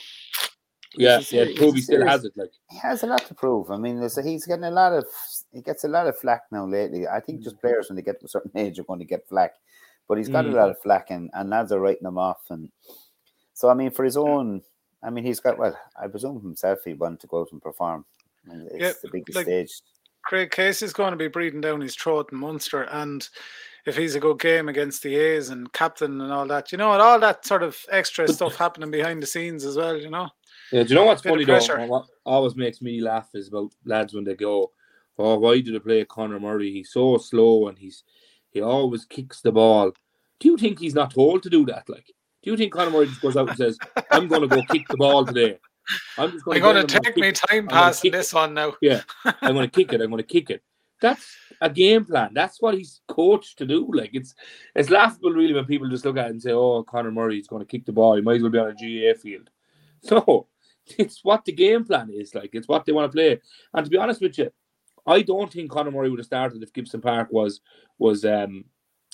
Yeah, 0.98 1.20
yeah, 1.30 1.54
Toby 1.56 1.80
still 1.80 2.06
has 2.06 2.24
it. 2.24 2.32
Like 2.36 2.50
he 2.70 2.78
has 2.78 3.02
a 3.02 3.06
lot 3.06 3.24
to 3.26 3.34
prove. 3.34 3.70
I 3.70 3.76
mean, 3.76 4.02
a, 4.02 4.22
he's 4.22 4.46
getting 4.46 4.64
a 4.64 4.70
lot 4.70 4.92
of 4.92 5.04
he 5.52 5.62
gets 5.62 5.84
a 5.84 5.88
lot 5.88 6.06
of 6.06 6.18
flack 6.18 6.42
now 6.50 6.66
lately. 6.66 7.06
I 7.06 7.20
think 7.20 7.42
just 7.42 7.56
mm. 7.56 7.60
players 7.60 7.88
when 7.88 7.96
they 7.96 8.02
get 8.02 8.20
to 8.20 8.26
a 8.26 8.28
certain 8.28 8.50
age 8.56 8.78
are 8.78 8.84
going 8.84 9.00
to 9.00 9.04
get 9.04 9.28
flack, 9.28 9.52
but 10.08 10.18
he's 10.18 10.28
got 10.28 10.44
mm. 10.44 10.52
a 10.52 10.56
lot 10.56 10.70
of 10.70 10.80
flack, 10.82 11.10
and 11.10 11.30
and 11.34 11.50
lads 11.50 11.72
are 11.72 11.80
writing 11.80 12.06
him 12.06 12.18
off. 12.18 12.40
And 12.50 12.70
so, 13.54 13.68
I 13.68 13.74
mean, 13.74 13.90
for 13.90 14.04
his 14.04 14.16
own, 14.16 14.62
I 15.02 15.10
mean, 15.10 15.24
he's 15.24 15.40
got 15.40 15.58
well, 15.58 15.78
I 16.00 16.08
presume 16.08 16.40
himself 16.40 16.80
he 16.84 16.94
wanted 16.94 17.20
to 17.20 17.26
go 17.26 17.40
out 17.40 17.52
and 17.52 17.62
perform. 17.62 18.04
I 18.44 18.54
mean, 18.54 18.68
it's 18.72 18.82
yeah, 18.82 18.92
the 19.02 19.10
biggest 19.12 19.36
like, 19.36 19.46
stage. 19.46 19.80
Craig 20.24 20.50
Casey 20.50 20.84
is 20.84 20.92
going 20.92 21.12
to 21.12 21.16
be 21.16 21.28
breathing 21.28 21.60
down 21.60 21.80
his 21.80 21.96
throat 21.96 22.30
in 22.32 22.38
Munster, 22.38 22.82
and 22.82 23.26
if 23.86 23.96
he's 23.96 24.14
a 24.14 24.20
good 24.20 24.38
game 24.38 24.68
against 24.68 25.02
the 25.02 25.16
A's 25.16 25.48
and 25.48 25.72
captain 25.72 26.20
and 26.20 26.32
all 26.32 26.46
that, 26.46 26.70
you 26.70 26.78
know, 26.78 26.92
and 26.92 27.00
all 27.00 27.18
that 27.20 27.46
sort 27.46 27.62
of 27.62 27.78
extra 27.90 28.28
stuff 28.28 28.56
happening 28.56 28.90
behind 28.90 29.22
the 29.22 29.26
scenes 29.26 29.64
as 29.64 29.76
well, 29.76 29.96
you 29.96 30.10
know. 30.10 30.28
Yeah, 30.72 30.82
do 30.82 30.88
you 30.90 30.94
know 30.94 31.04
what's 31.04 31.22
funny 31.22 31.44
though? 31.44 31.86
What 31.86 32.06
always 32.24 32.56
makes 32.56 32.82
me 32.82 33.00
laugh 33.00 33.28
is 33.34 33.48
about 33.48 33.72
lads 33.84 34.14
when 34.14 34.24
they 34.24 34.34
go, 34.34 34.72
"Oh, 35.18 35.38
why 35.38 35.60
do 35.60 35.72
they 35.72 35.78
play 35.78 36.04
Conor 36.04 36.40
Murray? 36.40 36.72
He's 36.72 36.92
so 36.92 37.18
slow 37.18 37.68
and 37.68 37.78
he's 37.78 38.04
he 38.50 38.60
always 38.60 39.04
kicks 39.04 39.40
the 39.40 39.52
ball." 39.52 39.92
Do 40.40 40.48
you 40.48 40.56
think 40.56 40.78
he's 40.78 40.94
not 40.94 41.12
told 41.14 41.42
to 41.42 41.50
do 41.50 41.64
that? 41.66 41.88
Like, 41.88 42.06
do 42.42 42.50
you 42.50 42.56
think 42.56 42.72
Conor 42.72 42.90
Murray 42.90 43.06
just 43.06 43.20
goes 43.20 43.36
out 43.36 43.48
and 43.48 43.56
says, 43.56 43.78
"I'm 44.10 44.28
going 44.28 44.42
to 44.42 44.48
go 44.48 44.62
kick 44.70 44.86
the 44.88 44.96
ball 44.96 45.24
today"? 45.24 45.58
I'm 46.18 46.32
just 46.32 46.44
going, 46.44 46.60
to 46.86 47.00
take 47.00 47.16
me 47.16 47.32
time 47.32 47.66
passing 47.66 48.12
this 48.12 48.32
one 48.34 48.54
now. 48.54 48.74
yeah, 48.82 49.02
I'm 49.24 49.54
going 49.54 49.68
to 49.68 49.74
kick 49.74 49.92
it. 49.92 50.00
I'm 50.00 50.10
going 50.10 50.22
to 50.22 50.28
kick 50.28 50.50
it. 50.50 50.62
That's 51.00 51.36
a 51.60 51.70
game 51.70 52.04
plan. 52.04 52.30
That's 52.34 52.60
what 52.60 52.74
he's 52.74 53.00
coached 53.06 53.58
to 53.58 53.66
do. 53.66 53.88
Like 53.92 54.10
it's 54.12 54.34
it's 54.74 54.90
laughable 54.90 55.30
really 55.30 55.54
when 55.54 55.64
people 55.64 55.88
just 55.88 56.04
look 56.04 56.16
at 56.16 56.26
it 56.26 56.30
and 56.30 56.42
say, 56.42 56.52
"Oh, 56.52 56.82
Conor 56.82 57.12
Murray 57.12 57.38
is 57.38 57.46
going 57.46 57.64
to 57.64 57.70
kick 57.70 57.86
the 57.86 57.92
ball. 57.92 58.16
He 58.16 58.22
might 58.22 58.36
as 58.36 58.42
well 58.42 58.50
be 58.50 58.58
on 58.58 58.70
a 58.70 58.72
GAA 58.74 59.18
field." 59.18 59.50
No, 60.12 60.46
it's 60.98 61.24
what 61.24 61.44
the 61.44 61.52
game 61.52 61.84
plan 61.84 62.10
is 62.12 62.34
like. 62.34 62.50
It's 62.52 62.68
what 62.68 62.84
they 62.84 62.92
want 62.92 63.10
to 63.10 63.16
play. 63.16 63.40
And 63.74 63.84
to 63.84 63.90
be 63.90 63.96
honest 63.96 64.20
with 64.20 64.38
you, 64.38 64.50
I 65.06 65.22
don't 65.22 65.52
think 65.52 65.70
Conor 65.70 65.90
Murray 65.90 66.10
would 66.10 66.18
have 66.18 66.26
started 66.26 66.62
if 66.62 66.72
Gibson 66.72 67.00
Park 67.00 67.28
was 67.30 67.60
was 67.98 68.24
um 68.24 68.64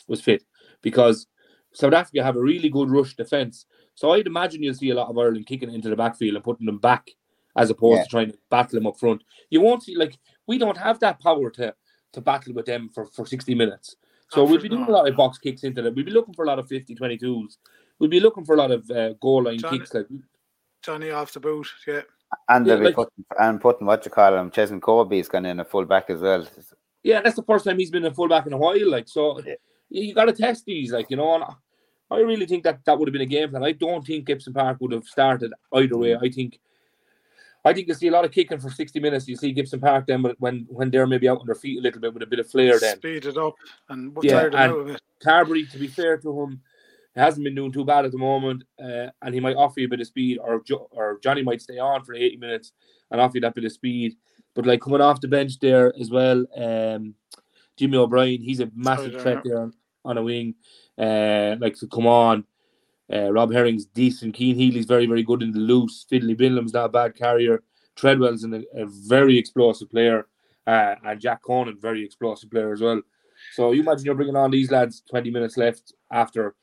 was 0.09 0.21
fit 0.21 0.45
because 0.83 1.27
South 1.73 1.93
Africa 1.93 2.23
have 2.23 2.37
a 2.37 2.41
really 2.41 2.69
good 2.69 2.91
rush 2.91 3.15
defence. 3.15 3.67
So 3.95 4.13
I'd 4.13 4.27
imagine 4.27 4.63
you'll 4.63 4.75
see 4.75 4.91
a 4.91 4.95
lot 4.95 5.09
of 5.09 5.19
Ireland 5.19 5.47
kicking 5.47 5.73
into 5.73 5.89
the 5.89 5.97
backfield 5.97 6.35
and 6.35 6.45
putting 6.45 6.67
them 6.67 6.79
back 6.79 7.11
as 7.57 7.71
opposed 7.71 7.99
yeah. 7.99 8.05
to 8.05 8.11
trying 8.11 8.31
to 8.33 8.39
battle 8.51 8.79
them 8.79 8.87
up 8.87 8.99
front. 8.99 9.23
You 9.51 9.61
won't 9.61 9.83
see 9.83 9.97
like 9.97 10.19
we 10.47 10.59
don't 10.59 10.77
have 10.77 11.01
that 11.01 11.21
power 11.21 11.51
to 11.51 11.75
to 12.13 12.21
battle 12.21 12.55
with 12.55 12.67
them 12.67 12.89
for, 12.95 13.07
for 13.07 13.27
60 13.27 13.55
minutes. 13.55 13.97
So 14.31 14.45
we'll 14.45 14.61
be 14.61 14.69
doing 14.69 14.85
a 14.85 14.91
lot 14.91 15.09
of 15.09 15.17
box 15.17 15.39
kicks 15.39 15.63
into 15.63 15.83
them. 15.83 15.95
We'll 15.95 16.05
be 16.05 16.11
looking 16.11 16.35
for 16.35 16.45
a 16.45 16.49
lot 16.49 16.59
of 16.59 16.67
50 16.67 16.95
22s. 16.95 17.57
We'll 17.99 18.11
be 18.11 18.21
looking 18.21 18.45
for 18.45 18.55
a 18.55 18.59
lot 18.59 18.73
of 18.73 18.91
uh, 18.91 19.13
goal 19.15 19.45
line 19.45 19.59
John, 19.59 19.79
kicks 19.79 19.95
like 19.95 20.07
Johnny 20.85 21.11
off 21.11 21.33
the 21.33 21.41
boot, 21.41 21.67
yeah. 21.87 22.03
And 22.49 22.67
yeah, 22.67 22.75
like, 22.75 22.95
putting, 22.95 23.25
and 23.39 23.61
putting 23.61 23.87
what 23.87 24.05
you 24.05 24.11
call 24.11 24.37
him, 24.37 24.51
Cheslin 24.51 24.81
Kolbe's 24.81 25.29
gone 25.29 25.47
in 25.47 25.61
a 25.61 25.65
full 25.65 25.85
back 25.85 26.11
as 26.11 26.21
well. 26.21 26.47
Yeah, 27.03 27.21
that's 27.21 27.37
the 27.37 27.43
first 27.43 27.65
time 27.65 27.79
he's 27.79 27.91
been 27.91 28.05
a 28.05 28.15
full 28.15 28.29
back 28.29 28.47
in 28.47 28.53
a 28.53 28.57
while. 28.57 28.91
Like 28.91 29.09
so, 29.09 29.41
yeah. 29.41 29.55
you 29.91 30.15
got 30.15 30.25
to 30.25 30.33
test 30.33 30.65
these. 30.65 30.93
Like 30.93 31.11
you 31.11 31.17
know, 31.17 31.47
I 32.11 32.19
really 32.19 32.47
think 32.47 32.65
that 32.65 32.85
that 32.85 32.99
would 32.99 33.09
have 33.09 33.13
been 33.13 33.23
a 33.23 33.27
game 33.27 33.51
plan. 33.51 33.63
I 33.63 33.73
don't 33.73 34.05
think 34.05 34.27
Gibson 34.27 34.53
Park 34.53 34.79
would 34.81 34.93
have 34.93 35.05
started 35.05 35.53
either 35.73 35.97
way. 35.97 36.17
I 36.17 36.29
think 36.29 36.59
I 37.65 37.73
think 37.73 37.89
you 37.89 37.95
see 37.95 38.09
a 38.09 38.13
lot 38.13 38.25
of 38.25 38.31
kicking 38.31 38.59
for 38.59 38.71
60 38.71 39.01
minutes. 39.01 39.27
You 39.27 39.37
see 39.37 39.53
Gibson 39.53 39.81
Park 39.81 40.07
then 40.07 40.23
when 40.39 40.67
when 40.69 40.91
they're 40.91 41.07
maybe 41.07 41.29
out 41.29 41.41
on 41.41 41.47
their 41.47 41.55
feet 41.55 41.79
a 41.79 41.83
little 41.83 42.01
bit 42.01 42.13
with 42.13 42.23
a 42.23 42.27
bit 42.27 42.41
of 42.41 42.51
flair 42.51 42.79
then. 42.79 42.97
Speed 42.97 43.27
it 43.27 43.37
up 43.39 43.55
and 43.89 44.15
we're 44.15 44.25
Yeah, 44.25 44.33
tired 44.41 44.55
and- 44.55 44.73
out 44.73 44.79
of 44.79 44.89
it. 44.91 45.03
Carbery, 45.25 45.71
to 45.71 45.79
be 45.79 45.87
fair 45.87 46.19
to 46.19 46.43
him, 46.43 46.61
hasn't 47.21 47.45
been 47.45 47.55
doing 47.55 47.73
too 47.73 47.85
bad 47.85 48.05
at 48.05 48.13
the 48.13 48.19
moment, 48.19 48.65
uh, 48.83 49.07
and 49.23 49.35
he 49.35 49.41
might 49.41 49.57
offer 49.57 49.81
you 49.81 49.87
a 49.87 49.91
bit 49.91 50.01
of 50.01 50.07
speed, 50.07 50.39
or 50.39 50.63
jo- 50.65 50.89
or 50.91 51.19
Johnny 51.23 51.43
might 51.43 51.63
stay 51.63 51.79
on 51.79 52.05
for 52.05 52.15
80 52.15 52.37
minutes 52.39 52.73
and 53.11 53.21
offer 53.21 53.37
you 53.37 53.41
that 53.43 53.55
bit 53.55 53.65
of 53.65 53.73
speed. 53.73 54.17
But 54.55 54.67
like 54.67 54.81
coming 54.81 55.01
off 55.01 55.21
the 55.21 55.29
bench 55.29 55.59
there 55.61 55.93
as 56.01 56.11
well, 56.11 56.45
um, 56.57 57.15
Jimmy 57.77 57.97
O'Brien, 57.97 58.43
he's 58.43 58.61
a 58.61 58.71
massive 58.75 59.21
threat 59.21 59.43
there 59.45 59.63
on, 59.63 59.73
on 60.05 60.19
a 60.19 60.23
wing. 60.23 60.55
Uh, 60.99 61.57
like 61.61 61.77
to 61.77 61.89
come 61.89 62.07
on. 62.07 62.45
Uh, 63.13 63.31
Rob 63.33 63.53
Herring's 63.53 63.85
decent. 63.85 64.37
Cian 64.37 64.57
Healy's 64.57 64.87
very, 64.87 65.07
very 65.07 65.23
good 65.23 65.43
in 65.43 65.53
the 65.53 65.59
loose. 65.59 66.07
Finlay 66.09 66.35
Bealham's 66.35 66.73
not 66.73 66.87
a 66.87 66.89
bad 66.89 67.15
carrier. 67.15 67.63
Treadwell's 67.97 68.45
an, 68.45 68.65
a 68.75 68.87
very 68.87 69.37
explosive 69.37 69.91
player. 69.91 70.27
Uh, 70.67 70.95
and 71.05 71.21
Jack 71.21 71.43
Conan, 71.43 71.79
very 71.81 72.05
explosive 72.05 72.51
player 72.51 72.73
as 72.73 72.81
well. 72.81 73.03
So 73.53 73.73
you 73.73 73.83
imagine 73.83 74.07
you're 74.07 74.15
bringing 74.15 74.37
on 74.37 74.51
these 74.51 74.71
lads 74.71 75.03
20 75.11 75.31
minutes 75.31 75.57
left 75.57 75.93
after 76.11 76.55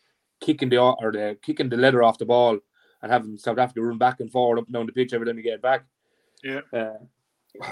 kicking 0.41 0.69
the 0.69 0.77
or 0.79 1.11
the 1.11 1.37
kicking 1.41 1.69
the 1.69 1.77
leather 1.77 2.03
off 2.03 2.17
the 2.17 2.25
ball 2.25 2.59
and 3.01 3.11
having 3.11 3.37
South 3.37 3.57
Africa 3.57 3.81
run 3.81 3.97
back 3.97 4.19
and 4.19 4.31
forward 4.31 4.59
up 4.59 4.65
and 4.65 4.73
down 4.73 4.85
the 4.85 4.91
pitch 4.91 5.13
every 5.13 5.25
time 5.25 5.37
you 5.37 5.43
get 5.43 5.53
it 5.55 5.61
back. 5.61 5.85
Yeah. 6.43 6.61
Uh, 6.73 6.97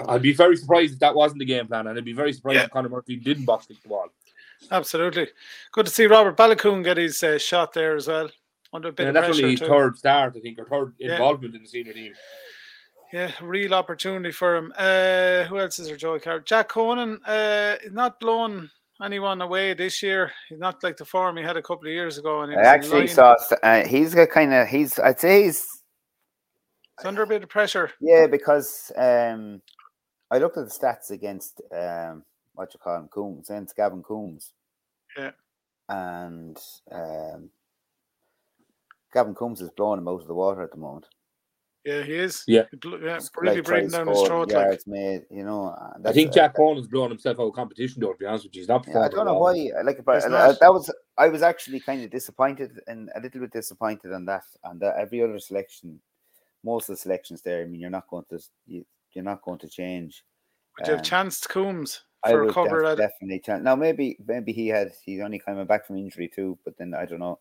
I'd 0.08 0.22
be 0.22 0.32
very 0.32 0.56
surprised 0.56 0.94
if 0.94 0.98
that 1.00 1.14
wasn't 1.14 1.38
the 1.40 1.44
game 1.44 1.66
plan, 1.66 1.86
and 1.86 1.98
I'd 1.98 2.04
be 2.04 2.12
very 2.12 2.32
surprised 2.32 2.56
Yeah. 2.56 2.64
if 2.64 2.70
Conor 2.70 2.88
Murphy 2.88 3.16
didn't 3.16 3.44
box 3.44 3.66
the 3.66 3.76
ball. 3.88 4.08
Absolutely. 4.70 5.28
Good 5.72 5.86
to 5.86 5.92
see 5.92 6.06
Robert 6.06 6.36
Baloucoune 6.36 6.84
get 6.84 6.96
his 6.98 7.22
uh, 7.22 7.38
shot 7.38 7.72
there 7.72 7.96
as 7.96 8.08
well. 8.08 8.30
Under 8.72 8.88
a 8.88 8.92
bit 8.92 9.08
And 9.08 9.16
of 9.16 9.22
that's 9.22 9.26
pressure. 9.32 9.42
only 9.44 9.50
his 9.52 9.60
too. 9.60 9.66
third 9.66 9.96
start, 9.98 10.34
I 10.36 10.40
think, 10.40 10.58
or 10.58 10.64
third 10.66 10.94
Yeah. 10.98 11.12
involvement 11.12 11.54
in 11.56 11.62
the 11.62 11.68
senior 11.68 11.92
team. 11.92 12.12
Yeah, 13.12 13.32
real 13.42 13.74
opportunity 13.74 14.30
for 14.30 14.54
him. 14.54 14.72
Uh, 14.76 15.44
who 15.44 15.58
else 15.58 15.78
is 15.80 15.88
there? 15.88 15.96
Joey 15.96 16.20
Carter. 16.20 16.44
Jack 16.44 16.68
Conan 16.68 17.20
uh, 17.26 17.76
is 17.82 17.90
not 17.92 18.20
blowing 18.20 18.70
anyone 19.02 19.40
away 19.40 19.74
this 19.74 20.02
year. 20.02 20.32
He's 20.48 20.58
not 20.58 20.82
like 20.82 20.96
the 20.96 21.04
form 21.04 21.36
he 21.36 21.42
had 21.42 21.56
a 21.56 21.62
couple 21.62 21.86
of 21.86 21.92
years 21.92 22.18
ago. 22.18 22.42
And 22.42 22.52
I 22.54 22.62
actually 22.62 23.06
saw 23.06 23.34
uh, 23.62 23.86
he's 23.86 24.14
got 24.14 24.30
kind 24.30 24.52
of 24.52 24.68
he's 24.68 24.98
I'd 24.98 25.20
say 25.20 25.44
he's 25.44 25.66
He's 26.98 27.06
under 27.06 27.22
a 27.22 27.26
bit 27.26 27.42
of 27.42 27.48
pressure. 27.48 27.90
yeah 28.00 28.26
because 28.26 28.92
um 28.96 29.62
I 30.30 30.38
looked 30.38 30.58
at 30.58 30.68
the 30.68 30.70
stats 30.70 31.10
against 31.10 31.60
um 31.72 32.24
what 32.54 32.72
you 32.74 32.80
call 32.80 32.96
him 32.96 33.08
Coombes 33.08 33.48
against 33.50 33.76
Gavin 33.76 34.02
Coombes. 34.02 34.52
Yeah. 35.16 35.30
And 35.88 36.56
um 36.92 37.50
Gavin 39.12 39.34
Coombes 39.34 39.60
is 39.60 39.70
blowing 39.70 39.98
him 39.98 40.08
out 40.08 40.20
of 40.20 40.28
the 40.28 40.34
water 40.34 40.62
at 40.62 40.70
the 40.70 40.76
moment. 40.78 41.06
Yeah, 41.84 42.02
he 42.02 42.14
is. 42.14 42.44
Yeah. 42.46 42.64
He 42.70 42.76
bl- 42.76 43.02
yeah 43.02 43.14
Like, 43.14 43.22
really 43.36 43.62
trying 43.62 43.62
breathing 43.62 43.90
down 43.90 44.06
his 44.08 44.16
score 44.18 44.26
throat. 44.28 44.48
Like, 44.48 44.66
yards 44.66 44.86
made, 44.86 45.22
you 45.30 45.44
know. 45.44 45.68
uh, 45.68 46.08
I 46.08 46.12
think 46.12 46.32
Jack 46.32 46.56
Jack 46.56 46.76
is 46.78 46.86
blowing 46.88 47.08
himself 47.10 47.40
out 47.40 47.46
of 47.48 47.54
competition, 47.54 48.02
though, 48.02 48.12
to 48.12 48.18
be 48.18 48.26
honest 48.26 48.44
with 48.44 48.54
you. 48.54 48.60
He's 48.60 48.68
not 48.68 48.86
Yeah, 48.86 49.00
I 49.00 49.08
don't 49.08 49.24
know 49.24 49.30
at 49.32 49.34
all. 49.34 49.40
why. 49.40 49.70
Like, 49.82 50.04
but 50.04 50.16
He's 50.16 50.24
uh, 50.26 50.54
that 50.60 50.72
was 50.72 50.92
I 51.16 51.28
was 51.28 51.42
actually 51.42 51.80
kind 51.80 52.04
of 52.04 52.10
disappointed 52.10 52.78
and 52.86 53.10
a 53.14 53.20
little 53.20 53.40
bit 53.40 53.52
disappointed 53.52 54.12
on 54.12 54.26
that. 54.26 54.44
And 54.64 54.82
uh, 54.82 54.92
every 54.98 55.22
other 55.22 55.38
selection, 55.38 56.00
most 56.62 56.88
of 56.88 56.96
the 56.96 57.00
selections 57.00 57.42
there. 57.42 57.62
I 57.62 57.66
mean, 57.66 57.80
you're 57.80 57.90
not 57.90 58.08
going 58.08 58.24
to 58.30 58.38
you, 58.66 58.84
you're 59.12 59.24
not 59.24 59.42
going 59.42 59.58
to 59.60 59.68
change. 59.68 60.24
would 60.78 60.86
you 60.86 60.92
have 60.92 61.00
um, 61.00 61.04
chanced 61.04 61.48
Coombes 61.48 62.00
I 62.22 62.32
for 62.32 62.42
a 62.42 62.44
would 62.46 62.54
cover 62.54 62.82
def- 62.82 62.90
at 62.92 62.98
definitely 62.98 63.40
chance. 63.40 63.64
Now 63.64 63.74
maybe 63.74 64.18
maybe 64.26 64.52
he 64.52 64.68
had 64.68 64.92
he's 65.04 65.20
only 65.20 65.38
coming 65.38 65.66
back 65.66 65.86
from 65.86 65.96
injury 65.96 66.28
too, 66.28 66.58
but 66.64 66.76
then 66.76 66.92
I 66.94 67.06
don't 67.06 67.20
know. 67.20 67.38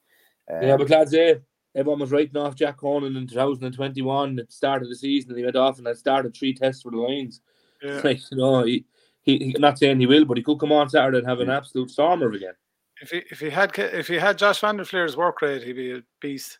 Yeah, 0.49 0.73
Um, 0.73 0.79
but 0.79 0.89
lads, 0.89 1.13
eh, 1.13 1.35
everyone 1.75 1.99
was 1.99 2.11
writing 2.11 2.37
off 2.37 2.55
Jack 2.55 2.77
Conan 2.77 3.15
in 3.15 3.27
2021 3.27 4.39
at 4.39 4.47
the 4.47 4.51
start 4.51 4.81
of 4.81 4.89
the 4.89 4.95
season, 4.95 5.31
and 5.31 5.37
he 5.39 5.43
went 5.45 5.55
off 5.55 5.77
and 5.77 5.87
had 5.87 5.97
started 5.97 6.35
three 6.35 6.53
tests 6.53 6.81
for 6.83 6.91
the 6.91 6.97
Lions. 6.97 7.41
yeah. 7.81 8.01
Like, 8.03 8.19
you 8.31 8.37
know, 8.37 8.63
he, 8.63 8.85
he, 9.21 9.37
he 9.37 9.55
not 9.59 9.79
saying 9.79 9.99
he 9.99 10.05
will, 10.05 10.25
but 10.25 10.37
he 10.37 10.43
could 10.43 10.59
come 10.59 10.71
on 10.71 10.89
Saturday 10.89 11.19
and 11.19 11.27
have 11.27 11.39
an 11.39 11.49
absolute 11.49 11.89
stormer 11.91 12.31
again. 12.31 12.53
If 13.01 13.11
he 13.11 13.23
if 13.31 13.39
he 13.39 13.49
had 13.49 13.77
if 13.77 14.07
he 14.07 14.15
had 14.15 14.37
Josh 14.37 14.59
Van 14.59 14.75
der 14.75 14.83
Flier's 14.83 15.15
work 15.15 15.41
rate, 15.41 15.63
he'd 15.63 15.73
be 15.73 15.93
a 15.93 16.03
beast. 16.19 16.59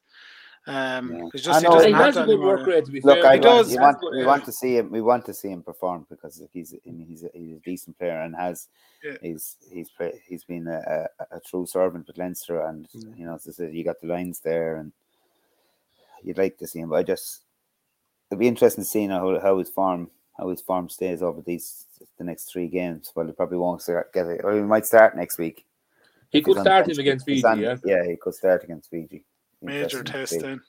Um, 0.68 1.12
Yeah. 1.12 1.30
just 1.36 1.50
I 1.50 1.60
he 1.60 1.64
know. 1.66 1.74
doesn't 1.74 1.90
he 1.90 1.94
has 1.96 2.18
a 2.18 2.26
good 2.26 2.40
work 2.40 2.66
rate, 2.66 2.88
Look, 3.04 3.22
fair. 3.22 3.26
I 3.32 3.36
He 3.36 3.42
does. 3.42 3.70
we 3.70 3.78
want 3.78 3.98
we 4.12 4.24
want 4.26 4.46
to 4.46 4.52
see 4.52 4.78
him. 4.78 4.92
We 4.92 5.02
want 5.02 5.26
to 5.26 5.34
see 5.34 5.50
him 5.50 5.64
perform 5.64 6.06
because 6.10 6.42
he's 6.54 6.76
he's 6.84 7.24
a, 7.24 7.30
he's 7.34 7.58
a 7.58 7.60
decent 7.60 7.98
player 7.98 8.22
and 8.22 8.36
has 8.36 8.70
Yeah. 9.04 9.18
he's 9.22 9.58
he's 9.72 9.90
he's 10.28 10.44
been 10.44 10.68
a, 10.68 11.08
a, 11.20 11.38
a 11.38 11.40
true 11.42 11.66
servant 11.66 12.08
with 12.08 12.18
Leinster 12.18 12.62
and 12.68 12.88
Mm. 12.96 13.18
you 13.18 13.26
know 13.26 13.36
as 13.36 13.48
I 13.48 13.52
said 13.52 13.74
you 13.74 13.84
got 13.84 14.00
the 14.00 14.08
lines 14.08 14.40
there 14.42 14.78
and 14.78 14.92
you'd 16.24 16.38
like 16.38 16.58
to 16.58 16.68
see 16.68 16.80
him. 16.80 16.90
But 16.90 16.96
I 16.98 17.04
just 17.04 17.42
it'd 18.30 18.40
be 18.40 18.48
interesting 18.48 18.84
to 18.84 18.90
see 18.90 19.08
how, 19.08 19.40
how 19.40 19.58
his 19.60 19.70
form 19.70 20.10
how 20.38 20.50
his 20.50 20.62
form 20.62 20.90
stays 20.90 21.22
over 21.22 21.42
these 21.42 21.86
the 22.18 22.24
next 22.24 22.52
three 22.52 22.68
games. 22.68 23.12
Well, 23.16 23.26
he 23.28 23.34
probably 23.34 23.58
won't 23.58 23.82
start, 23.82 24.14
get 24.14 24.28
it, 24.28 24.42
or 24.44 24.54
he 24.56 24.62
might 24.62 24.86
start 24.86 25.16
next 25.16 25.38
week. 25.38 25.66
He 26.30 26.42
could 26.42 26.52
he's 26.52 26.58
on 26.58 26.64
start 26.66 26.90
him 26.90 27.00
against 27.00 27.26
Fiji, 27.26 27.44
on- 27.46 27.60
yeah. 27.60 27.76
yeah, 27.84 28.04
he 28.06 28.16
could 28.16 28.36
start 28.36 28.64
against 28.64 28.90
Fiji. 28.90 29.26
Major 29.62 30.04
test 30.04 30.40
then. 30.40 30.62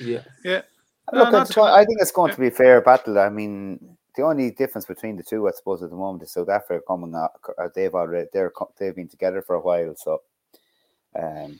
Yeah. 0.00 0.22
Yeah. 0.44 0.62
Look, 1.12 1.32
No, 1.32 1.38
not 1.38 1.50
too. 1.50 1.62
I 1.62 1.84
think 1.84 2.00
it's 2.00 2.12
going 2.12 2.28
Yeah. 2.30 2.34
to 2.36 2.40
be 2.40 2.46
a 2.48 2.50
fair 2.52 2.80
battle. 2.80 3.18
I 3.18 3.28
mean, 3.28 3.96
the 4.14 4.22
only 4.22 4.50
difference 4.50 4.84
between 4.84 5.16
the 5.16 5.22
two, 5.22 5.48
I 5.48 5.52
suppose, 5.52 5.82
at 5.82 5.90
the 5.90 5.96
moment 5.96 6.22
is 6.22 6.30
South 6.32 6.48
Africa 6.48 6.84
coming 6.86 7.14
out. 7.14 7.32
uh, 7.58 7.68
They've 7.74 7.92
already 7.94 8.28
they're 8.32 8.52
they've 8.78 8.94
been 8.94 9.08
together 9.08 9.42
for 9.42 9.56
a 9.56 9.60
while, 9.60 9.94
so 9.96 10.22
um, 11.20 11.58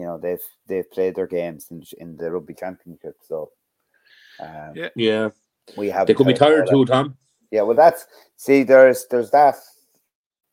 you 0.00 0.06
know 0.06 0.16
they've 0.18 0.46
they've 0.68 0.90
played 0.90 1.14
their 1.14 1.26
games 1.26 1.68
in 1.70 1.82
in 1.98 2.16
the 2.16 2.30
rugby 2.30 2.54
championship. 2.54 3.16
So 3.28 3.50
um, 4.40 4.72
Yeah. 4.74 4.88
Yeah. 4.96 5.28
we 5.76 5.90
have 5.90 6.06
They 6.06 6.14
could 6.14 6.26
be 6.26 6.34
tired 6.34 6.68
too, 6.70 6.84
Tom. 6.86 7.16
Yeah, 7.50 7.62
well, 7.66 7.76
that's 7.76 8.06
see, 8.36 8.62
there's 8.64 9.06
there's 9.10 9.30
that. 9.32 9.56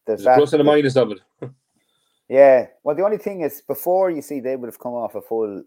There's 0.06 0.20
There's 0.20 0.22
a 0.22 0.26
that. 0.26 0.38
plus 0.38 0.54
and 0.54 0.62
a 0.62 0.64
minus 0.66 0.96
of 0.98 1.12
it. 1.12 1.20
Yeah. 2.30 2.68
Well, 2.84 2.96
the 2.96 3.06
only 3.06 3.18
thing 3.18 3.40
is, 3.42 3.62
before 3.62 4.12
you 4.12 4.22
see, 4.22 4.42
they 4.42 4.58
would 4.58 4.68
have 4.68 4.80
come 4.80 4.94
off 4.94 5.16
a 5.16 5.22
full. 5.22 5.64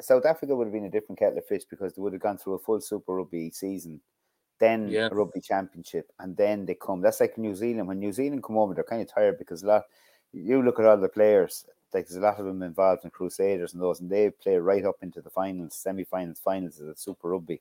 South 0.00 0.24
Africa 0.24 0.56
would 0.56 0.64
have 0.66 0.72
been 0.72 0.86
a 0.86 0.90
different 0.90 1.18
kettle 1.18 1.36
of 1.36 1.44
fish 1.46 1.64
because 1.68 1.92
they 1.94 2.00
would 2.00 2.14
have 2.14 2.22
gone 2.22 2.38
through 2.38 2.54
a 2.54 2.58
full 2.58 2.80
Super 2.80 3.16
Rugby 3.16 3.50
season, 3.50 4.00
then 4.60 4.88
Yeah. 4.88 5.08
a 5.12 5.14
Rugby 5.14 5.42
Championship, 5.42 6.10
and 6.18 6.34
then 6.38 6.64
they 6.64 6.74
come. 6.74 7.02
That's 7.02 7.20
like 7.20 7.36
New 7.36 7.54
Zealand. 7.54 7.86
When 7.86 7.98
New 8.00 8.12
Zealand 8.12 8.42
come 8.42 8.56
over, 8.56 8.72
they're 8.72 8.92
kind 8.92 9.02
of 9.02 9.12
tired 9.12 9.36
because 9.38 9.62
a 9.62 9.66
lot. 9.66 9.84
You 10.32 10.62
look 10.62 10.78
at 10.80 10.86
all 10.86 10.96
the 10.96 11.08
players. 11.10 11.66
Like 11.92 12.06
there's 12.06 12.16
a 12.16 12.20
lot 12.20 12.38
of 12.38 12.46
them 12.46 12.62
involved 12.62 13.04
in 13.04 13.10
Crusaders 13.10 13.72
and 13.72 13.82
those, 13.82 14.00
and 14.00 14.10
they 14.10 14.30
play 14.30 14.56
right 14.56 14.84
up 14.84 14.96
into 15.02 15.20
the 15.20 15.30
finals, 15.30 15.74
semi-finals, 15.74 16.38
finals 16.38 16.80
of 16.80 16.86
the 16.86 16.96
Super 16.96 17.28
Rugby. 17.30 17.60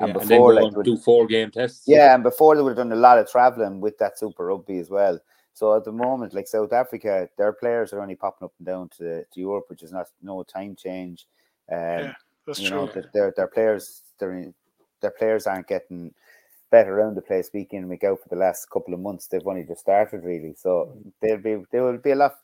Yeah, 0.00 0.06
And 0.06 0.16
and 0.16 0.28
then 0.28 0.38
before, 0.38 0.54
go 0.54 0.60
like, 0.64 0.76
would- 0.76 0.84
do 0.84 0.96
four 0.96 1.26
game 1.26 1.50
tests. 1.50 1.84
yeah, 1.86 2.14
and 2.14 2.22
before 2.22 2.56
they 2.56 2.62
would 2.62 2.76
have 2.76 2.88
done 2.88 2.92
a 2.92 3.00
lot 3.00 3.18
of 3.18 3.30
traveling 3.30 3.80
with 3.80 3.98
that 3.98 4.18
Super 4.18 4.46
Rugby 4.46 4.78
as 4.78 4.90
well. 4.90 5.18
So 5.54 5.76
at 5.76 5.84
the 5.84 5.92
moment, 5.92 6.32
like 6.34 6.48
South 6.48 6.72
Africa, 6.72 7.28
their 7.36 7.52
players 7.52 7.92
are 7.92 8.00
only 8.00 8.14
popping 8.16 8.46
up 8.46 8.54
and 8.58 8.66
down 8.66 8.88
to, 8.96 9.22
to 9.24 9.40
Europe, 9.40 9.66
which 9.68 9.82
is 9.82 9.92
not 9.92 10.06
no 10.22 10.42
time 10.44 10.74
change. 10.76 11.26
Um, 11.70 11.78
Yeah, 11.78 12.12
That's 12.46 12.58
you 12.58 12.68
true. 12.68 12.78
know, 12.78 12.86
that 12.86 13.12
their 13.12 13.32
their 13.36 13.48
players 13.48 14.02
their 14.18 14.46
their 15.02 15.10
players 15.10 15.46
aren't 15.46 15.66
getting 15.68 16.14
better 16.70 16.98
around 16.98 17.14
the 17.16 17.20
place 17.22 17.50
week 17.52 17.74
in 17.74 17.80
and 17.80 17.90
week 17.90 18.02
out 18.02 18.18
for 18.22 18.30
the 18.30 18.36
last 18.40 18.70
couple 18.70 18.94
of 18.94 19.00
months. 19.00 19.26
They've 19.26 19.46
only 19.46 19.64
just 19.64 19.82
started 19.82 20.24
really, 20.24 20.54
so 20.56 20.96
they'll 21.20 21.36
be 21.36 21.62
they 21.70 21.80
will 21.80 21.98
be 21.98 22.12
a 22.12 22.16
lot. 22.16 22.36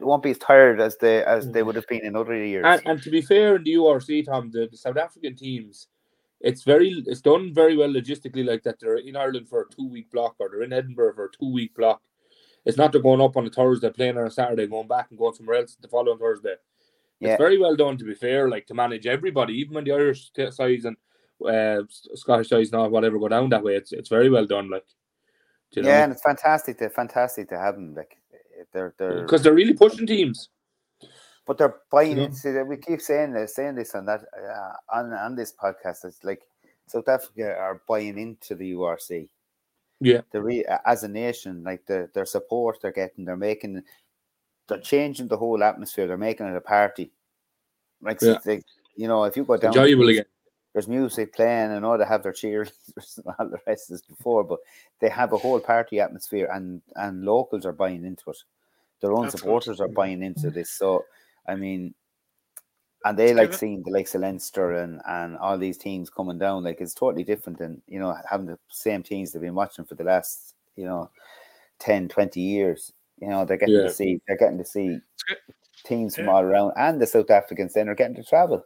Won't 0.00 0.22
be 0.22 0.30
as 0.30 0.38
tired 0.38 0.80
as 0.80 0.96
they 0.98 1.24
as 1.24 1.50
they 1.50 1.62
would 1.62 1.76
have 1.76 1.86
been 1.86 2.04
in 2.04 2.16
other 2.16 2.34
years. 2.34 2.64
And, 2.66 2.82
and 2.86 3.02
to 3.02 3.10
be 3.10 3.20
fair, 3.22 3.56
in 3.56 3.64
the 3.64 3.74
URC, 3.74 4.26
Tom, 4.26 4.50
the, 4.50 4.68
the 4.70 4.76
South 4.76 4.96
African 4.96 5.36
teams, 5.36 5.88
it's 6.40 6.62
very 6.62 7.02
it's 7.06 7.20
done 7.20 7.52
very 7.52 7.76
well 7.76 7.90
logistically 7.90 8.46
like 8.46 8.62
that. 8.62 8.80
They're 8.80 8.96
in 8.96 9.16
Ireland 9.16 9.48
for 9.48 9.62
a 9.62 9.74
two 9.74 9.88
week 9.88 10.10
block, 10.10 10.36
or 10.38 10.48
they're 10.48 10.62
in 10.62 10.72
Edinburgh 10.72 11.14
for 11.14 11.26
a 11.26 11.30
two 11.30 11.52
week 11.52 11.74
block. 11.74 12.00
It's 12.64 12.76
not 12.76 12.92
they're 12.92 13.02
going 13.02 13.20
up 13.20 13.36
on 13.36 13.46
a 13.46 13.50
Thursday, 13.50 13.90
playing 13.90 14.18
on 14.18 14.26
a 14.26 14.30
Saturday, 14.30 14.66
going 14.66 14.88
back 14.88 15.08
and 15.10 15.18
going 15.18 15.34
somewhere 15.34 15.58
else 15.58 15.76
the 15.80 15.88
following 15.88 16.18
Thursday. 16.18 16.54
Yeah. 17.18 17.30
It's 17.30 17.38
very 17.38 17.58
well 17.58 17.76
done, 17.76 17.98
to 17.98 18.04
be 18.04 18.14
fair, 18.14 18.48
like 18.48 18.66
to 18.66 18.74
manage 18.74 19.06
everybody, 19.06 19.54
even 19.54 19.74
when 19.74 19.84
the 19.84 19.92
Irish 19.92 20.30
t- 20.30 20.50
sides 20.50 20.86
and 20.86 20.96
uh, 21.46 21.82
Scottish 21.88 22.48
sides 22.48 22.70
and 22.72 22.80
all 22.80 22.88
whatever 22.88 23.18
go 23.18 23.28
down 23.28 23.50
that 23.50 23.62
way. 23.62 23.76
It's 23.76 23.92
it's 23.92 24.08
very 24.08 24.30
well 24.30 24.46
done, 24.46 24.70
like. 24.70 24.86
you 25.72 25.82
yeah, 25.82 26.04
and 26.04 26.12
it's 26.12 26.22
fantastic. 26.22 26.78
To, 26.78 26.88
fantastic 26.88 27.48
to 27.50 27.58
have 27.58 27.74
them. 27.74 27.94
Like 27.94 28.16
they're 28.72 28.94
they're 28.98 29.22
because 29.22 29.42
they're 29.42 29.54
really 29.54 29.74
pushing 29.74 30.06
teams. 30.06 30.48
But 31.46 31.58
they're 31.58 31.76
buying 31.90 32.16
know? 32.16 32.24
into 32.24 32.64
we 32.64 32.76
keep 32.76 33.00
saying 33.00 33.32
this, 33.32 33.54
saying 33.54 33.74
this 33.74 33.94
on 33.94 34.06
that 34.06 34.22
uh, 34.36 34.96
on 34.96 35.12
on 35.12 35.34
this 35.34 35.52
podcast. 35.52 36.04
It's 36.04 36.22
like 36.22 36.42
South 36.86 37.08
Africa 37.08 37.56
are 37.56 37.82
buying 37.88 38.18
into 38.18 38.54
the 38.54 38.72
URC. 38.72 39.28
Yeah. 40.00 40.22
The 40.32 40.42
re, 40.42 40.64
as 40.86 41.02
a 41.04 41.08
nation, 41.08 41.62
like 41.62 41.84
the 41.86 42.08
their 42.14 42.24
support 42.24 42.78
they're 42.80 42.92
getting, 42.92 43.24
they're 43.24 43.36
making, 43.36 43.82
they're 44.68 44.78
changing 44.80 45.28
the 45.28 45.36
whole 45.36 45.62
atmosphere. 45.62 46.06
They're 46.06 46.16
making 46.16 46.46
it 46.46 46.56
a 46.56 46.60
party. 46.60 47.12
Like, 48.00 48.20
Yeah. 48.22 48.38
like, 48.46 48.64
you 48.96 49.08
know, 49.08 49.24
if 49.24 49.36
you 49.36 49.44
go 49.44 49.56
down, 49.56 49.68
Enjoyable 49.72 50.08
again. 50.08 50.24
there's 50.72 50.88
music 50.88 51.34
playing. 51.34 51.70
I 51.70 51.78
know 51.80 51.98
they 51.98 52.06
have 52.06 52.22
their 52.22 52.32
cheerleaders 52.32 53.18
and 53.24 53.34
all 53.38 53.48
the 53.48 53.58
rest 53.66 53.90
as 53.90 54.02
before, 54.02 54.42
but 54.42 54.58
they 55.00 55.10
have 55.10 55.32
a 55.32 55.38
whole 55.38 55.60
party 55.60 56.00
atmosphere, 56.00 56.48
and 56.52 56.80
and 56.96 57.24
locals 57.24 57.66
are 57.66 57.72
buying 57.72 58.04
into 58.04 58.30
it. 58.30 58.38
Their 59.00 59.12
own 59.12 59.22
That's 59.22 59.34
good. 59.34 59.40
supporters 59.40 59.80
are 59.80 59.88
buying 59.88 60.22
into 60.22 60.48
mm. 60.48 60.54
this. 60.54 60.70
So 60.70 61.04
I 61.48 61.54
mean, 61.54 61.94
and 63.04 63.18
they 63.18 63.32
like 63.32 63.54
seeing 63.54 63.82
the 63.82 63.90
likes 63.90 64.14
of 64.14 64.20
Leinster 64.20 64.72
and, 64.74 65.00
and 65.08 65.36
all 65.38 65.56
these 65.58 65.78
teams 65.78 66.10
coming 66.10 66.38
down. 66.38 66.64
Like 66.64 66.80
it's 66.80 66.94
totally 66.94 67.24
different 67.24 67.58
than 67.58 67.80
you 67.88 67.98
know 67.98 68.14
having 68.28 68.46
the 68.46 68.58
same 68.68 69.02
teams 69.02 69.32
they've 69.32 69.40
been 69.42 69.54
watching 69.54 69.84
for 69.86 69.94
the 69.94 70.04
last 70.04 70.54
you 70.76 70.84
know 70.84 71.10
10, 71.80 72.08
20 72.08 72.40
years. 72.40 72.92
You 73.20 73.28
know 73.28 73.44
they're 73.44 73.56
getting 73.56 73.74
Yeah. 73.76 73.82
to 73.84 73.90
see 73.90 74.20
they're 74.28 74.36
getting 74.36 74.58
to 74.58 74.64
see 74.64 75.00
good. 75.28 75.38
teams 75.84 76.14
from 76.16 76.26
Yeah. 76.26 76.32
all 76.32 76.42
around, 76.42 76.72
and 76.76 77.00
the 77.00 77.06
South 77.06 77.30
Africans 77.30 77.72
then 77.74 77.88
are 77.88 77.94
getting 77.94 78.16
to 78.16 78.24
travel. 78.24 78.64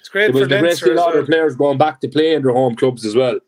It's 0.00 0.08
great 0.08 0.26
There 0.26 0.32
for 0.32 0.38
was 0.38 0.46
a 0.46 0.48
great 0.48 0.62
Leinster. 0.62 0.86
deal 0.94 0.98
of 1.08 1.14
well. 1.14 1.26
players 1.26 1.56
going 1.56 1.78
back 1.78 2.00
to 2.00 2.08
play 2.08 2.34
in 2.34 2.42
their 2.42 2.52
home 2.52 2.74
clubs 2.76 3.04
as 3.04 3.14
well. 3.14 3.38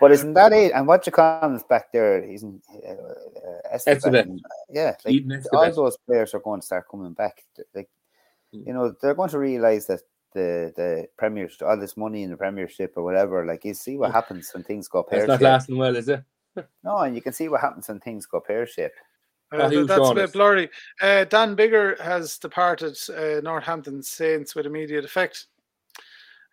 But 0.00 0.12
isn't 0.12 0.34
that 0.34 0.52
it? 0.52 0.72
And 0.72 0.86
what 0.86 1.04
you 1.06 1.12
call 1.12 1.58
back 1.68 1.92
there? 1.92 2.22
He's 2.24 2.42
in 2.42 2.60
uh, 2.72 2.90
uh, 2.90 3.76
Estevez 3.76 4.02
Estevez. 4.02 4.38
Yeah, 4.70 4.94
like 5.04 5.52
all 5.52 5.72
those 5.72 5.96
players 6.06 6.34
are 6.34 6.40
going 6.40 6.60
to 6.60 6.66
start 6.66 6.86
coming 6.90 7.12
back. 7.12 7.44
Like, 7.74 7.88
Mm. 8.54 8.66
you 8.66 8.72
know, 8.72 8.94
they're 9.02 9.12
going 9.14 9.28
to 9.28 9.38
realize 9.38 9.86
that 9.88 10.00
the 10.32 10.72
the 10.74 11.06
Premiership, 11.18 11.60
all 11.68 11.76
this 11.78 11.98
money 11.98 12.22
in 12.22 12.30
the 12.30 12.36
Premiership 12.38 12.94
or 12.96 13.02
whatever, 13.02 13.44
like 13.44 13.62
you 13.66 13.74
see 13.74 13.98
what 13.98 14.10
happens 14.12 14.50
when 14.54 14.64
things 14.64 14.88
go 14.88 15.02
pear 15.02 15.26
That's 15.26 15.28
not 15.28 15.34
shaped. 15.34 15.42
lasting 15.42 15.76
well, 15.76 15.96
is 15.96 16.08
it? 16.08 16.22
No, 16.82 16.96
and 16.98 17.14
you 17.14 17.20
can 17.20 17.34
see 17.34 17.48
what 17.50 17.60
happens 17.60 17.88
when 17.88 18.00
things 18.00 18.24
go 18.24 18.40
pear 18.40 18.66
shaped. 18.66 18.94
Uh, 19.52 19.68
he 19.68 19.76
th- 19.76 19.86
that's 19.88 20.08
a 20.08 20.14
bit 20.14 20.32
blurry. 20.32 20.70
Uh, 21.02 21.24
Dan 21.24 21.54
Biggar 21.56 22.00
has 22.00 22.38
departed 22.38 22.96
uh, 23.14 23.40
Northampton 23.42 24.02
Saints 24.02 24.54
with 24.54 24.64
immediate 24.64 25.04
effect. 25.04 25.46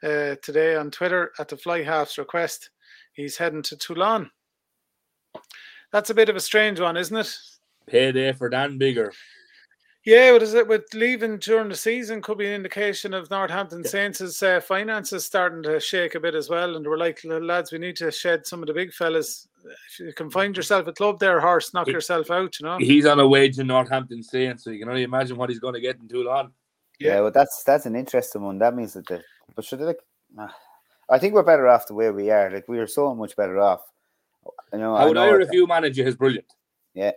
Uh, 0.04 0.36
today 0.42 0.76
on 0.76 0.92
Twitter, 0.92 1.32
at 1.40 1.48
the 1.48 1.56
Fly 1.58 1.82
Half's 1.82 2.18
request, 2.18 2.70
he's 3.16 3.38
heading 3.38 3.64
to 3.64 3.76
Toulon. 3.78 4.30
That's 5.92 6.10
a 6.10 6.14
bit 6.14 6.30
of 6.30 6.36
a 6.36 6.40
strange 6.42 6.80
one, 6.80 6.98
isn't 6.98 7.16
it? 7.18 7.36
Payday 7.88 8.34
for 8.34 8.50
Dan 8.50 8.78
Biggar. 8.80 9.12
Yeah, 10.06 10.34
what 10.34 10.44
is 10.44 10.54
it 10.54 10.68
with 10.68 10.84
leaving 10.94 11.40
during 11.40 11.68
the 11.70 11.76
season? 11.76 12.22
Could 12.22 12.38
be 12.38 12.46
an 12.46 12.54
indication 12.54 13.12
of 13.16 13.30
Northampton 13.32 13.84
Saints' 13.84 14.44
uh, 14.44 14.60
finances 14.62 15.26
starting 15.26 15.64
to 15.64 15.80
shake 15.80 16.14
a 16.14 16.20
bit 16.20 16.36
as 16.36 16.48
well. 16.48 16.76
And 16.76 16.86
we're 16.86 16.98
like, 16.98 17.22
lads, 17.24 17.72
we 17.72 17.80
need 17.80 17.96
to 17.98 18.12
shed 18.12 18.46
some 18.46 18.62
of 18.62 18.68
the 18.68 18.74
big 18.74 18.94
fellas. 18.94 19.48
If 19.66 20.00
you 20.00 20.14
can 20.14 20.30
find 20.30 20.56
yourself 20.56 20.86
a 20.86 20.94
club 20.94 21.18
there, 21.18 21.40
horse, 21.42 21.74
knock 21.74 21.88
He- 21.88 21.94
yourself 21.94 22.30
out, 22.30 22.60
you 22.60 22.68
know. 22.68 22.78
He's 22.78 23.08
on 23.08 23.20
a 23.20 23.28
wage 23.28 23.58
in 23.58 23.66
Northampton 23.66 24.22
Saints, 24.22 24.64
so 24.64 24.70
you 24.70 24.78
can 24.78 24.90
only 24.90 25.02
imagine 25.04 25.38
what 25.38 25.50
he's 25.50 25.60
going 25.60 25.74
to 25.74 25.82
get 25.82 25.96
in 26.00 26.08
Toulon. 26.08 26.52
Yeah, 27.00 27.16
Yeah. 27.16 27.22
well, 27.22 27.32
that's 27.32 27.64
that's 27.64 27.88
an 27.88 27.96
interesting 27.96 28.44
one. 28.44 28.60
That 28.60 28.76
means 28.76 28.94
that 28.94 29.08
the 29.08 29.24
but 29.56 29.66
should 29.66 29.80
they 29.80 29.86
like, 29.86 30.00
nah. 30.32 30.50
I 31.10 31.20
think 31.20 31.34
we're 31.34 31.44
better 31.44 31.68
off 31.68 31.88
the 31.88 31.94
way 31.94 32.10
we 32.12 32.32
are. 32.32 32.50
Like 32.52 32.68
we 32.68 32.80
are 32.80 32.88
so 32.88 33.14
much 33.16 33.36
better 33.36 33.60
off. 33.60 33.82
You 34.74 34.80
know, 34.80 34.96
I 34.96 35.04
I 35.04 35.06
would 35.06 35.16
know 35.16 35.22
hire 35.22 35.40
a 35.40 35.44
it's- 35.44 35.68
manager 35.68 36.04
is 36.08 36.16
brilliant. 36.16 36.46
yeah, 36.94 37.12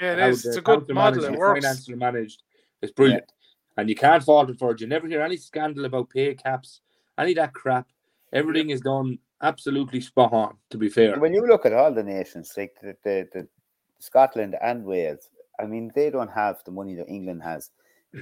Yeah, 0.00 0.12
it 0.12 0.18
How 0.18 0.26
is. 0.28 0.42
the 0.42 0.48
It's 0.50 0.58
a 0.58 0.60
good 0.60 0.80
counter 0.80 0.94
model. 0.94 1.20
managed, 1.22 1.34
It 1.34 1.38
works. 1.38 1.60
Finance 1.64 1.88
managed. 1.88 2.42
It's 2.82 2.92
brilliant. 2.92 3.32
And 3.78 3.88
you 3.88 3.94
can't 3.94 4.22
fault 4.22 4.50
it 4.50 4.58
for 4.58 4.72
it. 4.72 4.80
You 4.80 4.86
never 4.86 5.06
hear 5.06 5.20
any 5.22 5.36
scandal 5.36 5.84
about 5.84 6.10
pay 6.10 6.34
caps, 6.34 6.80
any 7.18 7.32
of 7.32 7.36
that 7.36 7.52
crap. 7.54 7.86
Everything 8.32 8.70
is 8.70 8.80
done 8.80 9.18
absolutely 9.42 10.00
spot 10.00 10.32
on, 10.32 10.56
to 10.70 10.78
be 10.78 10.88
fair. 10.88 11.18
when 11.18 11.32
you 11.34 11.46
look 11.46 11.66
at 11.66 11.72
all 11.74 11.92
the 11.92 12.02
nations, 12.02 12.52
like 12.56 12.74
the, 12.82 12.96
the, 13.04 13.28
the 13.32 13.48
Scotland 13.98 14.56
and 14.62 14.84
Wales, 14.84 15.28
I 15.60 15.66
mean, 15.66 15.90
they 15.94 16.10
don't 16.10 16.30
have 16.30 16.62
the 16.64 16.70
money 16.70 16.94
that 16.94 17.08
England 17.08 17.42
has, 17.42 17.70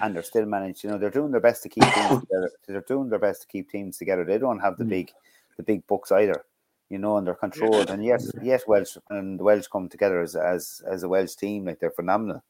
and 0.01 0.15
they're 0.15 0.23
still 0.23 0.47
managed. 0.47 0.85
You 0.85 0.91
know, 0.91 0.99
they're 0.99 1.11
doing 1.11 1.31
their 1.33 1.41
best 1.41 1.63
to 1.65 1.69
keep 1.69 1.83
teams 1.85 2.21
together. 2.21 2.51
They're 2.67 2.81
doing 2.83 3.09
their 3.09 3.19
best 3.19 3.43
to 3.43 3.49
keep 3.49 3.71
teams 3.71 3.99
together. 3.99 4.25
They 4.25 4.39
don't 4.39 4.61
have 4.61 4.77
the 4.79 4.85
Mm. 4.85 4.91
big, 4.91 5.13
the 5.57 5.63
big 5.63 5.87
books 5.87 6.13
either. 6.13 6.45
You 6.91 6.99
know, 6.99 7.17
and 7.17 7.27
they're 7.27 7.35
controlled. 7.35 7.89
And 7.91 8.05
yes, 8.05 8.31
yes, 8.43 8.67
Welsh 8.67 8.97
and 9.11 9.41
the 9.41 9.45
Welsh 9.45 9.67
come 9.67 9.89
together 9.89 10.21
as 10.21 10.37
as 10.37 10.83
as 10.87 11.03
a 11.03 11.09
Welsh 11.09 11.35
team. 11.35 11.65
Like 11.65 11.81
they're 11.81 11.91
phenomenal. 11.91 12.43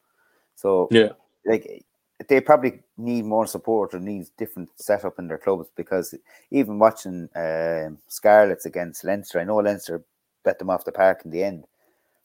So 0.57 0.89
Yeah. 0.91 1.11
like 1.47 1.85
they 2.29 2.41
probably 2.41 2.81
need 2.97 3.25
more 3.25 3.47
support 3.47 3.95
or 3.95 4.01
need 4.01 4.27
different 4.37 4.71
setup 4.77 5.19
in 5.19 5.29
their 5.29 5.39
clubs 5.39 5.69
because 5.77 6.15
even 6.51 6.79
watching 6.79 7.29
um 7.37 7.99
Scarlets 8.09 8.67
against 8.67 9.05
Leinster, 9.05 9.41
I 9.41 9.45
know 9.45 9.57
Leinster 9.57 10.03
bet 10.45 10.59
them 10.59 10.71
off 10.71 10.85
the 10.85 10.93
park 10.93 11.23
in 11.25 11.31
the 11.31 11.43
end, 11.43 11.67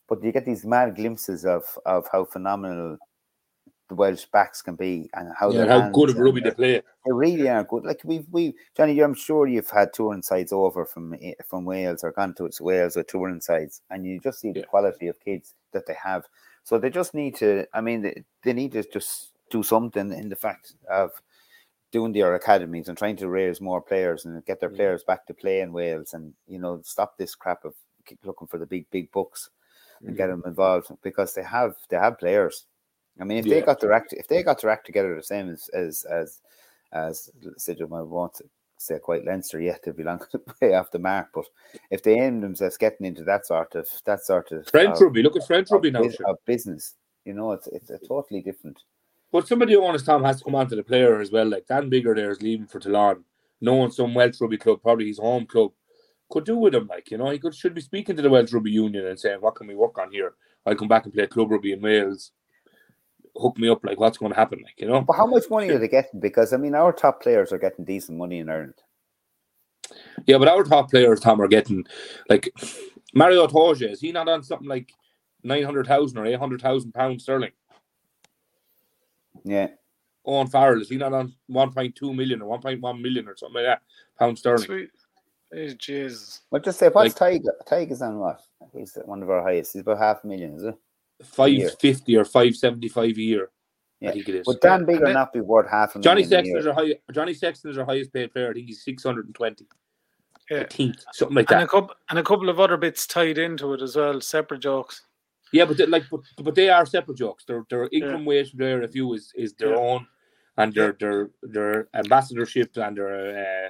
but 0.07 0.24
you 0.24 0.32
get 0.32 0.45
these 0.45 0.65
mad 0.65 0.95
glimpses 0.95 1.45
of 1.45 1.63
of 1.86 2.07
how 2.11 2.26
phenomenal 2.26 2.97
the 3.90 3.96
Welsh 3.96 4.26
backs 4.32 4.62
can 4.62 4.76
be 4.76 5.10
and 5.14 5.34
how 5.40 5.52
Yeah, 5.52 5.66
how 5.68 5.82
good 5.82 6.10
of 6.10 6.16
and 6.16 6.26
rugby 6.26 6.42
they 6.42 6.52
play. 6.52 6.82
they 7.06 7.12
really 7.12 7.50
are 7.50 7.64
good. 7.64 7.86
Like 7.86 8.02
we've 8.04 8.28
we 8.32 8.56
Johnny, 8.76 9.00
I'm 9.02 9.14
sure 9.16 9.48
you've 9.48 9.70
had 9.70 9.94
touring 9.94 10.22
sides 10.22 10.52
over 10.54 10.86
from 10.86 11.14
eh, 11.22 11.34
from 11.48 11.66
Wales 11.66 12.04
or 12.04 12.12
gone 12.12 12.34
to 12.36 12.46
its 12.46 12.62
Wales 12.62 12.96
with 12.96 13.08
touring 13.08 13.42
sides, 13.42 13.82
and 13.90 14.06
you 14.06 14.20
just 14.20 14.40
see 14.40 14.52
the 14.52 14.60
Yeah. 14.60 14.66
quality 14.66 15.08
of 15.08 15.20
kids 15.20 15.56
that 15.74 15.86
they 15.88 15.96
have. 16.04 16.26
So 16.64 16.78
they 16.78 16.90
just 16.90 17.14
need 17.14 17.36
to. 17.38 17.66
I 17.74 17.82
mean, 17.82 18.02
they, 18.02 18.24
they 18.44 18.54
need 18.54 18.74
to 18.74 18.84
just 18.84 19.32
do 19.50 19.64
something 19.64 20.12
in 20.14 20.30
the 20.30 20.36
fact 20.36 20.76
of 20.90 21.12
doing 21.92 22.14
their 22.14 22.36
academies 22.36 22.88
and 22.88 22.98
trying 22.98 23.16
to 23.18 23.30
raise 23.30 23.60
more 23.62 23.82
players 23.82 24.26
and 24.26 24.46
get 24.46 24.60
their 24.60 24.70
Mm. 24.70 24.76
players 24.76 25.04
back 25.04 25.26
to 25.28 25.34
play 25.34 25.62
in 25.62 25.74
Wales, 25.74 26.14
and 26.14 26.34
you 26.48 26.60
know 26.60 26.82
stop 26.84 27.18
this 27.18 27.36
crap 27.36 27.66
of 27.66 27.74
keep 28.06 28.20
looking 28.26 28.48
for 28.48 28.58
the 28.60 28.66
big 28.66 28.90
big 28.92 29.12
books 29.12 29.50
and 30.06 30.16
get 30.18 30.28
them 30.28 30.44
involved 30.46 30.88
because 31.04 31.34
they 31.34 31.44
have 31.44 31.76
they 31.90 31.98
have 31.98 32.20
players. 32.20 32.66
I 33.20 33.24
mean, 33.24 33.39
if 33.39 33.45
they 33.45 33.61
got 33.61 33.80
their 33.80 33.93
act, 33.93 34.13
if 34.13 34.28
they 34.28 34.43
got 34.43 34.61
their 34.61 34.72
act 34.72 34.86
together 34.86 35.15
the 35.15 35.24
same 35.24 35.49
as 35.49 35.70
as 35.70 36.05
as 36.05 36.41
as 36.91 37.30
Sidgwick, 37.57 37.91
I 37.91 38.01
won't 38.01 38.41
say 38.78 38.97
quite 38.99 39.26
Leinster 39.26 39.59
yet, 39.59 39.82
they'll 39.84 39.93
be 39.93 40.03
long 40.03 40.22
way 40.61 40.74
off 40.74 40.91
the 40.91 40.99
mark. 40.99 41.28
But 41.34 41.45
if 41.91 42.01
they 42.01 42.20
aim 42.20 42.41
themselves 42.41 42.78
getting 42.78 43.05
into 43.05 43.24
that 43.26 43.45
sort 43.45 43.76
of 43.76 43.88
that 44.05 44.24
sort 44.24 44.51
of 44.51 44.67
French 44.67 44.95
of, 44.95 45.01
rugby. 45.01 45.24
Look 45.24 45.36
at 45.36 45.47
French 45.47 45.67
of, 45.70 45.74
rugby 45.74 45.91
now. 45.91 46.07
sure. 46.09 46.38
business, 46.45 46.95
you 47.26 47.34
know, 47.34 47.51
it's 47.51 47.67
it's 47.67 47.89
a 47.89 47.99
totally 47.99 48.41
different. 48.41 48.80
But 49.32 49.47
somebody 49.47 49.74
who 49.74 49.84
owns 49.84 50.03
Tom 50.03 50.24
has 50.24 50.39
to 50.39 50.43
come 50.43 50.55
on 50.55 50.67
to 50.70 50.76
the 50.76 50.84
player 50.84 51.20
as 51.20 51.32
well. 51.32 51.47
Like 51.47 51.67
Dan 51.67 51.89
Biggar 51.89 52.15
there 52.15 52.32
is 52.32 52.41
leaving 52.41 52.67
for 52.67 52.80
Toulon. 52.80 53.24
Knowing 53.61 53.91
some 53.91 54.13
Welsh 54.13 54.39
rugby 54.39 54.57
club, 54.57 54.82
probably 54.82 55.07
his 55.07 55.20
home 55.20 55.45
club, 55.45 55.72
could 56.30 56.45
do 56.45 56.57
with 56.57 56.74
him. 56.74 56.88
Like, 56.88 57.11
you 57.11 57.17
know, 57.17 57.30
he 57.30 57.38
could 57.38 57.53
should 57.53 57.74
be 57.74 57.82
speaking 57.82 58.15
to 58.15 58.22
the 58.22 58.30
Welsh 58.30 58.53
Rugby 58.53 58.72
Union 58.72 59.05
and 59.05 59.20
saying, 59.20 59.41
What 59.41 59.55
can 59.55 59.67
we 59.67 59.76
work 59.76 59.97
on 59.97 60.11
here? 60.11 60.34
I'll 60.65 60.76
come 60.76 60.88
back 60.88 61.03
and 61.05 61.13
play 61.13 61.28
club 61.28 61.51
rugby 61.51 61.74
in 61.74 61.82
Wales. 61.82 62.32
Hook 63.40 63.58
me 63.58 63.70
up, 63.70 63.84
like 63.84 64.00
what's 64.00 64.18
going 64.18 64.32
to 64.32 64.38
happen, 64.38 64.60
like, 64.64 64.80
you 64.80 64.88
know? 64.88 65.02
But 65.02 65.14
how 65.14 65.26
much 65.26 65.44
money 65.50 65.70
are 65.70 65.80
they 65.80 65.88
getting? 65.88 66.20
Because 66.20 66.54
I 66.54 66.58
mean, 66.58 66.76
our 66.76 66.92
top 66.92 67.22
players 67.22 67.52
are 67.52 67.58
getting 67.58 67.86
decent 67.86 68.18
money 68.18 68.40
in 68.40 68.50
Ireland. 68.50 68.74
Yeah, 70.26 70.38
but 70.38 70.48
our 70.48 70.64
top 70.64 70.92
players, 70.92 71.20
Tom, 71.20 71.42
are 71.42 71.48
getting 71.48 71.86
like 72.30 72.54
Maro 73.14 73.48
Itoje, 73.48 73.92
is 73.92 74.02
he 74.02 74.12
not 74.12 74.30
on 74.30 74.44
something 74.44 74.68
like 74.68 74.92
nine 75.44 75.64
hundred 75.64 75.88
thousand 75.88 76.18
or 76.20 76.26
eight 76.26 76.38
hundred 76.40 76.62
thousand 76.62 76.92
pounds 76.94 77.24
sterling? 77.24 77.52
Yeah, 79.44 79.70
Owen 80.26 80.48
Farrell, 80.48 80.82
is 80.82 80.90
he 80.90 80.98
not 80.98 81.14
on 81.14 81.34
one 81.48 81.72
point 81.72 81.96
two 81.96 82.14
million 82.14 82.42
or 82.42 82.50
one 82.50 82.62
point 82.62 82.82
one 82.82 83.02
million 83.02 83.28
or 83.28 83.36
something 83.36 83.56
like 83.56 83.66
that? 83.66 83.82
Pounds 84.20 84.40
sterling. 84.42 84.66
Sweet. 84.66 84.90
Jesus. 85.80 86.42
well, 86.52 86.62
just 86.62 86.78
say 86.78 86.90
what's 86.90 87.20
Like- 87.20 87.40
Tiger? 87.40 87.56
Tiger's 87.68 88.04
on 88.04 88.20
what? 88.20 88.42
He's 88.72 88.96
one 89.06 89.24
of 89.24 89.30
our 89.32 89.42
highest. 89.42 89.74
He's 89.74 89.82
about 89.82 89.98
half 89.98 90.24
a 90.24 90.28
million, 90.28 90.54
is 90.56 90.64
it? 90.64 90.76
Five 91.24 91.78
fifty 91.80 92.15
or 92.15 92.26
five 92.26 92.55
seventy 92.55 92.88
five 92.88 93.17
a 93.17 93.22
year. 93.22 93.49
Yeah. 93.99 94.09
I 94.09 94.13
think 94.13 94.30
it 94.30 94.36
is. 94.36 94.47
Would 94.47 94.61
Dan 94.61 94.86
Biggar 94.86 95.01
then- 95.05 95.13
not 95.13 95.34
be 95.34 95.41
worth 95.41 95.70
half 95.70 95.95
a 95.95 95.99
Johnny 95.99 96.22
million? 96.22 96.28
a 96.28 96.36
Sexton 96.38 96.57
is 96.57 96.67
our 96.67 96.74
high, 96.74 96.95
Johnny 97.11 97.34
Sexton 97.34 97.72
is 97.72 97.78
our 97.78 97.86
highest 97.86 98.13
paid 98.13 98.32
player. 98.32 98.49
I 98.51 98.53
think 98.53 98.67
he's 98.67 98.84
six 98.84 99.03
hundred 99.03 99.26
and 99.26 99.36
twenty. 99.36 99.65
Yeah. 100.49 100.61
I 100.61 100.63
think 100.63 100.95
something 101.13 101.36
like 101.36 101.51
And 101.51 101.63
a 101.63 101.67
couple 101.67 101.93
and 102.09 102.17
a 102.17 102.24
couple 102.24 102.49
of 102.49 102.59
other 102.59 102.78
bits 102.78 103.05
tied 103.05 103.38
into 103.38 103.74
it 103.74 103.82
as 103.82 103.95
well, 103.97 104.22
separate 104.22 104.61
jokes. 104.61 105.01
Yeah, 105.51 105.65
but 105.65 105.78
they, 105.78 105.86
like, 105.88 106.03
but, 106.09 106.22
but 106.43 106.55
they 106.55 106.70
are 106.70 106.86
separate 106.86 107.17
jokes. 107.17 107.43
Their 107.45 107.65
their 107.70 107.89
income 107.91 108.24
wage 108.26 108.51
from 108.51 108.59
their 108.59 108.80
review 108.80 109.13
is 109.13 109.34
is 109.36 109.53
their 109.53 109.72
Yeah. 109.72 109.78
own, 109.78 110.07
and 110.57 110.74
their 110.74 110.93
their 110.99 111.30
their 111.43 111.89
ambassadorship 111.93 112.78
and 112.78 112.95
their 112.97 113.65
uh, 113.67 113.70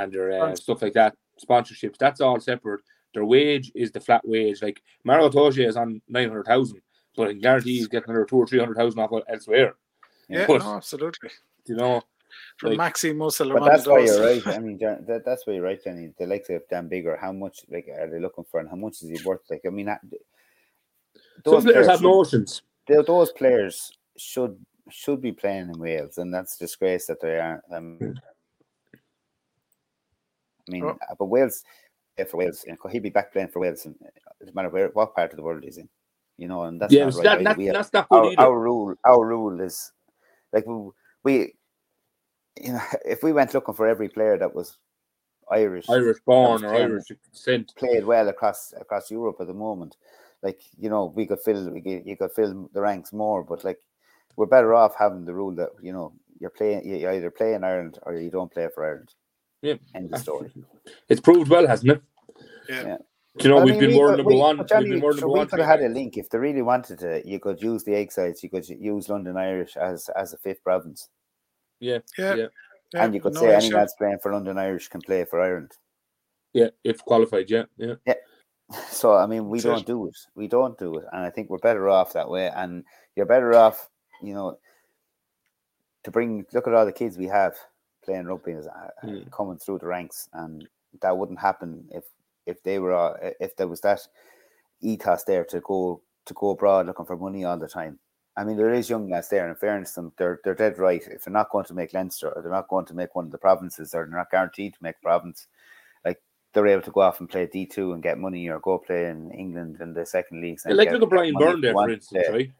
and 0.00 0.12
their 0.12 0.32
uh, 0.42 0.54
stuff 0.56 0.80
like 0.80 0.94
that, 0.94 1.14
sponsorships. 1.44 1.98
That's 1.98 2.20
all 2.22 2.40
separate. 2.40 2.80
Their 3.18 3.24
wage 3.26 3.72
is 3.74 3.90
the 3.90 3.98
flat 4.00 4.22
wage. 4.26 4.62
Like 4.62 4.80
Maro 5.02 5.28
Itoje 5.28 5.66
is 5.66 5.76
on 5.76 6.00
nine 6.08 6.28
hundred 6.28 6.44
thousand, 6.46 6.80
but 7.16 7.26
I 7.26 7.32
can 7.32 7.40
guarantee 7.40 7.76
he's 7.78 7.88
getting 7.88 8.10
another 8.10 8.24
two 8.26 8.36
or 8.36 8.46
three 8.46 8.60
hundred 8.60 8.76
thousand 8.76 9.00
off 9.00 9.10
elsewhere. 9.28 9.74
Yeah, 10.28 10.46
But- 10.46 10.62
no, 10.62 10.76
absolutely. 10.76 11.30
You 11.66 11.74
know, 11.74 12.00
From 12.58 12.74
like- 12.76 12.94
Maxi 12.94 13.14
Muscle 13.16 13.50
or 13.52 13.58
But 13.58 13.70
that's 13.72 13.86
why 13.88 13.98
you're 14.04 14.24
right. 14.24 14.46
I 14.46 14.58
mean, 14.60 14.78
John, 14.78 15.04
that, 15.08 15.24
that's 15.24 15.46
why 15.46 15.54
you're 15.54 15.64
right, 15.64 15.82
Jenny. 15.82 16.12
The 16.16 16.26
likes 16.26 16.48
of 16.50 16.62
Dan 16.70 16.88
Biggar, 16.88 17.18
how 17.18 17.32
much 17.32 17.60
like 17.68 17.88
are 17.88 18.08
they 18.08 18.20
looking 18.20 18.44
for, 18.44 18.60
and 18.60 18.68
how 18.68 18.76
much 18.76 19.02
is 19.02 19.08
he 19.10 19.18
worth? 19.26 19.40
Like, 19.50 19.62
I 19.66 19.70
mean, 19.70 19.86
that, 19.86 20.00
some 21.44 21.62
players 21.64 21.88
have 21.88 21.98
should- 21.98 22.04
notions. 22.04 22.62
tho- 22.86 23.02
those 23.02 23.32
players 23.32 23.90
should 24.16 24.56
should 24.90 25.20
be 25.20 25.32
playing 25.32 25.70
in 25.70 25.78
Wales, 25.80 26.18
and 26.18 26.32
that's 26.32 26.54
a 26.54 26.58
disgrace 26.60 27.06
that 27.06 27.20
they 27.20 27.38
aren't. 27.40 27.64
Um, 27.72 27.98
I 30.68 30.70
mean, 30.70 30.84
Oh. 30.84 30.96
but 31.18 31.24
Wales, 31.26 31.64
yeah, 32.18 32.24
for 32.24 32.38
Wales, 32.38 32.64
you 32.66 32.72
know, 32.72 32.90
he'd 32.90 33.02
be 33.02 33.10
back 33.10 33.32
playing 33.32 33.48
for 33.48 33.60
Wales, 33.60 33.86
and 33.86 33.94
uh, 34.02 34.08
it 34.08 34.38
doesn't 34.40 34.54
matter 34.54 34.68
where 34.70 34.88
what 34.88 35.14
part 35.14 35.30
of 35.32 35.36
the 35.36 35.42
world 35.42 35.62
he's 35.64 35.78
in, 35.78 35.88
you 36.36 36.48
know, 36.48 36.64
and 36.64 36.80
that's 36.80 36.92
Yeah, 36.92 37.04
not 37.04 37.14
right. 37.14 37.24
that, 37.24 37.44
that, 37.44 37.66
have- 37.66 37.74
that's 37.74 37.92
not 37.92 38.08
good 38.08 38.16
our, 38.16 38.26
either. 38.32 38.40
our 38.42 38.58
rule 38.60 38.94
our 39.04 39.26
rule 39.26 39.60
is 39.60 39.92
like 40.52 40.66
we, 40.66 40.90
we 41.24 41.52
you 42.60 42.72
know 42.72 42.80
if 43.04 43.22
we 43.22 43.32
went 43.32 43.54
looking 43.54 43.74
for 43.74 43.86
every 43.86 44.08
player 44.08 44.36
that 44.38 44.54
was 44.54 44.78
Irish 45.50 45.86
Irish 45.88 46.18
born 46.26 46.64
or 46.64 46.74
Irish 46.74 47.04
descent. 47.30 47.72
played 47.76 48.04
well 48.04 48.28
across 48.28 48.74
across 48.80 49.10
Europe 49.10 49.36
at 49.40 49.46
the 49.46 49.54
moment 49.54 49.96
like 50.42 50.60
you 50.78 50.90
know 50.90 51.12
we 51.16 51.26
could 51.26 51.40
fill 51.40 51.70
we 51.70 51.80
could, 51.80 52.04
you 52.04 52.16
could 52.16 52.32
fill 52.32 52.68
the 52.74 52.80
ranks 52.80 53.12
more 53.12 53.42
but 53.42 53.64
like 53.64 53.78
we're 54.36 54.46
better 54.46 54.74
off 54.74 54.94
having 54.98 55.24
the 55.24 55.34
rule 55.34 55.54
that 55.54 55.70
you 55.82 55.92
know 55.92 56.12
you're 56.40 56.50
playing. 56.50 56.86
You 56.88 57.10
either 57.10 57.30
play 57.30 57.54
in 57.54 57.64
Ireland 57.64 57.98
or 58.02 58.14
you 58.14 58.30
don't 58.30 58.52
play 58.52 58.68
for 58.72 58.84
Ireland. 58.84 59.12
Yeah, 59.62 59.74
end 59.94 60.12
of 60.12 60.20
story. 60.20 60.52
It's 61.08 61.20
proved 61.20 61.50
well, 61.50 61.66
hasn't 61.66 61.92
it? 61.92 62.02
Yeah. 62.68 62.82
yeah. 62.82 62.96
Do 63.38 63.44
you 63.44 63.50
know, 63.50 63.60
I 63.60 63.64
we've 63.64 63.74
mean, 63.74 63.90
been 63.90 63.94
more 63.94 64.16
number 64.16 64.32
we, 64.32 64.36
one. 64.36 64.66
Johnny, 64.66 64.84
we've 64.84 64.92
been 64.94 65.00
more 65.00 65.12
number 65.12 65.28
we 65.28 65.38
one. 65.38 65.48
could 65.48 65.60
have 65.60 65.68
had 65.68 65.80
a 65.80 65.88
link 65.88 66.16
if 66.16 66.28
they 66.28 66.38
really 66.38 66.62
wanted 66.62 66.98
to. 67.00 67.22
You 67.24 67.38
could 67.38 67.62
use 67.62 67.84
the 67.84 67.94
Exiles. 67.94 68.42
You 68.42 68.50
could 68.50 68.68
use 68.68 69.08
London 69.08 69.36
Irish 69.36 69.76
as 69.76 70.08
as 70.16 70.32
a 70.32 70.38
fifth 70.38 70.62
province. 70.64 71.08
Yeah, 71.80 71.98
yeah. 72.16 72.34
yeah. 72.34 72.46
and 72.94 73.14
you 73.14 73.20
could 73.20 73.34
no 73.34 73.40
say 73.40 73.56
issue. 73.56 73.66
any 73.66 73.74
lads 73.74 73.94
playing 73.96 74.18
for 74.22 74.32
London 74.32 74.58
Irish 74.58 74.88
can 74.88 75.00
play 75.00 75.24
for 75.24 75.40
Ireland. 75.40 75.72
Yeah, 76.52 76.68
if 76.82 77.04
qualified, 77.04 77.50
yeah, 77.50 77.64
yeah. 77.76 77.94
Yeah. 78.06 78.14
So 78.90 79.14
I 79.14 79.26
mean, 79.26 79.48
we 79.48 79.60
don't 79.60 79.86
do 79.86 80.08
it. 80.08 80.16
We 80.34 80.46
don't 80.46 80.78
do 80.78 80.96
it, 80.96 81.04
and 81.12 81.22
I 81.22 81.30
think 81.30 81.48
we're 81.48 81.58
better 81.58 81.88
off 81.88 82.12
that 82.12 82.28
way. 82.28 82.50
And 82.54 82.84
you're 83.16 83.24
better 83.24 83.54
off, 83.54 83.88
you 84.22 84.34
know, 84.34 84.58
to 86.04 86.10
bring. 86.10 86.44
Look 86.52 86.66
at 86.66 86.74
all 86.74 86.84
the 86.84 86.92
kids 86.92 87.16
we 87.16 87.26
have 87.26 87.54
playing 88.08 88.26
rugby, 88.26 88.52
is 88.52 88.66
mm. 89.04 89.30
coming 89.30 89.58
through 89.58 89.78
the 89.78 89.86
ranks, 89.86 90.28
and 90.32 90.66
that 91.02 91.16
wouldn't 91.16 91.38
happen 91.38 91.84
if 91.90 92.04
if 92.46 92.62
they 92.62 92.78
were 92.78 92.94
uh, 92.94 93.32
if 93.40 93.54
there 93.56 93.68
was 93.68 93.82
that 93.82 94.00
ethos 94.80 95.24
there 95.24 95.44
to 95.44 95.60
go 95.60 96.00
to 96.24 96.34
go 96.34 96.50
abroad 96.50 96.86
looking 96.86 97.06
for 97.06 97.16
money 97.16 97.44
all 97.44 97.58
the 97.58 97.68
time. 97.68 97.98
I 98.36 98.44
mean, 98.44 98.56
there 98.56 98.72
is 98.72 98.88
young 98.88 99.10
lads 99.10 99.28
there, 99.28 99.42
and 99.42 99.50
in 99.50 99.56
fairness 99.56 99.92
them, 99.92 100.12
they're 100.16 100.40
they're 100.42 100.54
dead 100.54 100.78
right. 100.78 101.02
If 101.06 101.24
they're 101.24 101.32
not 101.32 101.50
going 101.50 101.66
to 101.66 101.74
make 101.74 101.92
Leinster, 101.92 102.30
or 102.30 102.40
they're 102.40 102.50
not 102.50 102.68
going 102.68 102.86
to 102.86 102.94
make 102.94 103.14
one 103.14 103.26
of 103.26 103.32
the 103.32 103.38
provinces, 103.38 103.94
or 103.94 104.06
they're 104.06 104.18
not 104.18 104.30
guaranteed 104.30 104.74
to 104.74 104.82
make 104.82 105.00
province, 105.02 105.48
like 106.04 106.22
they're 106.52 106.66
able 106.66 106.82
to 106.82 106.90
go 106.90 107.00
off 107.00 107.20
and 107.20 107.28
play 107.28 107.46
D 107.46 107.66
two 107.66 107.92
and 107.92 108.02
get 108.02 108.18
money, 108.18 108.48
or 108.48 108.60
go 108.60 108.78
play 108.78 109.06
in 109.06 109.30
England 109.32 109.78
in 109.80 109.92
the 109.92 110.06
second 110.06 110.40
leagues. 110.40 110.64
Yeah, 110.66 110.74
like 110.74 110.90
look 110.92 111.02
at 111.02 111.10
Brian 111.10 111.34
Byrne 111.34 111.60
there, 111.60 111.72
for 111.72 111.90
instance, 111.90 112.28
right? 112.30 112.52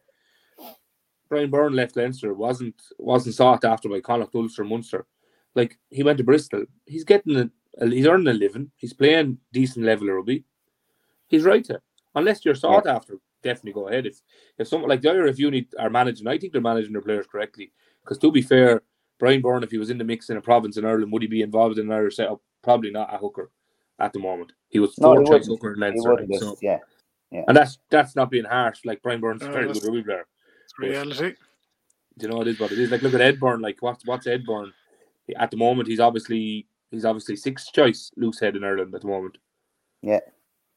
Brian 1.29 1.49
Byrne 1.49 1.73
left 1.73 1.95
Leinster, 1.95 2.33
wasn't 2.33 2.75
wasn't 2.97 3.35
sought 3.35 3.63
after 3.63 3.87
by 3.87 4.01
Connacht, 4.01 4.35
Ulster, 4.35 4.63
Munster. 4.63 5.05
Like 5.55 5.77
he 5.89 6.03
went 6.03 6.17
to 6.17 6.23
Bristol. 6.23 6.65
He's 6.85 7.03
getting 7.03 7.51
a, 7.79 7.85
he's 7.87 8.07
earning 8.07 8.27
a 8.27 8.33
living. 8.33 8.71
He's 8.75 8.93
playing 8.93 9.37
decent 9.51 9.85
level 9.85 10.09
of 10.09 10.15
rugby. 10.15 10.45
He's 11.27 11.43
right 11.43 11.65
there. 11.67 11.81
Unless 12.15 12.43
you're 12.43 12.55
sought 12.55 12.83
yeah. 12.85 12.95
after, 12.95 13.17
definitely 13.43 13.73
go 13.73 13.87
ahead. 13.87 14.05
If 14.05 14.21
if 14.57 14.67
someone 14.67 14.89
like 14.89 15.01
the 15.01 15.11
Irish 15.11 15.37
unit 15.37 15.67
are 15.77 15.89
managing, 15.89 16.27
I 16.27 16.37
think 16.37 16.53
they're 16.53 16.61
managing 16.61 16.93
their 16.93 17.01
players 17.01 17.27
correctly. 17.27 17.71
Because 18.03 18.17
to 18.19 18.31
be 18.31 18.41
fair, 18.41 18.81
Brian 19.19 19.41
Byrne, 19.41 19.63
if 19.63 19.71
he 19.71 19.77
was 19.77 19.89
in 19.89 19.97
the 19.97 20.03
mix 20.03 20.29
in 20.29 20.37
a 20.37 20.41
province 20.41 20.77
in 20.77 20.85
Ireland, 20.85 21.11
would 21.11 21.21
he 21.21 21.27
be 21.27 21.41
involved 21.41 21.77
in 21.77 21.87
an 21.87 21.93
Irish 21.93 22.15
setup? 22.15 22.41
Probably 22.61 22.91
not 22.91 23.13
a 23.13 23.17
hooker 23.17 23.51
at 23.99 24.13
the 24.13 24.19
moment. 24.19 24.53
He 24.69 24.79
was 24.79 24.95
four 24.95 25.23
choice 25.23 25.47
hooker 25.47 25.73
in 25.73 25.79
Leinster. 25.79 26.25
So. 26.39 26.57
Yeah. 26.61 26.79
Yeah. 27.31 27.43
And 27.47 27.55
that's 27.55 27.77
that's 27.89 28.15
not 28.15 28.31
being 28.31 28.45
harsh. 28.45 28.79
Like 28.85 29.01
Brian 29.03 29.21
Byrne's 29.21 29.43
a 29.43 29.51
very 29.51 29.71
good 29.71 29.83
rugby 29.83 30.03
player. 30.03 30.25
It's 30.63 30.79
reality. 30.79 31.35
Do 32.17 32.25
you 32.25 32.33
know 32.33 32.41
it 32.41 32.47
is 32.47 32.59
what 32.59 32.71
it 32.71 32.79
is? 32.79 32.89
Like 32.91 33.01
look 33.01 33.13
at 33.13 33.21
Ed 33.21 33.39
Byrne. 33.39 33.61
Like 33.61 33.77
what's 33.81 34.05
what's 34.05 34.25
Ed 34.25 34.45
Byrne? 34.45 34.73
At 35.35 35.51
the 35.51 35.57
moment, 35.57 35.87
he's 35.87 35.99
obviously 35.99 36.67
he's 36.91 37.05
obviously 37.05 37.35
sixth 37.35 37.71
choice 37.73 38.11
loose 38.17 38.39
head 38.39 38.55
in 38.55 38.63
Ireland 38.63 38.93
at 38.95 39.01
the 39.01 39.07
moment. 39.07 39.37
Yeah. 40.01 40.19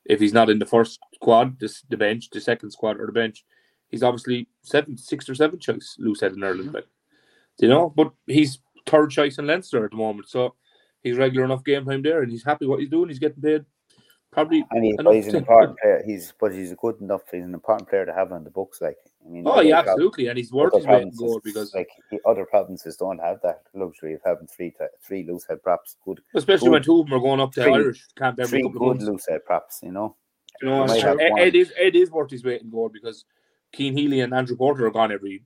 If 0.04 0.20
he's 0.20 0.32
not 0.32 0.50
in 0.50 0.58
the 0.58 0.66
first 0.66 0.98
squad, 1.14 1.58
this 1.60 1.82
the 1.88 1.96
bench, 1.96 2.30
the 2.30 2.40
second 2.40 2.70
squad 2.70 3.00
or 3.00 3.06
the 3.06 3.12
bench, 3.12 3.44
he's 3.88 4.02
obviously 4.02 4.48
seventh, 4.62 5.00
sixth 5.00 5.28
or 5.28 5.34
seventh 5.34 5.62
choice 5.62 5.96
loose 5.98 6.20
head 6.20 6.32
in 6.32 6.42
Ireland. 6.42 6.70
Mm-hmm. 6.70 6.78
You 7.58 7.68
know, 7.68 7.92
but 7.94 8.12
he's 8.26 8.58
third 8.86 9.10
choice 9.10 9.38
in 9.38 9.46
Leinster 9.46 9.84
at 9.84 9.92
the 9.92 9.96
moment, 9.96 10.28
so 10.28 10.54
he's 11.02 11.18
regular 11.18 11.44
enough 11.44 11.64
game 11.64 11.84
time 11.84 12.02
there, 12.02 12.22
and 12.22 12.32
he's 12.32 12.44
happy 12.44 12.66
what 12.66 12.80
he's 12.80 12.88
doing. 12.88 13.08
He's 13.08 13.18
getting 13.18 13.42
paid 13.42 13.64
probably. 14.32 14.64
And 14.70 14.84
he's, 14.84 14.96
he's 14.98 15.28
an 15.28 15.36
important 15.36 15.78
player. 15.78 16.02
He's 16.04 16.32
but 16.40 16.52
he's 16.52 16.72
a 16.72 16.76
good 16.76 17.00
enough. 17.00 17.22
He's 17.30 17.44
an 17.44 17.54
important 17.54 17.88
player 17.88 18.06
to 18.06 18.12
have 18.12 18.32
on 18.32 18.44
the 18.44 18.50
books. 18.50 18.80
Like 18.80 18.96
I 19.24 19.28
mean, 19.30 19.44
oh 19.46 19.60
yeah, 19.60 19.78
absolutely, 19.78 20.28
and 20.28 20.36
he's 20.36 20.52
worth 20.52 20.74
his 20.74 20.86
weight 20.86 21.02
in 21.02 21.14
gold 21.16 21.42
because 21.44 21.74
like 21.74 21.88
other 22.26 22.44
provinces 22.44 22.96
don't 22.96 23.18
have 23.18 23.40
that 23.42 23.62
luxury 23.74 24.14
of 24.14 24.20
having 24.24 24.46
three 24.48 24.72
three 25.06 25.24
loose 25.24 25.46
head 25.48 25.62
props. 25.62 25.96
Good, 26.04 26.20
especially 26.34 26.66
good, 26.66 26.72
when 26.72 26.82
two 26.82 27.00
of 27.00 27.06
them 27.06 27.18
are 27.18 27.20
going 27.22 27.40
up 27.40 27.52
to 27.52 27.62
three, 27.62 27.74
Irish 27.74 28.06
camp 28.16 28.38
every 28.40 28.60
three 28.60 28.70
couple 28.70 28.94
good 28.94 29.02
loose 29.02 29.26
head 29.28 29.44
props. 29.44 29.80
You 29.82 29.92
know, 29.92 30.16
you 30.60 30.68
know, 30.68 30.84
Ed, 30.84 31.54
is 31.54 31.72
Ed 31.78 31.94
is 31.94 32.10
worth 32.10 32.30
his 32.30 32.44
weight 32.44 32.62
in 32.62 32.70
gold 32.70 32.92
because 32.92 33.24
Cian 33.74 33.96
Healy 33.96 34.20
and 34.20 34.34
Andrew 34.34 34.56
Porter 34.56 34.86
are 34.86 34.90
gone 34.90 35.12
every 35.12 35.44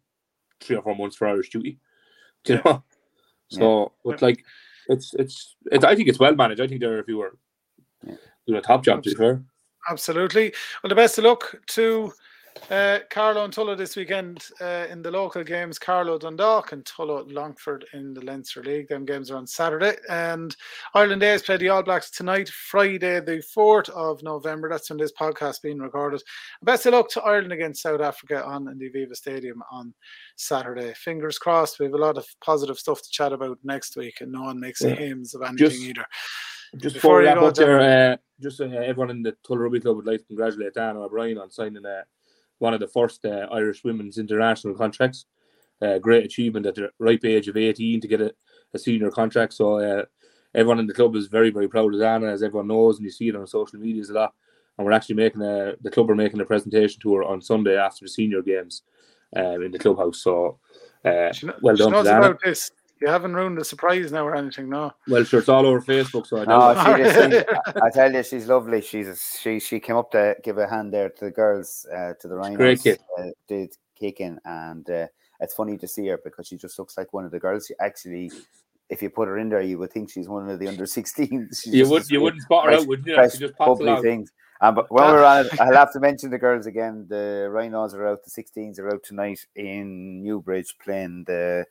three 0.60 0.76
or 0.76 0.82
four 0.82 0.96
months 0.96 1.16
for 1.16 1.28
Irish 1.28 1.50
duty. 1.50 1.78
Do 2.44 2.54
you 2.54 2.60
know? 2.64 2.84
So, 3.48 3.80
yeah. 4.04 4.12
but 4.12 4.22
like, 4.22 4.44
it's, 4.88 5.14
it's 5.14 5.56
it's 5.66 5.84
I 5.84 5.94
think 5.94 6.08
it's 6.08 6.18
well 6.18 6.34
managed. 6.34 6.60
I 6.60 6.66
think 6.66 6.80
there 6.80 6.94
are 6.94 7.00
a 7.00 7.04
few. 7.04 7.28
Doing 8.46 8.58
a 8.58 8.62
top 8.62 8.84
job. 8.84 9.02
To 9.02 9.10
be 9.10 9.16
fair. 9.16 9.42
Absolutely. 9.88 10.52
Well, 10.82 10.88
the 10.88 10.94
best 10.94 11.18
of 11.18 11.24
luck 11.24 11.54
to 11.68 12.12
uh, 12.70 12.98
Carlow 13.10 13.44
and 13.44 13.54
Tullow 13.54 13.76
this 13.76 13.96
weekend 13.96 14.44
uh, 14.60 14.86
in 14.90 15.02
the 15.02 15.10
local 15.10 15.44
games. 15.44 15.78
Carlow 15.78 16.18
Dundalk 16.18 16.72
and 16.72 16.84
Tullow 16.84 17.30
Longford 17.32 17.84
in 17.92 18.12
the 18.12 18.24
Leinster 18.24 18.62
League. 18.62 18.88
Them 18.88 19.04
games 19.04 19.30
are 19.30 19.36
on 19.36 19.46
Saturday. 19.46 19.94
And 20.08 20.56
Ireland 20.94 21.20
Days 21.20 21.42
play 21.42 21.56
the 21.56 21.68
All 21.68 21.82
Blacks 21.82 22.10
tonight, 22.10 22.48
Friday, 22.48 23.20
the 23.20 23.42
4th 23.56 23.88
of 23.90 24.22
November. 24.22 24.68
That's 24.68 24.90
when 24.90 24.98
this 24.98 25.12
podcast 25.12 25.62
being 25.62 25.78
recorded. 25.78 26.22
Best 26.62 26.86
of 26.86 26.94
luck 26.94 27.08
to 27.10 27.22
Ireland 27.22 27.52
against 27.52 27.82
South 27.82 28.00
Africa 28.00 28.44
on 28.44 28.68
in 28.68 28.78
the 28.78 28.90
Aviva 28.90 29.14
Stadium 29.14 29.62
on 29.70 29.94
Saturday. 30.36 30.92
Fingers 30.94 31.38
crossed. 31.38 31.78
We 31.78 31.86
have 31.86 31.94
a 31.94 31.98
lot 31.98 32.18
of 32.18 32.26
positive 32.40 32.78
stuff 32.78 33.02
to 33.02 33.10
chat 33.10 33.32
about 33.32 33.58
next 33.62 33.96
week, 33.96 34.20
and 34.20 34.32
no 34.32 34.42
one 34.42 34.58
makes 34.58 34.82
yeah. 34.82 34.94
hymns 34.94 35.34
of 35.34 35.42
anything 35.42 35.68
Just- 35.68 35.82
either. 35.82 36.06
Just 36.78 36.94
before, 36.94 37.22
wrap 37.22 37.38
up 37.38 37.54
there, 37.54 38.12
uh, 38.12 38.16
just 38.40 38.60
uh, 38.60 38.64
everyone 38.64 39.10
in 39.10 39.22
the 39.22 39.36
Tullow 39.46 39.60
Rugby 39.60 39.80
Club 39.80 39.96
would 39.96 40.06
like 40.06 40.20
to 40.20 40.26
congratulate 40.26 40.74
Dan 40.74 40.96
O'Brien 40.96 41.38
on 41.38 41.50
signing 41.50 41.86
uh, 41.86 42.02
one 42.58 42.74
of 42.74 42.80
the 42.80 42.88
first 42.88 43.24
uh, 43.24 43.46
Irish 43.52 43.84
women's 43.84 44.18
international 44.18 44.74
contracts. 44.74 45.26
Uh, 45.80 45.98
great 45.98 46.24
achievement 46.24 46.66
at 46.66 46.74
the 46.74 46.90
ripe 46.98 47.24
age 47.24 47.48
of 47.48 47.56
18 47.56 48.00
to 48.00 48.08
get 48.08 48.20
a, 48.20 48.34
a 48.74 48.78
senior 48.78 49.10
contract. 49.10 49.52
So 49.52 49.78
uh, 49.78 50.04
everyone 50.54 50.78
in 50.78 50.86
the 50.86 50.94
club 50.94 51.14
is 51.16 51.26
very, 51.26 51.50
very 51.50 51.68
proud 51.68 51.94
of 51.94 52.00
Dana, 52.00 52.26
as 52.26 52.42
everyone 52.42 52.68
knows, 52.68 52.96
and 52.96 53.04
you 53.04 53.10
see 53.10 53.28
it 53.28 53.36
on 53.36 53.46
social 53.46 53.78
medias 53.78 54.10
a 54.10 54.14
lot. 54.14 54.34
And 54.78 54.86
we're 54.86 54.92
actually 54.92 55.16
making 55.16 55.42
a 55.42 55.74
the 55.80 55.90
club 55.90 56.10
are 56.10 56.14
making 56.14 56.40
a 56.40 56.44
presentation 56.44 57.00
tour 57.00 57.24
on 57.24 57.40
Sunday 57.40 57.76
after 57.76 58.04
the 58.04 58.10
senior 58.10 58.42
games 58.42 58.82
um, 59.34 59.62
in 59.62 59.70
the 59.70 59.78
clubhouse. 59.78 60.22
So 60.22 60.58
uh, 61.04 61.32
well 61.62 61.76
done, 61.76 61.92
Dana. 62.04 62.36
You 63.00 63.08
haven't 63.08 63.34
ruined 63.34 63.58
the 63.58 63.64
surprise 63.64 64.10
now 64.10 64.26
or 64.26 64.34
anything, 64.34 64.70
no? 64.70 64.92
Well, 65.06 65.24
sure, 65.24 65.40
it's 65.40 65.50
all 65.50 65.66
over 65.66 65.82
Facebook, 65.82 66.26
so 66.26 66.38
I 66.38 66.44
know. 66.46 66.72
No, 66.72 67.30
she 67.30 67.44
I 67.82 67.90
tell 67.90 68.10
you, 68.10 68.22
she's 68.22 68.48
lovely. 68.48 68.80
She's 68.80 69.38
she 69.40 69.60
she 69.60 69.80
came 69.80 69.96
up 69.96 70.10
to 70.12 70.34
give 70.42 70.56
a 70.56 70.66
hand 70.66 70.94
there 70.94 71.10
to 71.10 71.24
the 71.26 71.30
girls, 71.30 71.86
uh, 71.94 72.14
to 72.20 72.28
the 72.28 72.36
Rhinos. 72.36 72.56
Great 72.56 72.82
kid. 72.82 72.98
Uh, 73.18 73.24
did 73.48 73.76
kicking, 73.98 74.38
and 74.46 74.88
uh, 74.88 75.06
it's 75.40 75.54
funny 75.54 75.76
to 75.76 75.86
see 75.86 76.06
her 76.06 76.18
because 76.24 76.46
she 76.46 76.56
just 76.56 76.78
looks 76.78 76.96
like 76.96 77.12
one 77.12 77.24
of 77.24 77.30
the 77.30 77.38
girls. 77.38 77.66
She 77.66 77.74
actually, 77.80 78.30
if 78.88 79.02
you 79.02 79.10
put 79.10 79.28
her 79.28 79.38
in 79.38 79.50
there, 79.50 79.60
you 79.60 79.78
would 79.78 79.92
think 79.92 80.10
she's 80.10 80.28
one 80.28 80.48
of 80.48 80.58
the 80.58 80.68
under 80.68 80.84
16s. 80.84 81.66
You 81.66 81.88
would 81.90 82.08
you 82.08 82.20
wouldn't 82.22 82.42
spot 82.42 82.66
her 82.66 82.72
out, 82.72 82.86
wouldn't 82.86 83.08
you? 83.08 83.30
She 83.30 83.38
just 83.38 83.56
pops 83.56 83.82
out. 83.82 84.02
things. 84.02 84.32
Um, 84.60 84.74
but 84.74 84.90
when 84.90 85.04
we're 85.04 85.22
on 85.22 85.44
it, 85.46 85.60
I'll 85.60 85.74
have 85.74 85.92
to 85.92 86.00
mention 86.00 86.30
the 86.30 86.38
girls 86.38 86.66
again. 86.66 87.06
The 87.08 87.48
Rhinos 87.50 87.94
are 87.94 88.06
out. 88.06 88.24
The 88.24 88.30
16s 88.30 88.78
are 88.78 88.94
out 88.94 89.02
tonight 89.02 89.44
in 89.54 90.22
Newbridge 90.22 90.76
playing 90.82 91.24
the 91.26 91.66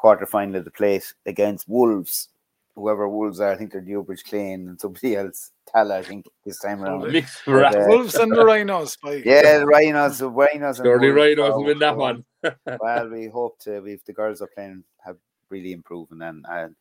quarter 0.00 0.24
final 0.24 0.56
of 0.56 0.64
the 0.64 0.70
plate 0.70 1.12
against 1.26 1.68
Wolves. 1.68 2.30
Whoever 2.74 3.06
Wolves 3.06 3.38
are, 3.38 3.52
I 3.52 3.56
think 3.56 3.72
they're 3.72 3.82
Newbridge 3.82 4.24
Clane 4.24 4.66
and 4.68 4.80
somebody 4.84 5.14
else. 5.14 5.50
Tala, 5.70 5.98
I 5.98 6.02
think 6.02 6.26
this 6.44 6.58
time 6.58 6.82
around. 6.82 7.00
But, 7.44 7.76
uh, 7.76 7.84
Wolves 7.86 8.14
and 8.14 8.32
the 8.32 8.44
Rhinos. 8.44 8.96
By 9.02 9.16
yeah, 9.24 9.58
the 9.58 9.66
Rhinos, 9.66 10.18
the 10.18 10.30
Rhinos. 10.30 10.78
The 10.78 10.90
Rhinos 10.90 11.50
will 11.50 11.64
win 11.64 11.78
that 11.80 11.96
one. 11.96 12.24
well, 12.80 13.08
we 13.08 13.28
hope 13.28 13.58
to. 13.60 13.80
We've 13.80 14.02
the 14.06 14.14
girls 14.14 14.40
are 14.40 14.48
playing 14.54 14.84
have 15.04 15.18
really 15.50 15.72
improved, 15.72 16.12
and 16.12 16.22
and 16.48 16.74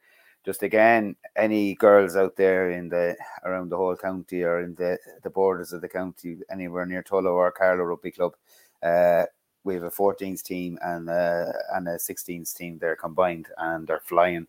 just 0.45 0.63
again, 0.63 1.15
any 1.35 1.75
girls 1.75 2.15
out 2.15 2.37
there 2.37 2.71
in 2.71 2.87
the 2.87 3.17
around 3.43 3.69
the 3.69 3.77
whole 3.77 3.97
county 3.97 4.43
or 4.43 4.61
in 4.61 4.75
the 4.75 4.97
the 5.23 5.29
borders 5.29 5.73
of 5.73 5.81
the 5.81 5.89
county, 5.89 6.37
anywhere 6.49 6.85
near 6.85 7.03
Tullow 7.03 7.33
or 7.33 7.51
Carlow 7.51 7.83
Rugby 7.83 8.11
Club, 8.11 8.33
uh, 8.81 9.25
we 9.63 9.73
have 9.73 9.83
a 9.83 9.91
14s 9.91 10.41
team 10.41 10.77
and 10.81 11.09
a, 11.09 11.53
and 11.73 11.87
a 11.87 11.95
16s 11.95 12.53
team 12.55 12.77
there 12.79 12.95
combined, 12.95 13.47
and 13.57 13.87
they're 13.87 13.99
flying. 13.99 14.47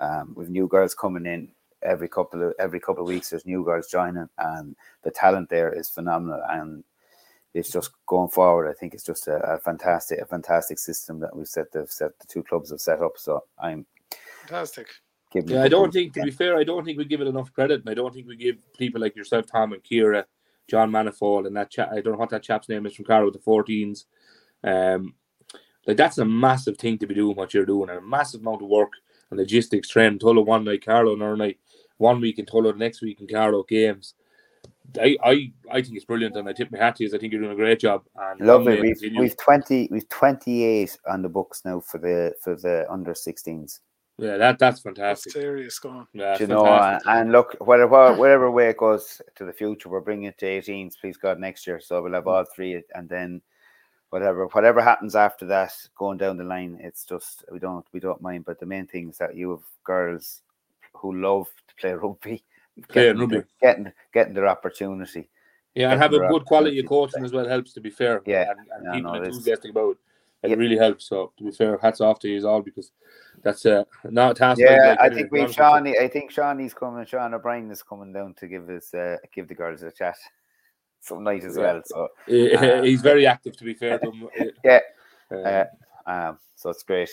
Um, 0.00 0.32
with 0.34 0.48
new 0.48 0.66
girls 0.66 0.94
coming 0.94 1.26
in 1.26 1.52
every 1.82 2.08
couple 2.08 2.42
of 2.42 2.54
every 2.58 2.80
couple 2.80 3.02
of 3.02 3.08
weeks. 3.08 3.30
There's 3.30 3.46
new 3.46 3.64
girls 3.64 3.88
joining, 3.88 4.28
and 4.38 4.76
the 5.02 5.10
talent 5.10 5.48
there 5.48 5.72
is 5.72 5.88
phenomenal. 5.88 6.42
And 6.48 6.84
it's 7.54 7.70
just 7.70 7.90
going 8.06 8.30
forward. 8.30 8.68
I 8.70 8.74
think 8.74 8.94
it's 8.94 9.04
just 9.04 9.28
a, 9.28 9.36
a 9.36 9.58
fantastic, 9.58 10.20
a 10.20 10.26
fantastic 10.26 10.78
system 10.78 11.20
that 11.20 11.34
we've 11.34 11.46
set 11.46 11.70
the 11.72 11.86
set 11.88 12.18
the 12.18 12.26
two 12.26 12.42
clubs 12.42 12.70
have 12.70 12.80
set 12.80 13.00
up. 13.00 13.18
So 13.18 13.44
I'm 13.58 13.86
fantastic. 14.40 14.88
Yeah, 15.34 15.62
I 15.62 15.68
don't 15.68 15.92
think 15.92 16.12
to 16.14 16.22
be 16.22 16.30
fair, 16.30 16.58
I 16.58 16.64
don't 16.64 16.84
think 16.84 16.98
we 16.98 17.06
give 17.06 17.22
it 17.22 17.26
enough 17.26 17.52
credit, 17.52 17.80
and 17.80 17.88
I 17.88 17.94
don't 17.94 18.12
think 18.12 18.26
we 18.26 18.36
give 18.36 18.56
people 18.76 19.00
like 19.00 19.16
yourself, 19.16 19.46
Tom 19.46 19.72
and 19.72 19.82
Kira, 19.82 20.24
John 20.68 20.90
Manifold, 20.90 21.46
and 21.46 21.56
that 21.56 21.70
chap. 21.70 21.90
I 21.90 22.00
don't 22.00 22.12
know 22.12 22.18
what 22.18 22.30
that 22.30 22.42
chap's 22.42 22.68
name 22.68 22.84
is 22.84 22.94
from 22.94 23.06
Carlow 23.06 23.26
with 23.26 23.34
the 23.34 23.50
14s. 23.50 24.04
Um, 24.64 25.14
like 25.86 25.96
that's 25.96 26.18
a 26.18 26.24
massive 26.24 26.78
thing 26.78 26.98
to 26.98 27.06
be 27.06 27.14
doing 27.14 27.36
what 27.36 27.54
you're 27.54 27.66
doing, 27.66 27.90
and 27.90 27.98
a 27.98 28.02
massive 28.02 28.40
amount 28.40 28.62
of 28.62 28.68
work 28.68 28.92
and 29.30 29.38
logistics. 29.38 29.88
Trend 29.88 30.20
Tullow 30.20 30.44
one 30.44 30.64
night, 30.64 30.84
Carlow 30.84 31.14
another 31.14 31.36
night, 31.36 31.58
one 31.98 32.20
week 32.20 32.38
in 32.38 32.46
Tullow, 32.46 32.72
the 32.72 32.78
next 32.78 33.02
week 33.02 33.20
in 33.20 33.26
Carlow 33.26 33.64
games. 33.64 34.14
I, 35.00 35.16
I, 35.24 35.52
I 35.70 35.82
think 35.82 35.96
it's 35.96 36.04
brilliant, 36.04 36.36
and 36.36 36.48
I 36.48 36.52
tip 36.52 36.70
my 36.70 36.78
hat 36.78 36.96
to 36.96 37.04
you. 37.04 37.10
I 37.14 37.18
think 37.18 37.32
you're 37.32 37.40
doing 37.40 37.52
a 37.52 37.56
great 37.56 37.80
job. 37.80 38.04
And 38.16 38.40
Lovely. 38.40 38.80
We've, 38.80 39.00
we've 39.16 39.36
twenty, 39.36 39.88
we've 39.90 40.08
twenty 40.08 40.64
eight 40.64 40.96
on 41.08 41.22
the 41.22 41.28
books 41.28 41.62
now 41.64 41.80
for 41.80 41.98
the 41.98 42.34
for 42.42 42.56
the 42.56 42.90
under 42.90 43.12
16s. 43.12 43.80
Yeah, 44.18 44.36
that 44.36 44.58
that's 44.58 44.80
fantastic. 44.80 45.32
That's 45.32 45.42
serious 45.42 45.78
going. 45.78 46.06
Yeah, 46.12 46.36
you 46.38 46.46
know, 46.46 46.66
and, 46.66 47.00
and, 47.06 47.32
look, 47.32 47.56
whatever 47.60 48.14
whatever 48.14 48.50
way 48.50 48.68
it 48.68 48.76
goes 48.76 49.22
to 49.36 49.44
the 49.44 49.52
future, 49.52 49.88
we're 49.88 50.00
bringing 50.00 50.24
it 50.24 50.38
to 50.38 50.46
18s, 50.46 50.94
please 51.00 51.16
God, 51.16 51.40
next 51.40 51.66
year. 51.66 51.80
So 51.80 52.02
we'll 52.02 52.12
have 52.12 52.28
all 52.28 52.44
three, 52.44 52.82
and 52.94 53.08
then 53.08 53.40
whatever 54.12 54.46
whatever 54.48 54.82
happens 54.82 55.16
after 55.16 55.46
that, 55.46 55.72
going 55.96 56.18
down 56.18 56.36
the 56.36 56.44
line, 56.44 56.78
it's 56.80 57.04
just 57.04 57.44
we 57.50 57.58
don't 57.58 57.86
we 57.92 57.98
don't 57.98 58.20
mind. 58.20 58.44
But 58.44 58.60
the 58.60 58.66
main 58.66 58.86
thing 58.86 59.08
is 59.08 59.16
that 59.18 59.34
you 59.34 59.50
have 59.50 59.64
girls 59.84 60.42
who 60.92 61.16
love 61.16 61.48
to 61.68 61.74
play 61.76 61.92
rugby, 61.94 62.44
getting, 62.92 63.18
rugby. 63.18 63.42
getting 63.60 63.90
getting 64.12 64.34
their 64.34 64.48
opportunity. 64.48 65.28
Yeah, 65.74 65.90
and 65.90 66.02
have 66.02 66.12
a 66.12 66.28
good 66.28 66.44
quality 66.44 66.78
of 66.80 66.86
coaching 66.86 67.24
as 67.24 67.32
well 67.32 67.48
helps. 67.48 67.72
To 67.72 67.80
be 67.80 67.88
fair, 67.88 68.20
yeah, 68.26 68.50
and, 68.50 68.58
and 68.58 68.84
yeah, 68.84 68.92
people 68.92 69.12
no, 69.14 69.22
enthusiastic 69.22 69.70
about 69.70 69.96
it, 70.42 70.52
it 70.52 70.58
really 70.58 70.76
helps. 70.76 71.06
So 71.06 71.32
to 71.38 71.44
be 71.44 71.50
fair, 71.50 71.78
hats 71.80 72.02
off 72.02 72.18
to 72.20 72.28
you 72.28 72.46
all 72.46 72.60
because 72.60 72.92
that's 73.42 73.64
uh, 73.64 73.84
not 74.04 74.32
a 74.32 74.34
task. 74.34 74.60
Yeah, 74.60 74.96
like 75.00 75.00
I 75.00 75.14
think 75.14 75.32
we've 75.32 75.50
Shawnee. 75.50 75.96
I 75.98 76.08
think 76.08 76.30
Shawnee's 76.30 76.74
coming. 76.74 77.06
Sean 77.06 77.32
O'Brien 77.32 77.70
is 77.70 77.82
coming 77.82 78.12
down 78.12 78.34
to 78.34 78.46
give 78.46 78.68
us 78.68 78.92
uh, 78.92 79.16
give 79.34 79.48
the 79.48 79.54
girls 79.54 79.82
a 79.82 79.90
chat 79.90 80.18
some 81.02 81.24
night 81.24 81.44
as 81.44 81.58
well. 81.58 81.82
So 81.84 82.08
uh, 82.28 82.82
he's 82.82 83.02
very 83.02 83.26
active. 83.26 83.56
To 83.58 83.64
be 83.64 83.74
fair, 83.74 83.98
to 83.98 84.10
him. 84.10 84.28
yeah. 84.64 84.80
Uh, 85.30 85.64
um, 86.06 86.38
so 86.56 86.70
it's 86.70 86.82
great. 86.82 87.10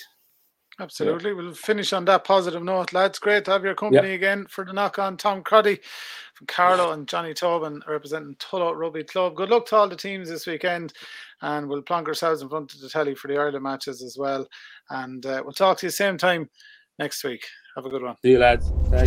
Absolutely. 0.80 1.32
Yeah. 1.32 1.36
We'll 1.36 1.54
finish 1.54 1.92
on 1.92 2.06
that 2.06 2.24
positive 2.24 2.64
note, 2.64 2.94
lads. 2.94 3.20
Great 3.20 3.44
to 3.46 3.52
have 3.52 3.66
your 3.66 3.76
company 3.76 4.14
again 4.14 4.46
for 4.50 4.64
the 4.64 4.72
knock 4.72 4.98
on. 4.98 5.18
Tom 5.18 5.44
Crotty 5.44 5.80
from 6.34 6.48
Carlow 6.48 6.94
and 6.94 7.06
Johnny 7.08 7.34
Tobin 7.34 7.82
representing 7.86 8.36
Tullow 8.36 8.74
Rugby 8.74 9.04
Club. 9.04 9.36
Good 9.36 9.50
luck 9.50 9.66
to 9.68 9.76
all 9.76 9.90
the 9.90 9.96
teams 9.98 10.30
this 10.30 10.48
weekend, 10.48 10.94
and 11.42 11.68
we'll 11.68 11.82
plonk 11.82 12.08
ourselves 12.08 12.42
in 12.42 12.48
front 12.48 12.74
of 12.74 12.80
the 12.80 12.88
telly 12.88 13.14
for 13.14 13.28
the 13.28 13.38
Ireland 13.38 13.64
matches 13.64 14.02
as 14.02 14.18
well. 14.18 14.48
And 14.90 15.26
uh, 15.26 15.42
we'll 15.44 15.52
talk 15.52 15.80
to 15.80 15.88
you 15.88 15.92
same 15.92 16.18
time 16.18 16.50
next 16.98 17.26
week. 17.26 17.46
Have 17.76 17.86
a 17.86 17.90
good 17.90 18.04
one. 18.04 18.16
See 18.22 18.32
you, 18.32 18.40
lads. 18.40 18.72
Bye. 18.90 19.06